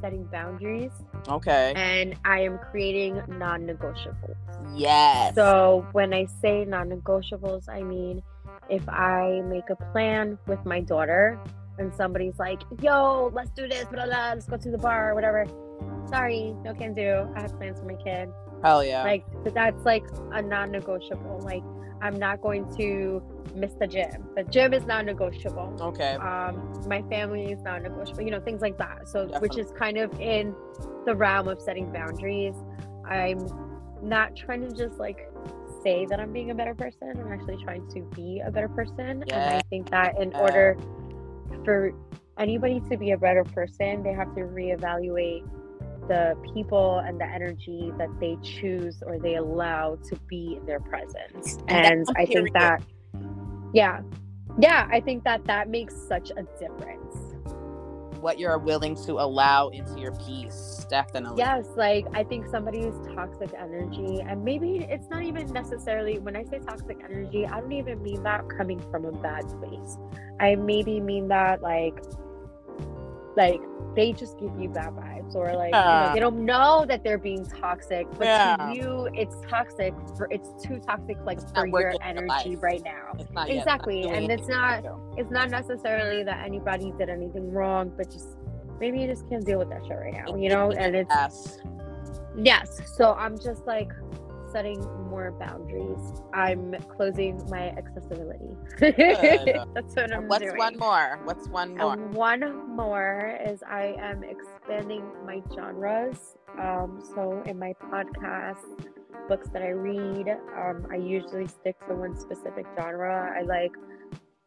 setting 0.00 0.24
boundaries 0.24 0.92
Okay. 1.28 1.72
and 1.76 2.14
I 2.24 2.40
am 2.40 2.58
creating 2.70 3.20
non-negotiables. 3.28 4.36
Yes. 4.74 5.34
So 5.34 5.86
when 5.92 6.12
I 6.12 6.26
say 6.40 6.64
non-negotiables, 6.64 7.68
I 7.68 7.82
mean 7.82 8.22
if 8.68 8.86
I 8.88 9.42
make 9.46 9.68
a 9.70 9.76
plan 9.92 10.38
with 10.46 10.64
my 10.64 10.80
daughter 10.80 11.38
and 11.78 11.92
somebody's 11.94 12.38
like, 12.38 12.60
"Yo, 12.82 13.30
let's 13.34 13.50
do 13.50 13.66
this, 13.66 13.84
blah, 13.86 14.04
blah, 14.06 14.32
let's 14.34 14.46
go 14.46 14.56
to 14.56 14.70
the 14.70 14.78
bar 14.78 15.10
or 15.10 15.14
whatever." 15.14 15.46
Sorry, 16.08 16.54
no 16.64 16.74
can 16.74 16.92
do. 16.94 17.26
I 17.36 17.40
have 17.42 17.56
plans 17.58 17.78
for 17.80 17.86
my 17.86 17.94
kid. 17.94 18.28
Hell 18.62 18.84
yeah. 18.84 19.02
Like 19.02 19.24
that's 19.54 19.84
like 19.84 20.04
a 20.32 20.42
non-negotiable. 20.42 21.40
Like 21.44 21.62
I'm 22.02 22.18
not 22.18 22.40
going 22.40 22.66
to 22.76 23.22
miss 23.54 23.72
the 23.80 23.86
gym. 23.86 24.28
The 24.36 24.44
gym 24.44 24.72
is 24.74 24.84
non-negotiable. 24.86 25.76
okay. 25.80 26.14
Um, 26.14 26.82
my 26.86 27.02
family 27.10 27.52
is 27.52 27.60
non-negotiable. 27.62 28.22
You 28.22 28.30
know, 28.30 28.40
things 28.40 28.60
like 28.60 28.78
that. 28.78 29.08
So 29.08 29.26
which 29.40 29.56
is 29.58 29.70
kind 29.78 29.98
of 29.98 30.12
in 30.20 30.54
the 31.06 31.14
realm 31.14 31.48
of 31.48 31.60
setting 31.60 31.90
boundaries. 31.92 32.54
I'm 33.06 33.38
not 34.02 34.36
trying 34.36 34.62
to 34.68 34.74
just 34.74 34.98
like 34.98 35.18
say 35.82 36.06
that 36.06 36.20
I'm 36.20 36.32
being 36.32 36.50
a 36.50 36.54
better 36.54 36.74
person. 36.74 37.14
I'm 37.18 37.32
actually 37.32 37.62
trying 37.64 37.88
to 37.90 38.02
be 38.14 38.42
a 38.44 38.50
better 38.50 38.68
person. 38.68 39.24
And 39.32 39.32
I 39.50 39.62
think 39.70 39.90
that 39.90 40.20
in 40.20 40.30
Yeah. 40.30 40.38
order 40.40 40.76
for 41.64 41.92
anybody 42.38 42.80
to 42.90 42.96
be 42.96 43.10
a 43.12 43.18
better 43.18 43.44
person, 43.44 44.02
they 44.02 44.12
have 44.12 44.34
to 44.34 44.42
reevaluate 44.42 45.44
the 46.10 46.24
people 46.52 46.98
and 47.06 47.14
the 47.22 47.28
energy 47.38 47.82
that 48.00 48.10
they 48.18 48.34
choose 48.42 48.96
or 49.06 49.14
they 49.26 49.36
allow 49.36 49.96
to 50.08 50.14
be 50.32 50.42
in 50.58 50.66
their 50.66 50.82
presence. 50.92 51.44
And 51.68 51.86
And, 52.08 52.08
I 52.16 52.24
think 52.26 52.52
that, 52.52 52.82
yeah, 53.72 53.96
yeah, 54.58 54.88
I 54.90 55.00
think 55.00 55.22
that 55.28 55.40
that 55.46 55.64
makes 55.68 55.94
such 56.12 56.28
a 56.40 56.42
difference. 56.58 57.16
what 58.20 58.38
you're 58.38 58.58
willing 58.58 58.94
to 58.94 59.14
allow 59.14 59.68
into 59.68 59.98
your 59.98 60.12
peace. 60.12 60.86
Definitely. 60.88 61.38
Yes, 61.38 61.66
like 61.76 62.06
I 62.14 62.22
think 62.24 62.46
somebody's 62.46 62.94
toxic 63.14 63.50
energy, 63.58 64.20
and 64.20 64.44
maybe 64.44 64.86
it's 64.88 65.08
not 65.10 65.22
even 65.22 65.46
necessarily 65.52 66.18
when 66.18 66.36
I 66.36 66.44
say 66.44 66.58
toxic 66.58 66.98
energy, 67.04 67.46
I 67.46 67.60
don't 67.60 67.72
even 67.72 68.02
mean 68.02 68.22
that 68.22 68.44
coming 68.48 68.80
from 68.90 69.04
a 69.04 69.12
bad 69.12 69.44
place. 69.60 69.98
I 70.38 70.54
maybe 70.56 71.00
mean 71.00 71.28
that 71.28 71.62
like, 71.62 72.02
like 73.36 73.60
they 73.94 74.12
just 74.12 74.38
give 74.38 74.50
you 74.58 74.68
bad 74.68 74.92
vibes, 74.94 75.34
or 75.34 75.52
like 75.54 75.72
you 75.74 75.80
know, 75.80 76.10
they 76.14 76.20
don't 76.20 76.44
know 76.44 76.84
that 76.86 77.02
they're 77.04 77.18
being 77.18 77.44
toxic, 77.46 78.06
but 78.18 78.24
Yeah. 78.26 78.56
to 78.56 78.74
you, 78.74 79.08
it's 79.14 79.36
toxic. 79.48 79.94
For 80.16 80.28
it's 80.30 80.50
too 80.64 80.80
toxic, 80.80 81.16
like 81.24 81.40
for 81.54 81.66
your 81.66 81.94
energy 82.02 82.56
right 82.56 82.82
now. 82.84 83.12
Yet- 83.46 83.56
Exactly, 83.58 84.08
and 84.08 84.30
it's 84.30 84.48
not 84.48 84.84
it's 85.16 85.30
not 85.30 85.50
necessarily 85.50 86.22
that 86.24 86.44
anybody 86.44 86.92
did 86.98 87.08
anything 87.08 87.52
wrong, 87.52 87.92
but 87.96 88.10
just 88.10 88.36
maybe 88.78 89.00
you 89.00 89.06
just 89.06 89.28
can't 89.28 89.44
deal 89.44 89.58
with 89.58 89.68
that 89.70 89.82
shit 89.86 89.96
right 89.96 90.12
now, 90.14 90.34
you 90.36 90.48
know? 90.48 90.70
And 90.78 90.96
it's 90.96 91.10
Yes. 91.14 91.58
yes. 92.36 92.80
So 92.96 93.12
I'm 93.14 93.38
just 93.38 93.66
like 93.66 93.92
setting 94.50 94.80
more 95.08 95.32
boundaries. 95.32 96.12
I'm 96.32 96.74
closing 96.96 97.40
my 97.48 97.68
accessibility. 97.70 98.56
That's 99.74 99.94
what 99.94 100.12
I'm 100.12 100.28
What's 100.28 100.44
doing. 100.44 100.56
one 100.56 100.76
more? 100.78 101.18
What's 101.24 101.48
one 101.48 101.76
more? 101.76 101.92
And 101.92 102.14
one 102.14 102.76
more 102.76 103.38
is 103.46 103.62
I 103.62 103.94
am 104.00 104.22
expanding 104.24 105.04
my 105.26 105.42
genres. 105.54 106.36
Um, 106.58 107.00
so 107.14 107.42
in 107.46 107.58
my 107.58 107.74
podcast, 107.90 108.64
books 109.28 109.48
that 109.52 109.62
I 109.62 109.68
read, 109.70 110.28
um, 110.56 110.86
I 110.92 110.96
usually 110.96 111.46
stick 111.46 111.76
to 111.88 111.94
one 111.94 112.16
specific 112.18 112.66
genre. 112.78 113.32
I 113.36 113.42
like 113.42 113.72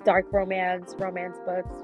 dark 0.04 0.26
romance, 0.32 0.96
romance 0.98 1.38
books. 1.46 1.76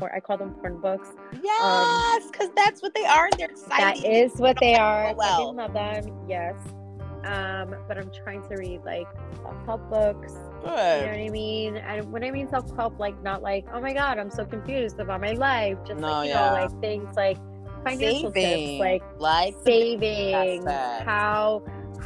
Or 0.00 0.10
I 0.14 0.20
call 0.20 0.38
them 0.38 0.54
porn 0.54 0.80
books. 0.80 1.10
yes, 1.42 2.30
because 2.30 2.48
that's 2.56 2.80
what 2.80 2.94
they 2.94 3.04
are. 3.04 3.26
and 3.26 3.34
They're 3.38 3.50
exciting. 3.50 4.10
is 4.10 4.32
what 4.36 4.56
they 4.58 4.74
are. 4.74 5.08
I 5.08 5.12
well. 5.12 5.38
fucking 5.52 5.56
love 5.56 5.74
them. 5.74 6.24
Yes. 6.26 6.54
Um, 7.24 7.74
but 7.86 7.98
I'm 7.98 8.10
trying 8.10 8.42
to 8.48 8.56
read 8.56 8.80
like 8.84 9.06
self-help 9.42 9.90
books. 9.90 10.32
Good. 10.62 10.64
You 10.64 11.06
know 11.06 11.12
what 11.12 11.26
I 11.26 11.28
mean? 11.30 11.76
And 11.76 12.12
when 12.12 12.24
I 12.24 12.30
mean 12.30 12.48
self 12.48 12.74
help, 12.76 12.98
like 12.98 13.20
not 13.22 13.42
like, 13.42 13.66
oh 13.72 13.80
my 13.80 13.92
god, 13.92 14.18
I'm 14.18 14.30
so 14.30 14.44
confused 14.44 14.98
about 15.00 15.20
my 15.20 15.32
life. 15.32 15.78
Just 15.86 16.00
No, 16.00 16.08
like 16.08 16.26
you 16.28 16.34
yeah. 16.34 16.46
know, 16.48 16.52
like 16.52 16.80
things 16.80 17.14
like 17.16 17.38
financial 17.84 18.32
Saving, 18.32 18.78
tips, 18.78 18.80
like 18.80 19.02
the 19.18 19.52
saving, 19.64 20.66
how 20.66 21.62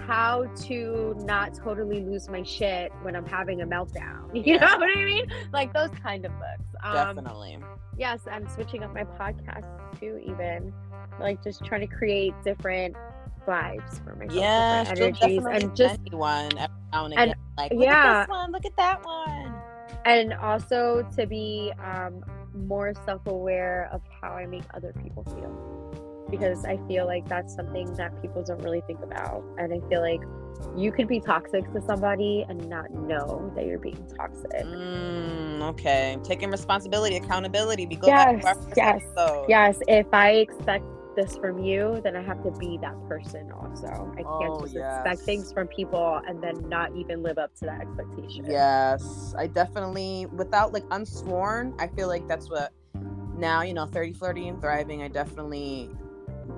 how 0.07 0.45
to 0.63 1.15
not 1.21 1.55
totally 1.55 2.01
lose 2.05 2.29
my 2.29 2.43
shit 2.43 2.93
when 3.03 3.17
I'm 3.17 3.27
having 3.27 3.63
a 3.63 3.67
meltdown. 3.67 4.31
You 4.35 4.55
Yeah. 4.55 4.61
know 4.67 4.79
what 4.79 4.91
I 4.99 5.05
mean? 5.05 5.25
Like 5.53 5.73
those 5.73 5.91
kind 6.03 6.25
of 6.25 6.33
books. 6.33 6.75
Um, 6.85 7.17
definitely. 7.17 7.59
yes, 7.97 8.21
I'm 8.31 8.49
switching 8.49 8.83
up 8.83 8.93
my 8.93 9.05
podcast 9.05 9.65
too, 9.99 10.21
even 10.25 10.73
like 11.21 11.43
just 11.43 11.65
trying 11.65 11.81
to 11.81 11.87
create 11.87 12.35
different 12.45 12.97
vibes 13.47 14.03
for 14.05 14.15
myself, 14.17 14.35
Yeah, 14.39 14.85
different 14.95 15.23
energies, 15.23 15.45
and 15.63 15.77
just 15.77 16.01
one 16.13 16.51
every 16.59 16.77
now 16.93 17.05
and 17.05 17.15
again. 17.15 17.35
like, 17.59 17.73
look 17.73 17.85
yeah. 17.85 17.93
at 17.93 18.21
this 18.27 18.29
one. 18.31 18.53
Look 18.53 18.65
at 18.67 18.77
that 18.77 19.05
one. 19.05 19.55
and 20.07 20.33
also 20.35 21.07
to 21.17 21.27
be 21.27 21.73
um, 21.83 22.23
more 22.55 22.93
self-aware 23.07 23.89
of 23.93 24.03
how 24.21 24.33
I 24.33 24.47
make 24.47 24.65
other 24.75 24.93
people 25.03 25.25
feel. 25.25 25.51
because 26.31 26.65
I 26.65 26.79
feel 26.89 27.07
like 27.07 27.29
that's 27.29 27.55
something 27.55 27.93
that 27.95 28.21
people 28.23 28.43
don't 28.43 28.63
really 28.63 28.81
think 28.87 29.01
about. 29.03 29.45
And 29.59 29.73
I 29.73 29.81
feel 29.89 30.01
like 30.01 30.21
you 30.77 30.91
could 30.91 31.07
be 31.07 31.21
toxic 31.21 31.71
to 31.73 31.81
somebody 31.83 32.45
and 32.49 32.69
not 32.69 32.91
know 32.93 33.53
that 33.55 33.67
you're 33.67 33.79
being 33.79 34.03
toxic. 34.17 34.51
Mm, 34.65 35.61
okay. 35.71 36.17
Taking 36.25 36.51
responsibility, 36.51 37.17
accountability. 37.17 37.87
We 37.87 37.97
go 37.97 38.07
yes, 38.09 38.43
back 38.43 38.55
to 38.55 38.61
our 38.61 38.75
yes, 38.77 39.03
episode. 39.17 39.47
yes. 39.49 39.79
If 39.87 40.07
I 40.13 40.31
expect 40.31 40.85
this 41.15 41.37
from 41.37 41.63
you, 41.63 42.01
then 42.03 42.17
I 42.17 42.23
have 42.23 42.43
to 42.45 42.51
be 42.53 42.79
that 42.79 42.95
person 43.09 43.51
also. 43.53 44.13
I 44.19 44.23
can't 44.39 44.55
Oh, 44.55 44.61
just 44.61 44.75
yes. 44.75 45.05
expect 45.05 45.21
things 45.23 45.53
from 45.53 45.69
people 45.69 46.21
and 46.27 46.43
then 46.43 46.69
not 46.69 46.95
even 46.97 47.23
live 47.23 47.39
up 47.39 47.55
to 47.57 47.67
that 47.67 47.81
expectation. 47.81 48.47
Yes, 48.49 49.35
I 49.37 49.47
definitely, 49.47 50.27
without 50.27 50.73
like 50.73 50.85
unsworn, 50.91 51.75
I 51.79 51.89
feel 51.89 52.09
like 52.09 52.27
that's 52.29 52.51
what 52.51 52.73
now, 53.37 53.63
you 53.63 53.75
know, 53.75 53.87
30, 53.87 54.13
flirty, 54.13 54.49
and 54.49 54.61
thriving. 54.61 55.03
I 55.03 55.09
definitely, 55.09 55.91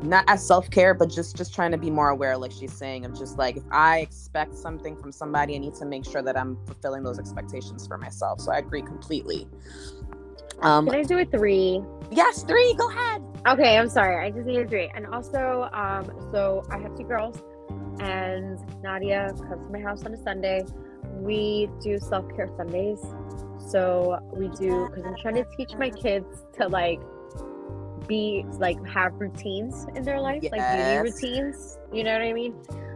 not 0.02 0.24
as 0.28 0.46
self 0.46 0.70
care, 0.70 0.94
but 0.94 1.11
just 1.11 1.36
just 1.36 1.54
trying 1.54 1.70
to 1.72 1.78
be 1.78 1.90
more 1.90 2.11
aware, 2.11 2.36
like 2.36 2.52
she's 2.52 2.72
saying, 2.72 3.04
of 3.04 3.18
just 3.18 3.38
like 3.38 3.57
if 3.57 3.64
I 3.70 4.00
expect 4.00 4.57
something 4.57 4.96
from 4.96 5.12
somebody, 5.12 5.54
I 5.54 5.59
need 5.59 5.74
to 5.76 5.84
make 5.84 6.04
sure 6.04 6.22
that 6.22 6.36
I'm 6.36 6.57
fulfilling 6.66 7.02
those 7.02 7.18
expectations 7.18 7.86
for 7.86 7.96
myself. 7.98 8.40
So 8.40 8.52
I 8.52 8.59
agree 8.59 8.82
completely. 8.82 9.48
Um, 10.61 10.86
Can 10.86 10.97
I 10.97 11.03
do 11.03 11.18
a 11.18 11.24
three? 11.24 11.82
yes, 12.11 12.42
three. 12.42 12.74
Go 12.74 12.88
ahead. 12.90 13.22
Okay, 13.49 13.76
I'm 13.78 13.88
sorry. 13.88 14.24
I 14.26 14.30
just 14.30 14.47
need 14.47 14.61
a 14.61 14.66
three. 14.66 14.90
And 14.94 15.07
also, 15.07 15.68
um, 15.72 16.11
so 16.32 16.64
I 16.70 16.78
have 16.78 16.97
two 16.97 17.05
girls, 17.05 17.42
and 18.01 18.59
Nadia 18.82 19.32
comes 19.49 19.66
to 19.66 19.72
my 19.72 19.80
house 19.80 20.05
on 20.05 20.12
a 20.14 20.22
Sunday. 20.22 20.64
We 21.14 21.68
do 21.82 21.99
self 21.99 22.24
care 22.34 22.49
Sundays. 22.57 23.01
So 23.68 24.18
we 24.32 24.49
do 24.49 24.88
because 24.88 25.05
I'm 25.05 25.16
trying 25.20 25.36
to 25.36 25.44
teach 25.57 25.74
my 25.76 25.90
kids 25.90 26.44
to 26.59 26.68
like 26.68 27.01
be 28.07 28.44
like 28.59 28.84
have 28.86 29.14
routines 29.14 29.86
in 29.94 30.03
their 30.03 30.20
life, 30.20 30.42
like 30.53 30.76
beauty 30.76 31.11
routines. 31.11 31.78
You 31.92 32.05
know 32.05 32.12
what 32.12 32.22
I 32.22 32.32
mean? 32.32 32.55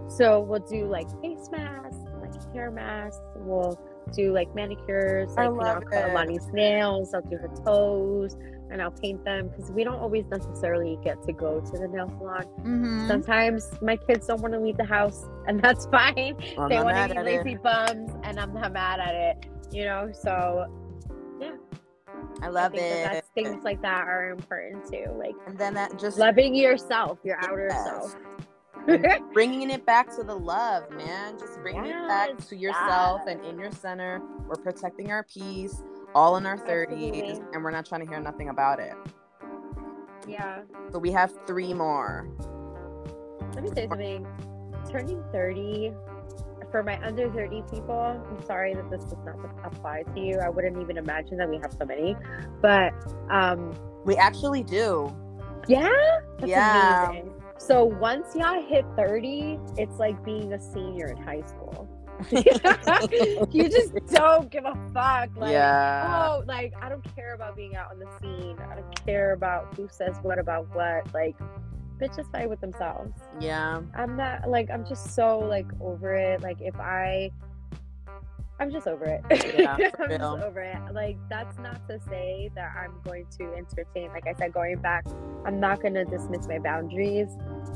So 0.08 0.40
we'll 0.40 0.60
do 0.60 0.86
like 0.86 1.08
face 1.20 1.48
masks, 1.50 1.98
like 2.20 2.52
hair 2.52 2.70
masks. 2.70 3.20
We'll 3.36 3.78
do 4.12 4.32
like 4.32 4.54
manicures. 4.54 5.30
I 5.36 5.46
Like 5.48 5.50
you 5.50 5.56
know, 5.56 5.66
I'll 5.66 5.74
love. 5.74 6.28
Alani's 6.28 6.48
nails. 6.52 7.14
I'll 7.14 7.22
do 7.22 7.36
her 7.36 7.48
toes 7.64 8.36
and 8.70 8.80
I'll 8.80 8.90
paint 8.92 9.24
them 9.24 9.48
because 9.48 9.70
we 9.72 9.82
don't 9.82 9.98
always 9.98 10.24
necessarily 10.30 10.96
get 11.02 11.20
to 11.24 11.32
go 11.32 11.60
to 11.60 11.72
the 11.72 11.88
nail 11.88 12.08
salon. 12.18 12.44
Mm-hmm. 12.60 13.08
Sometimes 13.08 13.68
my 13.82 13.96
kids 13.96 14.28
don't 14.28 14.40
want 14.40 14.54
to 14.54 14.60
leave 14.60 14.76
the 14.76 14.84
house, 14.84 15.26
and 15.48 15.60
that's 15.60 15.86
fine. 15.86 16.36
I'm 16.56 16.68
they 16.68 16.78
want 16.80 16.96
to 17.10 17.14
be 17.16 17.20
lazy 17.22 17.52
it. 17.54 17.62
bums, 17.62 18.10
and 18.22 18.38
I'm 18.38 18.54
not 18.54 18.72
mad 18.72 19.00
at 19.00 19.14
it. 19.14 19.46
You 19.72 19.84
know, 19.84 20.10
so 20.12 20.66
yeah, 21.40 21.52
I 22.42 22.48
love 22.48 22.72
that 22.72 22.80
it. 22.80 23.12
that's, 23.12 23.28
things 23.34 23.64
like 23.64 23.82
that 23.82 24.04
are 24.06 24.30
important 24.30 24.84
too. 24.90 25.06
Like 25.18 25.34
and 25.46 25.58
then 25.58 25.74
that 25.74 25.98
just 25.98 26.18
loving 26.18 26.54
yourself, 26.54 27.18
your 27.24 27.38
outer 27.44 27.68
Yes. 27.70 27.84
self. 27.84 28.16
bringing 29.32 29.70
it 29.70 29.84
back 29.86 30.14
to 30.16 30.22
the 30.22 30.34
love, 30.34 30.90
man. 30.90 31.38
Just 31.38 31.60
bringing 31.62 31.86
it 31.86 32.08
back 32.08 32.36
to 32.48 32.56
yourself 32.56 33.22
yes. 33.26 33.36
and 33.36 33.44
in 33.46 33.58
your 33.58 33.70
center. 33.70 34.20
We're 34.46 34.56
protecting 34.56 35.10
our 35.10 35.22
peace, 35.24 35.82
all 36.14 36.36
in 36.36 36.46
our 36.46 36.56
30s, 36.58 36.92
Absolutely. 36.92 37.40
and 37.54 37.62
we're 37.64 37.70
not 37.70 37.86
trying 37.86 38.02
to 38.02 38.08
hear 38.08 38.20
nothing 38.20 38.48
about 38.48 38.80
it. 38.80 38.94
yeah. 40.26 40.62
So 40.92 40.98
we 40.98 41.10
have 41.12 41.32
three 41.46 41.72
more. 41.74 42.26
Let 43.54 43.64
me 43.64 43.70
say 43.74 43.88
something. 43.88 44.26
Turning 44.90 45.22
30, 45.32 45.92
for 46.70 46.82
my 46.82 47.00
under 47.04 47.30
30 47.30 47.62
people, 47.70 48.00
I'm 48.00 48.44
sorry 48.46 48.74
that 48.74 48.90
this 48.90 49.04
does 49.04 49.18
not 49.24 49.36
apply 49.64 50.02
to 50.14 50.20
you. 50.20 50.38
I 50.38 50.48
wouldn't 50.48 50.80
even 50.80 50.96
imagine 50.96 51.36
that 51.38 51.48
we 51.48 51.58
have 51.58 51.72
so 51.78 51.84
many. 51.84 52.16
But 52.60 52.92
um, 53.30 53.74
We 54.04 54.16
actually 54.16 54.62
do. 54.64 55.14
yeah, 55.68 55.88
that's 56.38 56.48
Yeah. 56.50 57.08
amazing. 57.10 57.32
So 57.60 57.84
once 57.84 58.34
y'all 58.34 58.62
hit 58.62 58.86
30, 58.96 59.58
it's 59.76 59.98
like 59.98 60.24
being 60.24 60.54
a 60.54 60.60
senior 60.60 61.08
in 61.08 61.18
high 61.18 61.42
school. 61.42 61.86
you 63.52 63.68
just 63.68 63.94
don't 64.06 64.50
give 64.50 64.64
a 64.64 64.74
fuck. 64.94 65.28
Like, 65.36 65.52
yeah. 65.52 66.30
oh, 66.32 66.42
like 66.46 66.72
I 66.80 66.88
don't 66.88 67.04
care 67.14 67.34
about 67.34 67.56
being 67.56 67.76
out 67.76 67.90
on 67.90 67.98
the 67.98 68.08
scene. 68.18 68.56
I 68.70 68.76
don't 68.76 69.06
care 69.06 69.34
about 69.34 69.74
who 69.74 69.88
says 69.90 70.16
what 70.22 70.38
about 70.38 70.74
what. 70.74 71.12
Like, 71.12 71.36
bitches 72.00 72.30
fight 72.32 72.48
with 72.48 72.62
themselves. 72.62 73.12
Yeah. 73.38 73.82
I'm 73.94 74.16
not 74.16 74.48
like 74.48 74.70
I'm 74.70 74.86
just 74.86 75.14
so 75.14 75.38
like 75.38 75.66
over 75.82 76.14
it. 76.14 76.40
Like 76.40 76.62
if 76.62 76.76
I 76.76 77.30
I'm 78.60 78.70
just 78.70 78.86
over 78.86 79.04
it. 79.06 79.22
Yeah, 79.58 79.76
I'm 79.98 80.10
just 80.10 80.22
over 80.22 80.60
it. 80.60 80.78
Like 80.92 81.16
that's 81.30 81.58
not 81.58 81.86
to 81.88 81.98
say 82.08 82.50
that 82.54 82.72
I'm 82.78 83.00
going 83.04 83.26
to 83.38 83.54
entertain. 83.54 84.10
Like 84.10 84.26
I 84.26 84.34
said, 84.34 84.52
going 84.52 84.76
back, 84.76 85.06
I'm 85.46 85.58
not 85.58 85.82
gonna 85.82 86.04
dismiss 86.04 86.46
my 86.46 86.58
boundaries, 86.58 87.28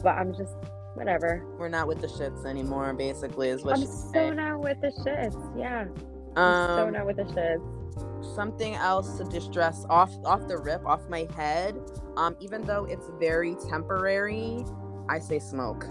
but 0.03 0.11
I'm 0.17 0.35
just 0.35 0.55
whatever. 0.95 1.43
We're 1.59 1.69
not 1.69 1.89
with 1.89 2.01
the 2.01 2.07
shits 2.07 2.45
anymore, 2.45 2.93
basically, 2.93 3.49
is 3.49 3.65
what 3.65 3.77
I'm 3.79 3.87
so 3.87 4.11
saying. 4.13 4.37
not 4.37 4.61
with 4.61 4.81
the 4.83 4.89
shits. 5.05 5.59
Yeah. 5.59 5.87
I'm 6.37 6.77
so 6.77 6.87
Um, 6.87 6.93
not 6.93 7.07
with 7.07 7.17
the 7.17 7.25
shits. 7.25 8.35
something 8.35 8.75
else 8.75 9.17
to 9.19 9.25
distress 9.25 9.87
off 9.89 10.13
off 10.25 10.47
the 10.49 10.59
rip 10.59 10.85
off 10.87 11.09
my 11.09 11.27
head 11.37 11.77
um 12.17 12.35
even 12.41 12.63
though 12.63 12.85
it's 12.87 13.09
very 13.21 13.55
temporary 13.69 14.65
i 15.09 15.19
say 15.19 15.39
smoke 15.39 15.85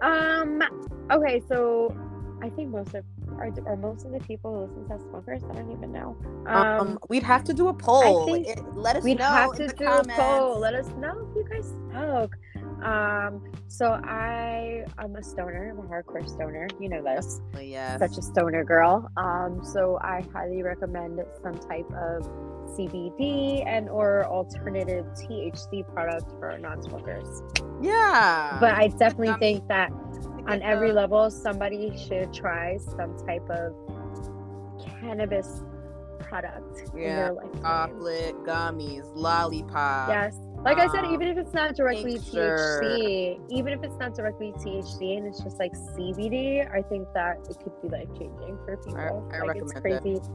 Um. 0.00 0.62
Okay, 1.10 1.40
so 1.48 1.94
I 2.42 2.48
think 2.50 2.70
most 2.70 2.94
of 2.94 3.04
are, 3.38 3.50
are 3.66 3.76
most 3.76 4.04
of 4.04 4.12
the 4.12 4.20
people 4.20 4.52
who 4.54 4.60
listen 4.66 4.88
to 4.88 4.94
us 4.94 5.02
smokers. 5.10 5.42
I 5.50 5.54
don't 5.54 5.70
even 5.72 5.92
know. 5.92 6.16
um, 6.46 6.98
we'd 7.08 7.22
have 7.24 7.42
to 7.44 7.52
do 7.54 7.68
a 7.68 7.74
poll 7.74 8.32
It- 8.34 8.60
let 8.74 8.96
us 8.96 9.04
We'd 9.04 9.18
know 9.18 9.24
have 9.24 9.52
to 9.56 9.66
do 9.68 9.84
comments. 9.84 10.14
a 10.18 10.22
poll. 10.22 10.58
Let 10.60 10.74
us 10.74 10.88
know 10.98 11.26
if 11.28 11.36
you 11.36 11.44
guys 11.50 11.72
smoke. 11.90 12.36
Um, 12.82 13.42
so 13.66 14.00
I 14.04 14.84
am 14.98 15.16
a 15.16 15.22
stoner. 15.22 15.70
I'm 15.72 15.78
a 15.84 15.88
hardcore 15.88 16.28
stoner. 16.28 16.68
You 16.80 16.88
know 16.88 17.02
this. 17.02 17.40
yes 17.60 17.98
Such 17.98 18.18
a 18.18 18.22
stoner 18.22 18.62
girl. 18.64 19.10
Um, 19.16 19.60
so 19.64 19.98
I 20.00 20.22
highly 20.32 20.62
recommend 20.62 21.20
some 21.42 21.54
type 21.58 21.90
of 21.92 22.22
CBD 22.76 23.64
and 23.66 23.88
or 23.88 24.24
alternative 24.26 25.06
THC 25.16 25.82
product 25.92 26.30
for 26.38 26.56
non-smokers. 26.58 27.42
yeah 27.82 28.58
But 28.60 28.74
I 28.74 28.88
definitely 28.88 29.34
think 29.40 29.66
that 29.68 29.90
on 30.48 30.62
every 30.62 30.92
level, 30.92 31.30
somebody 31.30 31.96
should 31.96 32.32
try 32.32 32.78
some 32.78 33.16
type 33.26 33.48
of 33.50 33.74
cannabis 35.00 35.62
product 36.20 36.90
Yeah, 36.96 37.30
chocolate 37.62 38.34
gummies 38.44 39.10
lollipops 39.14 40.10
Yes. 40.10 40.36
Like 40.64 40.78
I 40.78 40.88
said, 40.88 41.04
um, 41.04 41.14
even 41.14 41.28
if 41.28 41.38
it's 41.38 41.54
not 41.54 41.76
directly 41.76 42.14
tincture. 42.14 42.80
THC, 42.82 43.40
even 43.48 43.72
if 43.72 43.82
it's 43.84 43.96
not 43.98 44.14
directly 44.14 44.52
THC 44.52 45.16
and 45.16 45.26
it's 45.26 45.40
just 45.40 45.58
like 45.58 45.72
CBD, 45.72 46.68
I 46.70 46.82
think 46.82 47.06
that 47.14 47.36
it 47.48 47.56
could 47.62 47.80
be 47.80 47.88
life 47.88 48.08
changing 48.18 48.58
for 48.64 48.76
people. 48.78 49.30
I 49.32 49.38
like 49.46 49.56
it's 49.56 49.72
recommend 49.74 50.06
it. 50.06 50.20
crazy. 50.20 50.32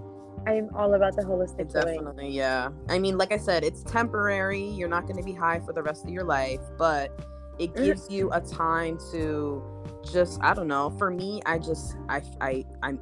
I 0.48 0.54
am 0.54 0.70
all 0.76 0.94
about 0.94 1.16
the 1.16 1.24
holistic 1.24 1.60
It 1.62 1.74
definitely, 1.74 2.30
yeah. 2.30 2.70
I 2.90 3.00
mean, 3.00 3.18
like 3.18 3.32
I 3.32 3.38
said, 3.38 3.64
it's 3.64 3.84
temporary. 3.84 4.64
You're 4.64 4.90
not 4.90 5.04
going 5.04 5.18
to 5.18 5.24
be 5.24 5.34
high 5.34 5.60
for 5.60 5.74
the 5.74 5.84
rest 5.84 6.06
of 6.06 6.10
your 6.10 6.24
life, 6.24 6.62
but 6.78 7.12
it 7.60 7.76
gives 7.76 8.10
you 8.10 8.32
a 8.32 8.42
time 8.42 8.98
to 9.12 9.64
just, 10.12 10.40
I 10.42 10.54
don't 10.54 10.68
know. 10.68 10.90
For 10.98 11.10
me, 11.12 11.42
I 11.46 11.60
just, 11.60 11.96
I, 12.10 12.22
I, 12.42 12.66
I'm, 12.82 13.00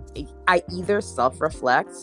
I 0.47 0.61
either 0.71 1.01
self-reflect 1.01 1.95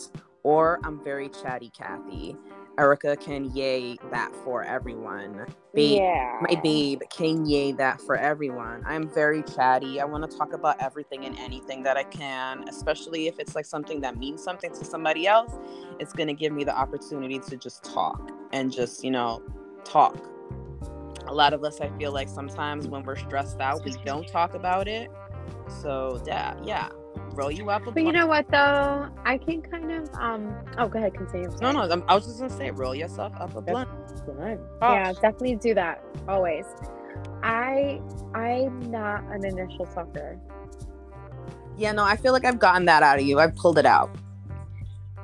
or 0.43 0.79
I'm 0.83 1.03
very 1.03 1.29
chatty, 1.29 1.71
Kathy. 1.77 2.35
Erica 2.77 3.17
can 3.17 3.53
yay 3.53 3.97
that 4.09 4.33
for 4.43 4.63
everyone. 4.63 5.45
Babe, 5.73 5.97
Yeah. 5.97 6.39
my 6.41 6.59
babe 6.61 7.01
can 7.09 7.45
yay 7.45 7.73
that 7.73 7.99
for 8.01 8.15
everyone. 8.15 8.83
I'm 8.85 9.09
very 9.09 9.43
chatty. 9.43 9.99
I 9.99 10.05
want 10.05 10.29
to 10.29 10.37
talk 10.37 10.53
about 10.53 10.81
everything 10.81 11.25
and 11.25 11.37
anything 11.39 11.83
that 11.83 11.97
I 11.97 12.03
can, 12.03 12.63
especially 12.69 13.27
if 13.27 13.37
it's 13.37 13.53
like 13.53 13.65
something 13.65 13.99
that 14.01 14.17
means 14.17 14.41
something 14.41 14.71
to 14.71 14.85
somebody 14.85 15.27
else. 15.27 15.51
It's 15.99 16.13
going 16.13 16.27
to 16.27 16.33
give 16.33 16.53
me 16.53 16.63
the 16.63 16.75
opportunity 16.75 17.39
to 17.39 17.57
just 17.57 17.83
talk 17.83 18.31
and 18.53 18.71
just, 18.71 19.03
you 19.03 19.11
know, 19.11 19.43
talk. 19.83 20.17
A 21.29 21.33
lot 21.33 21.53
of 21.53 21.63
us, 21.63 21.79
I 21.79 21.89
feel 21.97 22.11
like 22.11 22.27
sometimes 22.27 22.87
when 22.87 23.03
we're 23.03 23.15
stressed 23.15 23.61
out, 23.61 23.85
we 23.85 23.93
don't 24.03 24.27
talk 24.27 24.55
about 24.55 24.87
it. 24.87 25.09
So, 25.81 26.21
yeah, 26.25 26.55
yeah. 26.63 26.89
Roll 27.33 27.51
you 27.51 27.69
up 27.69 27.85
a 27.85 27.91
But 27.91 28.03
you 28.03 28.11
know 28.11 28.25
what 28.25 28.47
though? 28.49 29.07
I 29.23 29.37
can 29.37 29.61
kind 29.61 29.91
of 29.91 30.09
um 30.15 30.55
oh 30.77 30.87
go 30.87 30.97
ahead, 30.97 31.13
continue. 31.13 31.49
No, 31.61 31.71
no, 31.71 31.81
I'm- 31.81 32.03
I 32.07 32.15
was 32.15 32.25
just 32.25 32.39
going 32.39 32.49
to 32.49 32.57
say, 32.57 32.71
roll 32.71 32.95
yourself 32.95 33.33
up 33.39 33.55
a 33.55 33.61
blunt. 33.61 33.87
Oh. 34.81 34.93
Yeah, 34.93 35.13
definitely 35.13 35.55
do 35.55 35.73
that. 35.75 36.03
Always. 36.27 36.65
I 37.43 38.01
I'm 38.33 38.79
not 38.91 39.23
an 39.31 39.45
initial 39.45 39.85
talker. 39.85 40.39
Yeah, 41.77 41.91
no, 41.93 42.03
I 42.03 42.17
feel 42.17 42.33
like 42.33 42.43
I've 42.45 42.59
gotten 42.59 42.85
that 42.85 43.03
out 43.03 43.19
of 43.19 43.25
you. 43.25 43.39
I've 43.39 43.55
pulled 43.55 43.77
it 43.77 43.85
out. 43.85 44.09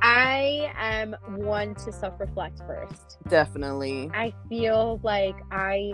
I 0.08 0.72
am 0.78 1.16
one 1.36 1.74
to 1.76 1.92
self-reflect 1.92 2.60
first. 2.68 3.18
Definitely. 3.28 4.12
I 4.14 4.34
feel 4.50 5.00
like 5.04 5.36
I 5.52 5.94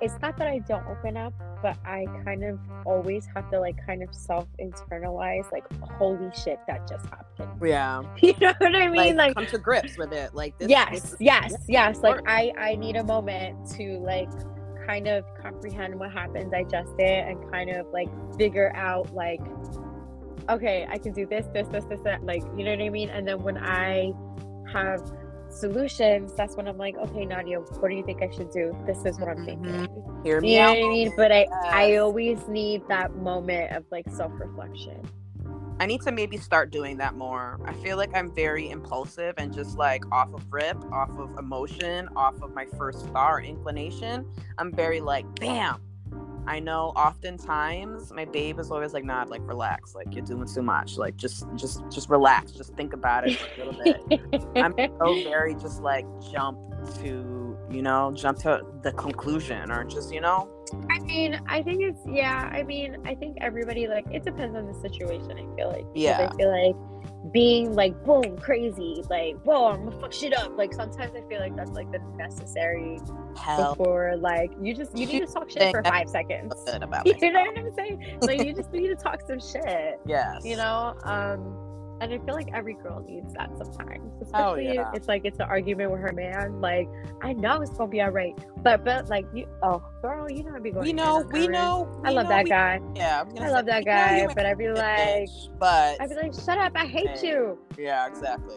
it's 0.00 0.14
not 0.20 0.36
that 0.38 0.48
I 0.48 0.58
don't 0.60 0.84
open 0.88 1.16
up, 1.16 1.32
but 1.62 1.76
I 1.86 2.06
kind 2.24 2.42
of 2.42 2.58
always 2.84 3.28
have 3.36 3.48
to 3.52 3.60
like 3.60 3.76
kind 3.86 4.02
of 4.02 4.12
self 4.14 4.48
internalize 4.60 5.52
like 5.52 5.64
holy 5.92 6.30
shit 6.34 6.58
that 6.66 6.88
just 6.88 7.04
happened. 7.06 7.50
Yeah. 7.62 8.02
You 8.22 8.32
know 8.40 8.54
what 8.58 8.74
I 8.74 8.88
mean? 8.88 9.16
Like, 9.16 9.34
come 9.34 9.46
to 9.46 9.58
grips 9.58 9.98
with 9.98 10.12
it. 10.14 10.34
Like 10.34 10.58
this. 10.58 10.70
yes, 10.70 10.90
this 10.90 11.12
is- 11.12 11.20
yes, 11.20 11.54
yes. 11.68 11.98
Like 11.98 12.20
I 12.26 12.52
I 12.58 12.74
need 12.76 12.96
a 12.96 13.04
moment 13.04 13.68
to 13.76 13.98
like 13.98 14.30
kind 14.86 15.06
of 15.08 15.24
comprehend 15.40 15.94
what 16.00 16.10
happened, 16.10 16.50
digest 16.52 16.94
it, 16.98 17.28
and 17.28 17.50
kind 17.52 17.70
of 17.70 17.86
like 17.92 18.08
figure 18.38 18.74
out 18.74 19.14
like 19.14 19.40
okay, 20.48 20.86
I 20.88 20.98
can 20.98 21.12
do 21.12 21.26
this, 21.26 21.46
this, 21.52 21.68
this, 21.68 21.84
this, 21.84 22.00
that. 22.04 22.24
Like 22.24 22.42
you 22.56 22.64
know 22.64 22.72
what 22.72 22.82
I 22.82 22.88
mean? 22.90 23.10
And 23.10 23.26
then 23.26 23.42
when 23.42 23.58
I 23.58 24.12
have 24.72 25.00
solutions, 25.48 26.32
that's 26.34 26.56
when 26.56 26.66
I'm 26.66 26.78
like, 26.78 26.96
okay, 26.96 27.24
Nadia, 27.26 27.58
what 27.58 27.88
do 27.88 27.94
you 27.94 28.04
think 28.04 28.22
I 28.22 28.30
should 28.30 28.50
do? 28.50 28.76
This 28.86 29.04
is 29.04 29.18
what 29.18 29.28
I'm 29.28 29.38
mm-hmm. 29.38 29.84
thinking. 29.84 30.20
Hear 30.24 30.40
me 30.40 30.54
You 30.54 30.60
know 30.60 30.68
out. 30.68 30.78
what 30.78 30.86
I 30.86 30.88
mean? 30.88 31.12
But 31.16 31.32
I 31.32 31.46
I 31.64 31.96
always 31.96 32.48
need 32.48 32.82
that 32.88 33.14
moment 33.16 33.72
of 33.72 33.84
like 33.90 34.08
self 34.10 34.32
reflection. 34.34 35.00
I 35.80 35.86
need 35.86 36.02
to 36.02 36.12
maybe 36.12 36.36
start 36.36 36.70
doing 36.70 36.96
that 36.98 37.14
more. 37.14 37.58
I 37.64 37.72
feel 37.72 37.96
like 37.96 38.14
I'm 38.14 38.32
very 38.32 38.70
impulsive 38.70 39.34
and 39.38 39.52
just 39.52 39.76
like 39.76 40.04
off 40.12 40.32
of 40.32 40.44
rip, 40.52 40.76
off 40.92 41.10
of 41.18 41.36
emotion, 41.38 42.08
off 42.14 42.40
of 42.40 42.54
my 42.54 42.66
first 42.78 43.04
thought 43.08 43.32
or 43.32 43.40
inclination. 43.40 44.24
I'm 44.58 44.72
very 44.72 45.00
like, 45.00 45.26
bam. 45.40 45.80
I 46.46 46.58
know 46.58 46.92
oftentimes 46.96 48.12
my 48.12 48.24
babe 48.24 48.58
is 48.58 48.70
always 48.70 48.92
like, 48.92 49.04
nah, 49.04 49.24
like 49.28 49.42
relax, 49.44 49.94
like 49.94 50.12
you're 50.14 50.24
doing 50.24 50.46
too 50.52 50.62
much. 50.62 50.96
Like 50.96 51.16
just 51.16 51.46
just 51.56 51.82
just 51.90 52.08
relax. 52.08 52.52
Just 52.52 52.74
think 52.74 52.92
about 52.92 53.28
it 53.28 53.38
a 53.56 53.64
little 53.64 53.82
bit. 53.82 54.44
I'm 54.56 54.74
so 54.76 55.22
very 55.30 55.54
just 55.54 55.82
like 55.82 56.04
jump 56.32 56.58
to, 57.00 57.56
you 57.70 57.82
know, 57.82 58.12
jump 58.14 58.38
to 58.38 58.62
the 58.82 58.92
conclusion 58.92 59.70
or 59.70 59.84
just, 59.84 60.12
you 60.12 60.20
know, 60.20 60.50
I 60.90 60.98
mean, 61.00 61.40
I 61.46 61.62
think 61.62 61.82
it's 61.82 62.00
yeah. 62.06 62.50
I 62.52 62.62
mean, 62.62 62.96
I 63.04 63.14
think 63.14 63.38
everybody 63.40 63.86
like 63.86 64.06
it 64.10 64.24
depends 64.24 64.56
on 64.56 64.66
the 64.66 64.74
situation. 64.74 65.32
I 65.32 65.56
feel 65.56 65.68
like 65.68 65.86
Yeah. 65.94 66.28
I 66.30 66.36
feel 66.36 66.50
like 66.50 66.76
being 67.30 67.74
like 67.74 68.02
boom 68.04 68.36
crazy, 68.38 69.04
like 69.08 69.36
whoa, 69.42 69.68
I'm 69.68 69.84
gonna 69.84 70.00
fuck 70.00 70.12
shit 70.12 70.36
up. 70.36 70.56
Like 70.56 70.72
sometimes 70.72 71.12
I 71.16 71.22
feel 71.28 71.40
like 71.40 71.54
that's 71.54 71.70
like 71.70 71.90
the 71.92 72.00
necessary 72.16 72.98
hell 73.36 73.74
before 73.74 74.16
like 74.16 74.50
you 74.60 74.74
just 74.74 74.96
you 74.96 75.06
need 75.06 75.26
to 75.26 75.32
talk 75.32 75.50
shit 75.50 75.70
for 75.70 75.82
five 75.82 76.08
seconds. 76.08 76.54
You 77.22 77.30
know 77.32 77.40
what 77.40 77.58
I'm 77.58 77.72
saying? 77.74 78.18
Like 78.22 78.44
you 78.44 78.52
just 78.52 78.72
need 78.72 78.88
to 78.88 78.96
talk 78.96 79.20
some 79.26 79.38
shit. 79.38 80.00
Yes. 80.06 80.44
You 80.44 80.56
know, 80.56 80.94
um, 81.04 81.71
and 82.02 82.12
I 82.12 82.18
feel 82.24 82.34
like 82.34 82.48
every 82.52 82.74
girl 82.74 83.04
needs 83.08 83.32
that 83.34 83.50
sometimes. 83.56 84.12
Oh, 84.34 84.54
yeah. 84.56 84.90
it's 84.94 85.08
like 85.08 85.24
it's 85.24 85.38
an 85.38 85.46
argument 85.48 85.90
with 85.90 86.00
her 86.00 86.12
man. 86.12 86.60
Like 86.60 86.88
I 87.22 87.32
know 87.32 87.60
it's 87.62 87.72
gonna 87.76 87.90
be 87.90 88.02
alright, 88.02 88.34
but 88.62 88.84
but 88.84 89.08
like 89.08 89.26
you, 89.34 89.46
oh 89.62 89.82
girl, 90.02 90.30
you 90.30 90.42
know 90.42 90.52
I 90.56 90.58
be 90.60 90.70
going. 90.70 90.84
we 90.84 90.92
know, 90.92 91.24
we 91.32 91.40
right? 91.40 91.50
know. 91.50 92.00
I 92.04 92.10
love 92.10 92.24
know 92.24 92.30
that 92.30 92.44
we- 92.44 92.50
guy. 92.50 92.80
Yeah, 92.94 93.20
I 93.20 93.22
was 93.22 93.32
gonna 93.34 93.44
I 93.44 93.48
say, 93.48 93.54
love 93.54 93.66
that 93.66 93.78
we 93.78 93.84
guy, 93.84 94.26
but 94.34 94.46
I'd 94.46 94.58
be 94.58 94.68
like, 94.68 94.98
bitch, 94.98 95.58
but 95.58 96.00
I'd 96.00 96.08
be 96.08 96.14
like, 96.16 96.34
shut 96.34 96.58
up, 96.58 96.72
I 96.74 96.86
hate 96.86 97.18
Hey. 97.18 97.28
you. 97.28 97.58
yeah, 97.78 98.06
exactly. 98.06 98.56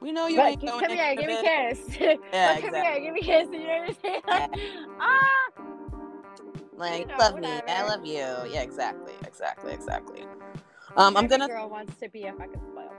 We 0.00 0.12
know 0.12 0.26
you 0.26 0.36
But 0.36 0.46
ain't 0.46 0.60
come 0.66 0.90
here, 0.90 1.14
give 1.16 1.26
me 1.26 1.36
a 1.38 1.42
kiss. 1.42 1.96
Yeah, 2.00 2.54
But 2.54 2.62
come 2.62 2.74
here, 2.74 3.00
give 3.00 3.14
me 3.14 3.20
a 3.20 3.22
kiss. 3.22 3.48
You 3.52 3.58
know 3.58 3.66
what 3.66 3.88
I'm 3.88 3.96
saying? 4.02 4.22
Like, 4.28 4.50
ah, 5.00 5.62
Like, 6.76 7.00
you 7.00 7.06
know, 7.06 7.16
love 7.18 7.38
me, 7.40 7.60
I 7.68 7.82
love 7.84 8.04
you. 8.04 8.14
Yeah, 8.52 8.60
exactly, 8.62 9.14
exactly, 9.26 9.72
exactly. 9.72 10.24
Um, 10.96 11.16
I'm 11.16 11.26
gonna. 11.26 11.46
girl 11.48 11.68
wants 11.68 11.94
to 12.00 12.08
be 12.08 12.24
a 12.24 12.32
fucking 12.32 12.60
spoiled 12.70 12.90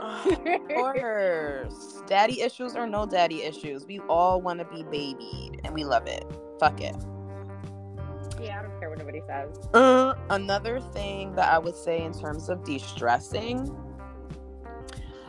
of 0.00 0.44
brat. 0.44 0.68
course, 0.74 2.02
daddy 2.06 2.40
issues 2.42 2.74
or 2.74 2.86
no 2.86 3.06
daddy 3.06 3.42
issues, 3.42 3.86
we 3.86 4.00
all 4.08 4.40
want 4.40 4.58
to 4.58 4.64
be 4.66 4.82
babied, 4.84 5.60
and 5.64 5.74
we 5.74 5.84
love 5.84 6.06
it. 6.06 6.24
Fuck 6.58 6.80
it. 6.80 6.96
yeah, 8.40 8.58
I 8.58 8.62
don't 8.62 8.78
care 8.80 8.90
what 8.90 8.98
nobody 8.98 9.20
says. 9.26 9.56
Uh, 9.74 10.14
another 10.30 10.80
thing 10.80 11.34
that 11.36 11.52
I 11.52 11.58
would 11.58 11.76
say 11.76 12.02
in 12.02 12.12
terms 12.12 12.48
of 12.48 12.64
de-stressing, 12.64 13.70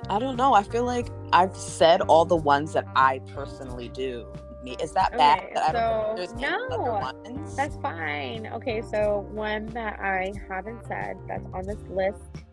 I 0.10 0.18
don't 0.20 0.36
know. 0.36 0.54
I 0.54 0.64
feel 0.64 0.86
like 0.86 1.08
I've 1.34 1.56
said 1.56 2.02
all 2.02 2.26
the 2.26 2.36
ones 2.36 2.74
that 2.74 2.86
I 2.96 3.20
personally 3.36 3.90
do. 3.90 4.26
Me- 4.64 4.76
Is 4.82 4.92
that 4.94 5.18
bad? 5.18 5.40
Okay, 5.40 5.52
that 5.54 5.76
I 5.76 5.80
don't 5.80 6.30
so- 6.30 6.36
any 6.36 6.46
other 6.46 6.78
no? 6.78 7.56
That's 7.56 7.78
fine. 7.78 8.48
Okay, 8.48 8.82
so 8.82 9.28
one 9.32 9.68
that 9.68 10.00
I 10.00 10.34
haven't 10.50 10.86
said 10.88 11.18
that's 11.28 11.46
on 11.54 11.66
this 11.66 11.82
list 11.90 12.44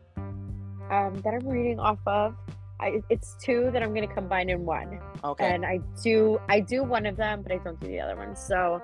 um, 0.90 1.20
that 1.24 1.34
I'm 1.34 1.48
reading 1.48 1.80
off 1.80 1.98
of. 2.06 2.36
I, 2.78 3.00
it's 3.08 3.36
two 3.42 3.70
that 3.72 3.82
I'm 3.82 3.94
gonna 3.94 4.06
combine 4.06 4.50
in 4.50 4.66
one, 4.66 5.00
okay. 5.24 5.54
and 5.54 5.64
I 5.64 5.80
do 6.02 6.38
I 6.48 6.60
do 6.60 6.84
one 6.84 7.06
of 7.06 7.16
them, 7.16 7.42
but 7.42 7.50
I 7.50 7.56
don't 7.58 7.80
do 7.80 7.86
the 7.86 8.00
other 8.00 8.16
one. 8.16 8.36
So 8.36 8.80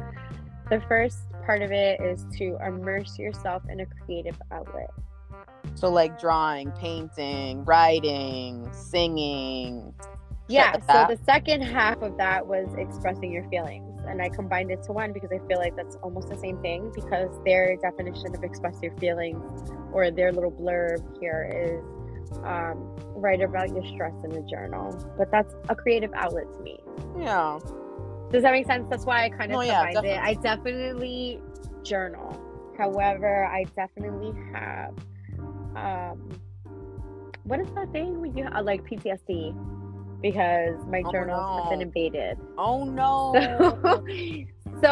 the 0.70 0.80
first 0.88 1.18
part 1.44 1.60
of 1.60 1.70
it 1.72 2.00
is 2.00 2.24
to 2.38 2.56
immerse 2.66 3.18
yourself 3.18 3.62
in 3.68 3.80
a 3.80 3.86
creative 3.86 4.40
outlet. 4.50 4.90
So 5.74 5.90
like 5.90 6.18
drawing, 6.18 6.70
painting, 6.72 7.64
writing, 7.64 8.68
singing. 8.72 9.94
Yeah. 10.52 10.72
So 10.72 11.14
the 11.14 11.18
second 11.24 11.62
half 11.62 12.02
of 12.02 12.16
that 12.18 12.46
was 12.46 12.68
expressing 12.76 13.32
your 13.32 13.48
feelings, 13.48 14.00
and 14.06 14.20
I 14.20 14.28
combined 14.28 14.70
it 14.70 14.82
to 14.84 14.92
one 14.92 15.12
because 15.12 15.30
I 15.32 15.38
feel 15.48 15.58
like 15.58 15.76
that's 15.76 15.96
almost 15.96 16.28
the 16.28 16.38
same 16.38 16.60
thing 16.60 16.92
because 16.94 17.30
their 17.44 17.76
definition 17.76 18.34
of 18.34 18.42
express 18.42 18.76
your 18.82 18.96
feelings 18.98 19.70
or 19.92 20.10
their 20.10 20.32
little 20.32 20.52
blurb 20.52 21.00
here 21.20 21.50
is 21.52 22.38
um, 22.44 22.96
write 23.14 23.40
about 23.40 23.68
your 23.68 23.86
stress 23.86 24.14
in 24.24 24.32
a 24.32 24.42
journal. 24.42 24.96
But 25.16 25.30
that's 25.30 25.54
a 25.68 25.74
creative 25.74 26.12
outlet 26.14 26.52
to 26.54 26.60
me. 26.60 26.78
yeah. 27.18 27.58
Does 28.30 28.44
that 28.44 28.52
make 28.52 28.66
sense? 28.66 28.86
That's 28.88 29.04
why 29.04 29.24
I 29.24 29.28
kind 29.28 29.52
of 29.52 29.58
No, 29.58 29.60
yeah, 29.60 29.90
it. 29.90 30.18
I 30.18 30.34
definitely 30.34 31.38
journal. 31.82 32.40
However, 32.78 33.44
I 33.44 33.64
definitely 33.76 34.32
have 34.54 34.94
um 35.76 36.28
what 37.44 37.60
is 37.60 37.68
that 37.74 37.90
thing 37.92 38.20
when 38.20 38.36
you 38.36 38.46
like 38.62 38.84
PTSD 38.84 39.54
because 40.22 40.76
my 40.86 41.02
Oh, 41.04 41.12
journals 41.12 41.62
have 41.62 41.70
been 41.70 41.82
invaded. 41.82 42.38
Oh 42.56 42.84
no. 42.84 43.32
So, 43.34 44.04
so 44.82 44.90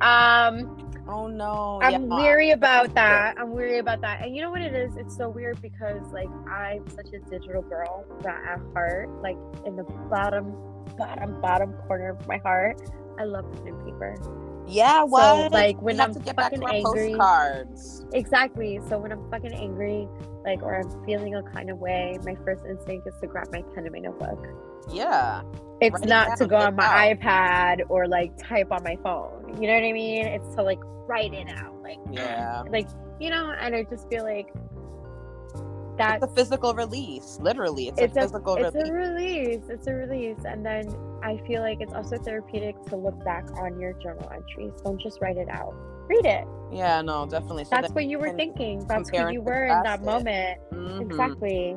um 0.00 0.88
oh 1.08 1.26
no. 1.26 1.80
I'm 1.82 2.08
yeah. 2.08 2.16
weary 2.16 2.50
about 2.52 2.94
that. 2.94 3.34
I'm 3.38 3.50
weary 3.52 3.78
about 3.78 4.00
that. 4.02 4.22
And 4.24 4.34
you 4.36 4.42
know 4.42 4.50
what 4.50 4.60
it 4.62 4.74
is? 4.74 4.96
It's 4.96 5.16
so 5.16 5.28
weird 5.28 5.60
because 5.60 6.02
like 6.12 6.28
I'm 6.48 6.88
such 6.90 7.08
a 7.12 7.18
digital 7.18 7.62
girl 7.62 8.04
that 8.22 8.40
at 8.44 8.60
heart, 8.72 9.08
like 9.22 9.36
in 9.66 9.76
the 9.76 9.84
bottom, 10.10 10.54
bottom, 10.96 11.40
bottom 11.40 11.72
corner 11.86 12.10
of 12.10 12.26
my 12.28 12.38
heart, 12.38 12.80
I 13.18 13.24
love 13.24 13.50
pen 13.52 13.68
and 13.68 13.84
paper. 13.84 14.16
Yeah. 14.66 15.02
What? 15.02 15.50
like, 15.50 15.80
when 15.80 15.98
I'm 15.98 16.12
to 16.12 16.20
get 16.20 16.36
back 16.36 16.52
to 16.52 16.60
fucking 16.60 16.76
angry- 16.84 17.08
postcards. 17.14 18.04
Exactly. 18.12 18.80
So 18.88 18.98
when 18.98 19.12
I'm 19.12 19.28
fucking 19.30 19.54
angry, 19.54 20.06
like 20.48 20.62
or 20.62 20.74
I'm 20.80 21.04
feeling 21.04 21.34
a 21.34 21.42
kind 21.42 21.70
of 21.70 21.78
way, 21.78 22.18
my 22.24 22.34
first 22.44 22.64
instinct 22.64 23.06
is 23.06 23.14
to 23.20 23.26
grab 23.26 23.48
my 23.52 23.62
pen 23.74 23.84
and 23.84 23.92
my 23.92 23.98
notebook. 23.98 24.46
Yeah. 24.90 25.42
It's 25.80 26.00
not 26.04 26.36
to 26.38 26.46
go 26.46 26.56
on 26.56 26.74
my 26.74 27.10
it 27.10 27.20
iPad 27.20 27.82
or 27.88 28.08
like 28.08 28.32
type 28.38 28.68
on 28.72 28.82
my 28.82 28.96
phone. 29.02 29.56
You 29.60 29.68
know 29.68 29.74
what 29.74 29.84
I 29.84 29.92
mean? 29.92 30.26
It's 30.26 30.54
to 30.56 30.62
like 30.62 30.80
write 31.06 31.34
it 31.34 31.48
out. 31.50 31.80
Like 31.82 31.98
Yeah. 32.10 32.62
like 32.70 32.88
you 33.20 33.30
know, 33.30 33.52
and 33.60 33.74
I 33.74 33.82
just 33.84 34.08
feel 34.08 34.24
like 34.24 34.48
that's 35.98 36.22
It's 36.22 36.32
a 36.32 36.34
physical 36.36 36.74
release. 36.74 37.38
Literally, 37.40 37.88
it's, 37.88 38.00
it's 38.00 38.16
a 38.16 38.20
a 38.20 38.22
physical 38.22 38.54
it's 38.56 38.74
release. 38.74 38.88
a 38.88 38.92
release. 38.92 39.62
It's 39.68 39.86
a 39.88 39.94
release, 39.94 40.44
and 40.44 40.64
then 40.64 40.94
I 41.24 41.38
feel 41.46 41.60
like 41.60 41.78
it's 41.80 41.92
also 41.92 42.16
therapeutic 42.18 42.80
to 42.86 42.96
look 42.96 43.22
back 43.24 43.44
on 43.58 43.80
your 43.80 43.92
journal 43.94 44.30
entries. 44.32 44.72
Don't 44.84 45.00
just 45.00 45.20
write 45.20 45.36
it 45.36 45.48
out. 45.50 45.74
Read 46.08 46.24
it. 46.26 46.44
yeah. 46.72 47.00
No. 47.02 47.26
Definitely. 47.26 47.64
So 47.64 47.70
That's 47.72 47.88
that 47.88 47.94
what 47.94 48.06
you 48.06 48.18
were 48.18 48.32
thinking. 48.34 48.84
That's 48.86 49.10
who 49.10 49.30
you 49.30 49.42
were 49.42 49.66
in 49.66 49.82
that 49.82 50.02
moment. 50.02 50.58
Mhm. 50.72 51.02
Exactly. 51.02 51.76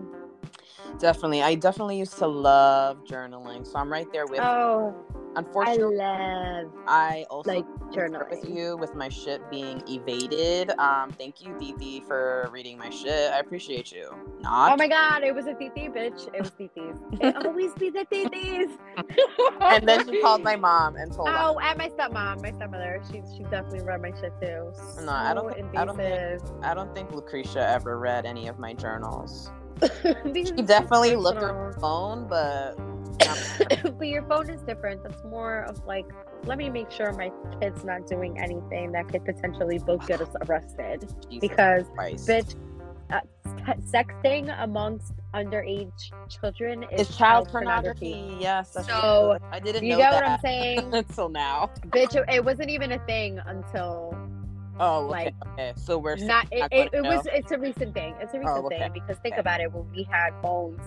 Definitely. 0.99 1.41
I 1.41 1.55
definitely 1.55 1.97
used 1.97 2.17
to 2.19 2.27
love 2.27 3.03
journaling. 3.05 3.65
So 3.65 3.79
I'm 3.79 3.91
right 3.91 4.11
there 4.11 4.25
with. 4.25 4.37
you. 4.39 4.43
Oh, 4.43 4.95
I 5.33 5.75
love 5.77 6.71
I 6.87 7.25
also 7.29 7.49
like 7.53 7.65
concur 7.93 8.09
with 8.29 8.41
journaling. 8.43 8.53
you 8.53 8.75
with 8.75 8.93
my 8.95 9.07
shit 9.07 9.41
being 9.49 9.81
evaded. 9.87 10.71
Um, 10.77 11.09
thank 11.11 11.41
you, 11.41 11.55
Didi, 11.57 12.01
for 12.05 12.49
reading 12.51 12.77
my 12.77 12.89
shit. 12.89 13.31
I 13.31 13.39
appreciate 13.39 13.93
you. 13.93 14.13
Not. 14.41 14.73
Oh 14.73 14.75
my 14.75 14.89
god, 14.89 15.23
it 15.23 15.33
was 15.33 15.47
a 15.47 15.53
TT, 15.53 15.93
bitch. 15.93 16.27
It 16.33 16.41
was 16.41 16.51
TT's. 16.51 16.99
It 17.21 17.45
always 17.45 17.73
be 17.75 17.89
the 17.89 18.05
TT's. 18.11 18.77
and 19.61 19.87
then 19.87 20.05
she 20.05 20.19
called 20.21 20.43
my 20.43 20.55
mom 20.57 20.97
and 20.97 21.13
told 21.13 21.29
Oh, 21.31 21.57
and 21.59 21.77
my 21.77 21.87
stepmom, 21.87 22.41
my 22.41 22.51
stepmother. 22.51 23.01
She 23.09 23.21
she 23.37 23.43
definitely 23.43 23.83
read 23.83 24.01
my 24.01 24.11
shit 24.19 24.33
too. 24.41 24.71
So 24.95 25.05
No, 25.05 25.13
I 25.13 25.33
don't 25.33 25.53
think- 25.53 25.77
I 25.77 25.85
don't 25.85 25.95
think- 25.95 26.41
I 26.61 26.73
don't 26.73 26.93
think 26.93 27.13
Lucretia 27.13 27.65
ever 27.69 27.97
read 27.97 28.25
any 28.25 28.47
of 28.49 28.59
my 28.59 28.73
journals. 28.73 29.49
She 30.33 30.61
definitely 30.63 31.15
looked 31.15 31.37
at 31.41 31.49
her 31.49 31.75
phone, 31.79 32.27
but 32.27 32.75
but 33.97 34.07
your 34.07 34.23
phone 34.23 34.49
is 34.49 34.61
different. 34.61 35.03
That's 35.03 35.23
more 35.23 35.63
of 35.63 35.83
like, 35.85 36.05
let 36.45 36.57
me 36.57 36.69
make 36.69 36.89
sure 36.91 37.11
my 37.13 37.31
kid's 37.61 37.83
not 37.83 38.07
doing 38.07 38.39
anything 38.39 38.91
that 38.93 39.07
could 39.09 39.23
potentially 39.25 39.79
both 39.79 40.05
get 40.07 40.21
us 40.21 40.29
arrested. 40.47 41.01
Jesus 41.29 41.39
Because, 41.39 41.85
Christ. 41.95 42.27
bitch, 42.27 42.55
uh, 43.11 43.19
sexting 43.93 44.53
amongst 44.63 45.13
underage 45.35 45.91
children 46.29 46.83
is 46.91 47.01
It's 47.09 47.17
child 47.17 47.49
pornography. 47.49 48.37
Yes. 48.39 48.71
That's 48.73 48.87
So, 48.87 49.37
true. 49.39 49.47
I 49.51 49.59
didn't 49.59 49.83
You 49.83 49.91
know 49.91 49.97
get 49.97 50.13
what 50.13 50.23
I'm 50.25 50.39
saying? 50.39 50.93
until 50.93 51.29
now. 51.29 51.69
Bitch, 51.89 52.15
it- 52.15 52.25
it 52.33 52.43
wasn't 52.43 52.69
even 52.69 52.91
a 52.93 52.99
thing 53.05 53.39
until 53.45 54.15
Oh, 54.81 55.05
okay. 55.05 55.25
Like, 55.25 55.33
okay. 55.53 55.73
So 55.77 55.97
we're 55.99 56.15
not. 56.15 56.47
It, 56.51 56.59
not 56.59 56.73
it, 56.73 56.89
it 56.93 57.03
was. 57.03 57.27
It's 57.31 57.51
a 57.51 57.59
recent 57.59 57.93
thing. 57.93 58.15
It's 58.19 58.33
a 58.33 58.39
recent 58.39 58.57
Oh, 58.57 58.65
okay. 58.65 58.79
thing 58.79 58.91
because 58.93 59.17
think 59.19 59.33
Okay. 59.33 59.39
about 59.41 59.61
it. 59.61 59.71
When 59.71 59.89
we 59.91 60.03
had 60.11 60.31
phones, 60.41 60.81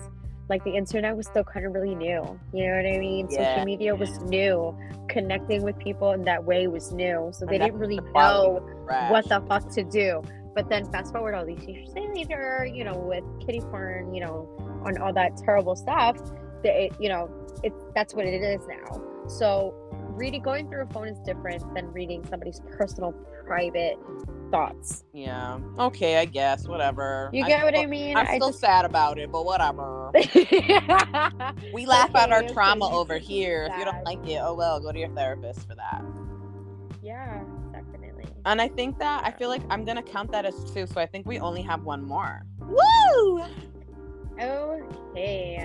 like 0.49 0.63
the 0.65 0.75
internet 0.75 1.15
was 1.15 1.27
still 1.27 1.45
kind 1.45 1.65
of 1.65 1.73
really 1.73 1.95
new. 1.95 2.39
You 2.53 2.67
know 2.67 2.75
what 2.75 2.85
I 2.85 2.99
mean? 2.99 3.27
Yeah, 3.31 3.47
Social 3.55 3.63
media 3.65 3.95
was 3.95 4.19
new. 4.23 4.77
Connecting 5.07 5.63
with 5.63 5.77
people 5.79 6.11
in 6.11 6.23
that 6.23 6.43
way 6.43 6.67
was 6.67 6.91
new. 6.91 7.29
So 7.33 7.45
they 7.45 7.57
didn't 7.57 7.79
really 7.79 7.95
the 7.95 8.11
know 8.13 8.67
trash. 8.85 9.11
what 9.11 9.29
the 9.29 9.41
fuck 9.47 9.69
to 9.75 9.83
do. 9.83 10.21
But 10.53 10.69
then 10.69 10.89
fast 10.91 11.13
forward 11.13 11.33
all 11.33 11.45
these 11.45 11.65
years 11.65 11.89
later, 11.95 12.65
you 12.71 12.83
know, 12.83 12.95
with 12.97 13.23
kitty 13.45 13.61
porn, 13.61 14.13
you 14.13 14.21
know, 14.21 14.47
on 14.85 14.97
all 15.01 15.13
that 15.13 15.37
terrible 15.37 15.75
stuff, 15.75 16.17
that 16.63 16.75
it, 16.75 16.93
you 16.99 17.09
know, 17.09 17.29
it's 17.63 17.75
that's 17.93 18.13
what 18.13 18.25
it 18.25 18.41
is 18.41 18.61
now. 18.67 19.01
So 19.27 19.73
reading 20.15 20.41
going 20.41 20.69
through 20.69 20.83
a 20.83 20.87
phone 20.93 21.07
is 21.07 21.17
different 21.25 21.61
than 21.73 21.91
reading 21.91 22.25
somebody's 22.29 22.61
personal 22.77 23.13
private 23.45 23.97
thoughts. 24.51 25.03
Yeah. 25.13 25.59
Okay, 25.79 26.17
I 26.17 26.25
guess. 26.25 26.67
Whatever. 26.67 27.29
You 27.33 27.43
I 27.43 27.47
get 27.47 27.63
what 27.63 27.77
I 27.77 27.85
mean? 27.85 28.15
I'm 28.15 28.27
I 28.27 28.35
still 28.35 28.49
just 28.49 28.59
sad 28.59 28.85
about 28.85 29.17
it, 29.17 29.31
but 29.31 29.45
whatever. 29.45 30.11
We 31.73 31.85
laugh 31.85 32.13
at 32.15 32.31
our 32.31 32.43
trauma 32.49 32.89
over 32.89 33.17
here. 33.17 33.67
If 33.71 33.77
you 33.79 33.85
don't 33.85 34.03
like 34.05 34.25
it, 34.27 34.39
oh 34.41 34.53
well, 34.53 34.79
go 34.79 34.91
to 34.91 34.99
your 34.99 35.09
therapist 35.09 35.67
for 35.67 35.75
that. 35.75 36.01
yeah, 37.01 37.43
definitely. 37.73 38.25
And 38.45 38.61
I 38.61 38.67
think 38.67 38.99
that 38.99 39.23
I 39.25 39.31
feel 39.31 39.49
like 39.49 39.61
I'm 39.69 39.83
gonna 39.85 40.03
count 40.03 40.31
that 40.31 40.45
as 40.45 40.55
two, 40.73 40.85
so 40.87 41.01
I 41.01 41.05
think 41.05 41.25
we 41.27 41.39
only 41.39 41.61
have 41.63 41.83
one 41.83 42.03
more. 42.05 42.43
Woo! 42.61 43.43
Okay, 44.39 45.57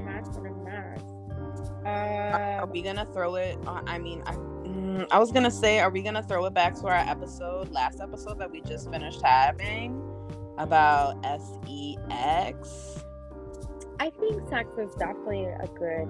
más, 0.00 0.28
una 0.38 0.50
más. 0.50 1.00
Are 1.86 2.62
Um, 2.62 2.70
we 2.70 2.82
gonna 2.82 3.04
throw 3.12 3.34
it? 3.36 3.58
Uh, 3.66 3.80
I 3.86 3.98
mean, 3.98 4.22
I, 4.26 4.36
mm, 4.94 5.06
I 5.10 5.18
was 5.18 5.32
gonna 5.32 5.50
say, 5.50 5.80
are 5.80 5.90
we 5.90 6.02
gonna 6.02 6.22
throw 6.22 6.44
it 6.46 6.54
back 6.54 6.74
to 6.76 6.86
our 6.86 6.94
episode, 6.94 7.70
last 7.70 8.00
episode 8.00 8.38
that 8.38 8.50
we 8.50 8.60
just 8.60 8.90
finished 8.90 9.20
having 9.22 10.02
about 10.58 11.22
sex? 11.24 13.04
I 14.00 14.10
think 14.10 14.48
sex 14.48 14.68
is 14.78 14.94
definitely 14.96 15.44
a 15.44 15.68
good 15.78 16.08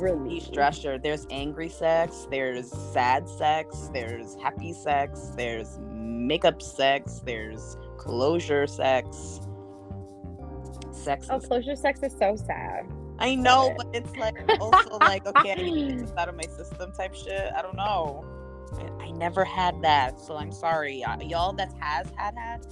release. 0.00 0.46
de-stressor. 0.46 1.02
There's 1.02 1.26
angry 1.30 1.68
sex, 1.68 2.26
there's 2.30 2.70
sad 2.92 3.28
sex, 3.28 3.90
there's 3.92 4.34
happy 4.36 4.72
sex, 4.72 5.32
there's 5.36 5.78
makeup 5.80 6.60
sex, 6.60 7.20
there's 7.24 7.76
closure 7.96 8.66
sex. 8.66 9.40
Sex. 10.92 11.28
Oh, 11.30 11.38
closure 11.38 11.76
sex 11.76 12.02
is 12.02 12.12
so 12.18 12.36
sad. 12.36 12.86
I 13.18 13.34
know, 13.34 13.74
but 13.76 13.88
it's 13.92 14.14
like 14.16 14.36
also 14.60 14.98
like 14.98 15.26
okay, 15.38 15.52
I 15.52 15.54
need 15.54 15.74
to 15.74 15.88
get 15.88 15.98
this 16.06 16.12
out 16.16 16.28
of 16.28 16.36
my 16.36 16.42
system 16.42 16.92
type 16.92 17.14
shit. 17.14 17.52
I 17.56 17.62
don't 17.62 17.76
know. 17.76 18.24
I, 18.78 19.04
I 19.04 19.10
never 19.12 19.44
had 19.44 19.80
that, 19.82 20.20
so 20.20 20.36
I'm 20.36 20.52
sorry, 20.52 21.04
y'all. 21.22 21.52
That 21.52 21.72
has 21.80 22.06
had 22.16 22.36
had 22.36 22.66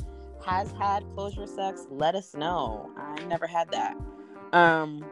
has 0.44 0.70
had 0.72 1.04
closure 1.14 1.46
sex. 1.46 1.86
Let 1.90 2.14
us 2.14 2.34
know. 2.34 2.90
I 2.96 3.24
never 3.24 3.46
had 3.46 3.70
that. 3.70 3.96
Um, 4.52 5.04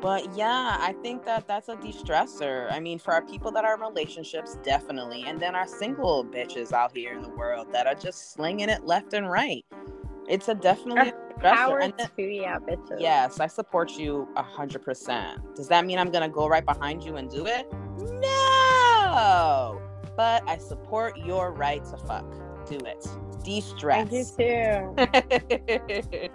but 0.00 0.34
yeah, 0.36 0.76
I 0.80 0.94
think 1.02 1.24
that 1.24 1.46
that's 1.48 1.68
a 1.68 1.76
de-stressor. 1.76 2.70
I 2.72 2.80
mean, 2.80 2.98
for 2.98 3.12
our 3.12 3.22
people 3.22 3.50
that 3.52 3.64
are 3.64 3.74
in 3.74 3.80
relationships, 3.80 4.56
definitely, 4.62 5.24
and 5.26 5.40
then 5.40 5.54
our 5.54 5.66
single 5.66 6.24
bitches 6.24 6.72
out 6.72 6.96
here 6.96 7.12
in 7.12 7.22
the 7.22 7.30
world 7.30 7.72
that 7.72 7.86
are 7.86 7.94
just 7.94 8.32
slinging 8.32 8.68
it 8.68 8.84
left 8.84 9.12
and 9.12 9.30
right. 9.30 9.64
It's 10.28 10.48
a 10.48 10.54
definitely. 10.54 11.12
Power 11.40 11.78
And 11.78 11.94
then- 11.96 12.08
to 12.16 12.22
ya, 12.22 12.58
bitches. 12.58 12.98
Yes, 13.00 13.38
I 13.38 13.46
support 13.46 13.92
you 13.92 14.26
a 14.36 14.42
hundred 14.42 14.82
percent. 14.82 15.38
Does 15.54 15.68
that 15.68 15.86
mean 15.86 15.96
I'm 15.98 16.10
gonna 16.10 16.28
go 16.28 16.48
right 16.48 16.64
behind 16.66 17.04
you 17.04 17.14
and 17.16 17.30
do 17.30 17.46
it? 17.46 17.72
No, 17.98 19.80
but 20.16 20.42
I 20.48 20.58
support 20.58 21.16
your 21.18 21.52
right 21.52 21.84
to 21.84 21.96
fuck. 21.98 22.24
Do 22.68 22.76
it. 22.84 23.06
De-stress. 23.44 24.10
do 24.10 24.24
too. 24.36 24.94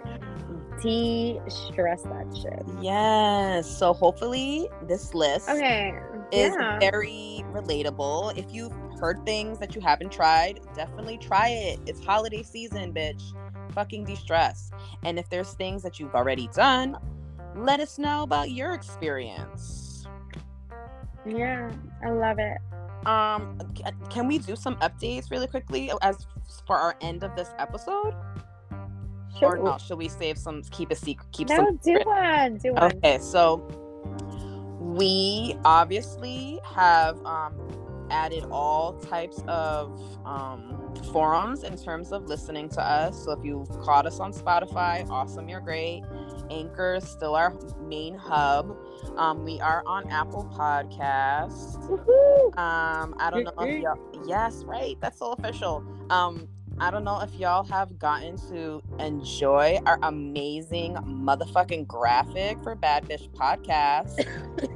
De-stress 0.82 2.02
that 2.02 2.26
shit. 2.40 2.62
yes. 2.82 3.68
So 3.78 3.92
hopefully 3.92 4.68
this 4.88 5.14
list 5.14 5.48
Okay. 5.48 5.94
is 6.32 6.54
yeah. 6.58 6.78
very 6.80 7.44
relatable. 7.52 8.36
If 8.36 8.52
you've 8.52 8.72
heard 8.98 9.24
things 9.24 9.58
that 9.60 9.74
you 9.74 9.80
haven't 9.80 10.10
tried, 10.12 10.60
definitely 10.74 11.18
try 11.18 11.48
it. 11.50 11.78
It's 11.86 12.04
holiday 12.04 12.42
season, 12.42 12.92
bitch. 12.92 13.22
Fucking 13.74 14.04
de-stress. 14.04 14.70
And 15.04 15.18
if 15.18 15.28
there's 15.28 15.52
things 15.54 15.82
that 15.82 15.98
you've 15.98 16.14
already 16.14 16.48
done, 16.54 16.96
let 17.56 17.80
us 17.80 17.98
know 17.98 18.22
about 18.22 18.50
your 18.50 18.72
experience. 18.72 20.06
yeah, 21.26 21.70
I 22.04 22.10
love 22.10 22.38
it. 22.38 22.58
Um, 23.06 23.58
can 24.10 24.26
we 24.26 24.38
do 24.38 24.56
some 24.56 24.76
updates 24.76 25.30
really 25.30 25.46
quickly 25.46 25.90
as 26.02 26.26
for 26.66 26.76
our 26.76 26.96
end 27.00 27.22
of 27.22 27.34
this 27.36 27.50
episode? 27.58 28.14
Or 29.42 29.58
no, 29.58 29.76
should 29.78 29.98
we 29.98 30.08
save 30.08 30.38
some? 30.38 30.62
Keep 30.70 30.92
a 30.92 30.94
secret. 30.94 31.26
Keep 31.32 31.48
No, 31.48 31.56
some. 31.56 31.76
do 31.82 31.98
one. 32.04 32.56
Do 32.58 32.72
one. 32.72 32.82
Okay, 32.96 33.18
so 33.18 33.56
we 34.80 35.56
obviously 35.64 36.60
have 36.64 37.16
um, 37.26 37.54
added 38.14 38.44
all 38.50 38.92
types 38.92 39.42
of 39.48 40.00
um, 40.24 40.94
forums 41.12 41.64
in 41.64 41.76
terms 41.76 42.12
of 42.12 42.26
listening 42.26 42.68
to 42.68 42.80
us. 42.80 43.24
So 43.24 43.32
if 43.32 43.44
you 43.44 43.66
caught 43.82 44.06
us 44.06 44.20
on 44.20 44.32
Spotify, 44.32 45.08
awesome, 45.10 45.48
you're 45.48 45.60
great. 45.60 46.04
Anchor 46.48 46.94
is 46.94 47.08
still 47.08 47.34
our 47.34 47.52
main 47.80 48.14
hub. 48.14 48.76
Um, 49.16 49.44
we 49.44 49.60
are 49.60 49.82
on 49.86 50.08
Apple 50.10 50.48
Podcasts. 50.56 51.74
Um, 52.56 53.16
I 53.18 53.30
don't 53.30 53.44
know 53.44 53.52
if 53.58 53.82
y'all. 53.82 53.98
Yes, 54.26 54.62
right. 54.64 54.96
That's 55.00 55.18
so 55.18 55.32
official. 55.32 55.84
Um, 56.10 56.48
I 56.80 56.90
don't 56.90 57.04
know 57.04 57.20
if 57.20 57.32
y'all 57.34 57.64
have 57.64 57.98
gotten 57.98 58.36
to 58.48 58.82
enjoy 58.98 59.78
our 59.86 59.98
amazing 60.02 60.94
motherfucking 60.94 61.86
graphic 61.86 62.60
for 62.62 62.74
Bad 62.74 63.04
Bitch 63.04 63.28
Podcast, 63.30 64.18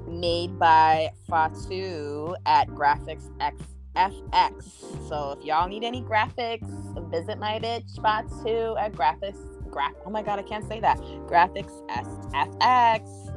made 0.07 0.59
by 0.59 1.11
Fatu 1.29 2.37
at 2.47 2.69
Graphics 2.69 3.31
X 3.41 3.57
FX. 3.97 5.09
So 5.09 5.37
if 5.39 5.45
y'all 5.45 5.69
need 5.69 5.83
any 5.83 6.03
graphics, 6.03 6.67
visit 7.11 7.39
my 7.39 7.59
bitch 7.59 8.01
Fatu 8.01 8.77
at 8.79 8.93
Graphics. 8.93 9.39
Graph. 9.71 9.93
Oh 10.07 10.11
my 10.11 10.23
god, 10.23 10.39
I 10.39 10.43
can't 10.43 10.67
say 10.69 10.81
that. 10.81 10.99
Graphics 11.27 11.73
SFX. 11.89 13.35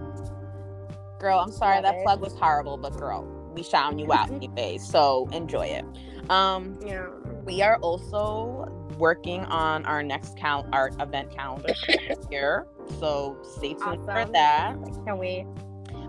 Girl, 1.20 1.40
I'm 1.40 1.52
sorry 1.52 1.82
that 1.82 2.04
plug 2.04 2.22
was 2.22 2.34
horrible, 2.34 2.78
but 2.78 2.96
girl, 2.96 3.26
we 3.56 3.64
shouting 3.64 4.00
you 4.00 4.14
out 4.14 4.30
anyway. 4.32 4.78
So 4.78 5.28
enjoy 5.32 5.66
it. 5.66 5.86
Um, 6.30 6.80
Yeah. 6.86 7.08
We 7.46 7.62
are 7.62 7.78
also 7.78 8.68
working 8.98 9.42
on 9.46 9.86
our 9.86 10.04
next 10.04 10.38
count 10.38 10.68
our 10.74 10.92
event 11.00 11.32
calendar 11.36 11.74
here. 12.30 12.66
So 13.00 13.38
stay 13.44 13.74
tuned 13.74 14.04
for 14.04 14.12
Awesome. 14.12 14.34
that. 14.34 14.76
Can't 15.06 15.18
wait. 15.18 15.46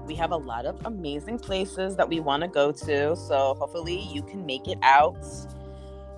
We 0.05 0.16
have 0.16 0.33
a 0.33 0.37
lot 0.37 0.66
of 0.66 0.85
amazing 0.85 1.39
places 1.39 1.95
that 1.97 2.09
we 2.09 2.18
want 2.18 2.43
to 2.43 2.49
go 2.49 2.72
to. 2.72 3.14
So 3.14 3.55
hopefully 3.55 4.01
you 4.12 4.22
can 4.22 4.45
make 4.45 4.66
it 4.66 4.78
out 4.83 5.16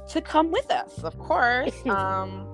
to 0.09 0.21
come 0.23 0.51
with 0.51 0.71
us. 0.71 0.99
Of 1.05 1.19
course. 1.19 1.75
um 1.87 2.49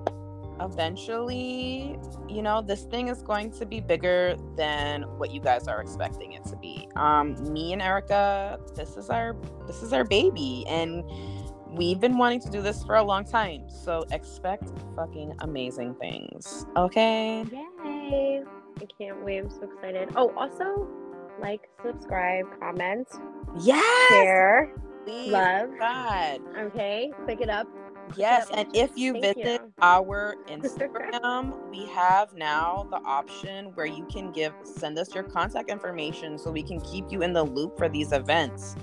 eventually, 0.59 1.97
you 2.27 2.41
know, 2.41 2.61
this 2.61 2.83
thing 2.83 3.07
is 3.07 3.21
going 3.21 3.51
to 3.51 3.65
be 3.65 3.79
bigger 3.79 4.35
than 4.55 5.03
what 5.17 5.31
you 5.31 5.39
guys 5.39 5.67
are 5.67 5.81
expecting 5.81 6.33
it 6.33 6.43
to 6.45 6.57
be. 6.57 6.87
Um 6.97 7.35
me 7.53 7.71
and 7.71 7.81
Erica, 7.81 8.59
this 8.75 8.97
is 8.97 9.09
our 9.09 9.35
this 9.67 9.81
is 9.81 9.93
our 9.93 10.03
baby 10.03 10.65
and 10.67 11.03
we've 11.71 11.99
been 11.99 12.17
wanting 12.17 12.39
to 12.41 12.49
do 12.49 12.61
this 12.61 12.83
for 12.83 12.95
a 12.95 13.03
long 13.03 13.23
time. 13.23 13.69
So 13.69 14.05
expect 14.11 14.63
fucking 14.95 15.33
amazing 15.39 15.95
things. 15.95 16.65
Okay? 16.75 17.43
Yay. 17.83 18.43
I 18.81 18.85
can't 18.97 19.23
wait. 19.23 19.39
I'm 19.39 19.49
so 19.49 19.63
excited. 19.63 20.09
Oh, 20.15 20.33
also, 20.35 20.87
like, 21.39 21.69
subscribe, 21.85 22.45
comment, 22.59 23.07
Yes. 23.59 24.09
share, 24.09 24.71
Please, 25.05 25.31
love. 25.31 25.69
God. 25.79 26.41
Okay. 26.57 27.11
Click 27.25 27.41
it 27.41 27.49
up. 27.49 27.67
Yes, 28.17 28.49
and 28.53 28.67
if 28.75 28.91
you 28.97 29.13
Thank 29.13 29.37
visit 29.37 29.61
you. 29.61 29.73
our 29.81 30.35
Instagram, 30.47 31.57
we 31.69 31.85
have 31.87 32.33
now 32.33 32.85
the 32.89 32.97
option 33.05 33.67
where 33.75 33.85
you 33.85 34.05
can 34.11 34.31
give 34.31 34.53
send 34.63 34.97
us 34.97 35.13
your 35.15 35.23
contact 35.23 35.69
information 35.69 36.37
so 36.37 36.51
we 36.51 36.63
can 36.63 36.81
keep 36.81 37.05
you 37.09 37.21
in 37.21 37.31
the 37.31 37.43
loop 37.43 37.77
for 37.77 37.87
these 37.87 38.11
events. 38.11 38.75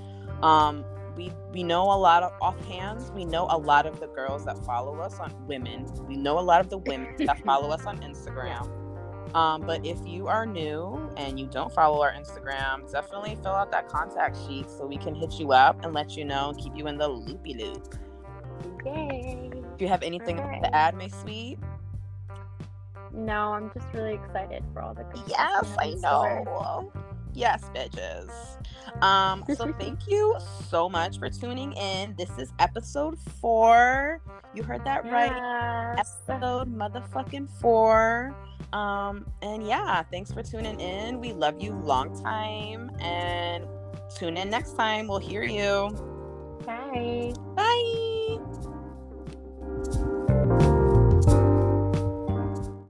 Um 0.42 0.82
we 1.18 1.32
we 1.52 1.64
know 1.64 1.82
a 1.82 1.98
lot 1.98 2.22
of 2.22 2.32
offhands, 2.40 3.12
we 3.12 3.24
know 3.24 3.48
a 3.50 3.58
lot 3.58 3.86
of 3.86 3.98
the 3.98 4.06
girls 4.06 4.44
that 4.44 4.56
follow 4.64 5.00
us 5.00 5.18
on 5.18 5.34
women. 5.48 5.84
We 6.06 6.16
know 6.16 6.38
a 6.38 6.40
lot 6.40 6.60
of 6.60 6.70
the 6.70 6.78
women 6.78 7.14
that 7.26 7.44
follow 7.44 7.70
us 7.70 7.84
on 7.84 7.98
Instagram. 8.08 8.70
Um, 9.34 9.62
but 9.62 9.84
if 9.84 9.98
you 10.06 10.28
are 10.28 10.46
new 10.46 11.10
and 11.16 11.38
you 11.38 11.46
don't 11.46 11.72
follow 11.74 12.00
our 12.00 12.12
Instagram, 12.12 12.90
definitely 12.90 13.36
fill 13.42 13.52
out 13.52 13.70
that 13.72 13.88
contact 13.88 14.38
sheet 14.46 14.70
so 14.70 14.86
we 14.86 14.96
can 14.96 15.14
hit 15.14 15.34
you 15.38 15.52
up 15.52 15.84
and 15.84 15.92
let 15.92 16.16
you 16.16 16.24
know, 16.24 16.50
and 16.50 16.58
keep 16.58 16.74
you 16.76 16.86
in 16.86 16.96
the 16.96 17.08
loopy 17.08 17.54
loop. 17.54 17.94
Yay. 18.86 19.50
Do 19.52 19.84
you 19.84 19.88
have 19.88 20.02
anything 20.02 20.38
Alright. 20.38 20.62
to 20.62 20.74
add, 20.74 20.94
my 20.94 21.08
sweet? 21.08 21.58
No, 23.12 23.52
I'm 23.52 23.70
just 23.74 23.86
really 23.92 24.14
excited 24.14 24.64
for 24.72 24.80
all 24.80 24.94
the 24.94 25.04
Yes, 25.26 25.76
I 25.78 25.94
know. 26.00 26.90
Yes, 27.34 27.64
bitches. 27.74 28.30
Um, 29.02 29.44
so 29.54 29.72
thank 29.78 30.08
you 30.08 30.36
so 30.68 30.88
much 30.88 31.18
for 31.18 31.30
tuning 31.30 31.72
in. 31.72 32.14
This 32.16 32.30
is 32.38 32.52
episode 32.58 33.18
four. 33.40 34.20
You 34.54 34.62
heard 34.62 34.84
that 34.84 35.04
right. 35.10 35.96
Episode 35.98 36.74
motherfucking 36.74 37.48
four. 37.60 38.34
Um, 38.72 39.26
and 39.42 39.66
yeah, 39.66 40.02
thanks 40.02 40.32
for 40.32 40.42
tuning 40.42 40.80
in. 40.80 41.20
We 41.20 41.32
love 41.32 41.60
you 41.60 41.72
long 41.84 42.20
time. 42.22 42.90
And 43.00 43.64
tune 44.14 44.36
in 44.36 44.50
next 44.50 44.76
time. 44.76 45.06
We'll 45.06 45.18
hear 45.18 45.44
you. 45.44 45.90
Bye. 46.66 47.32
Bye. 47.54 48.38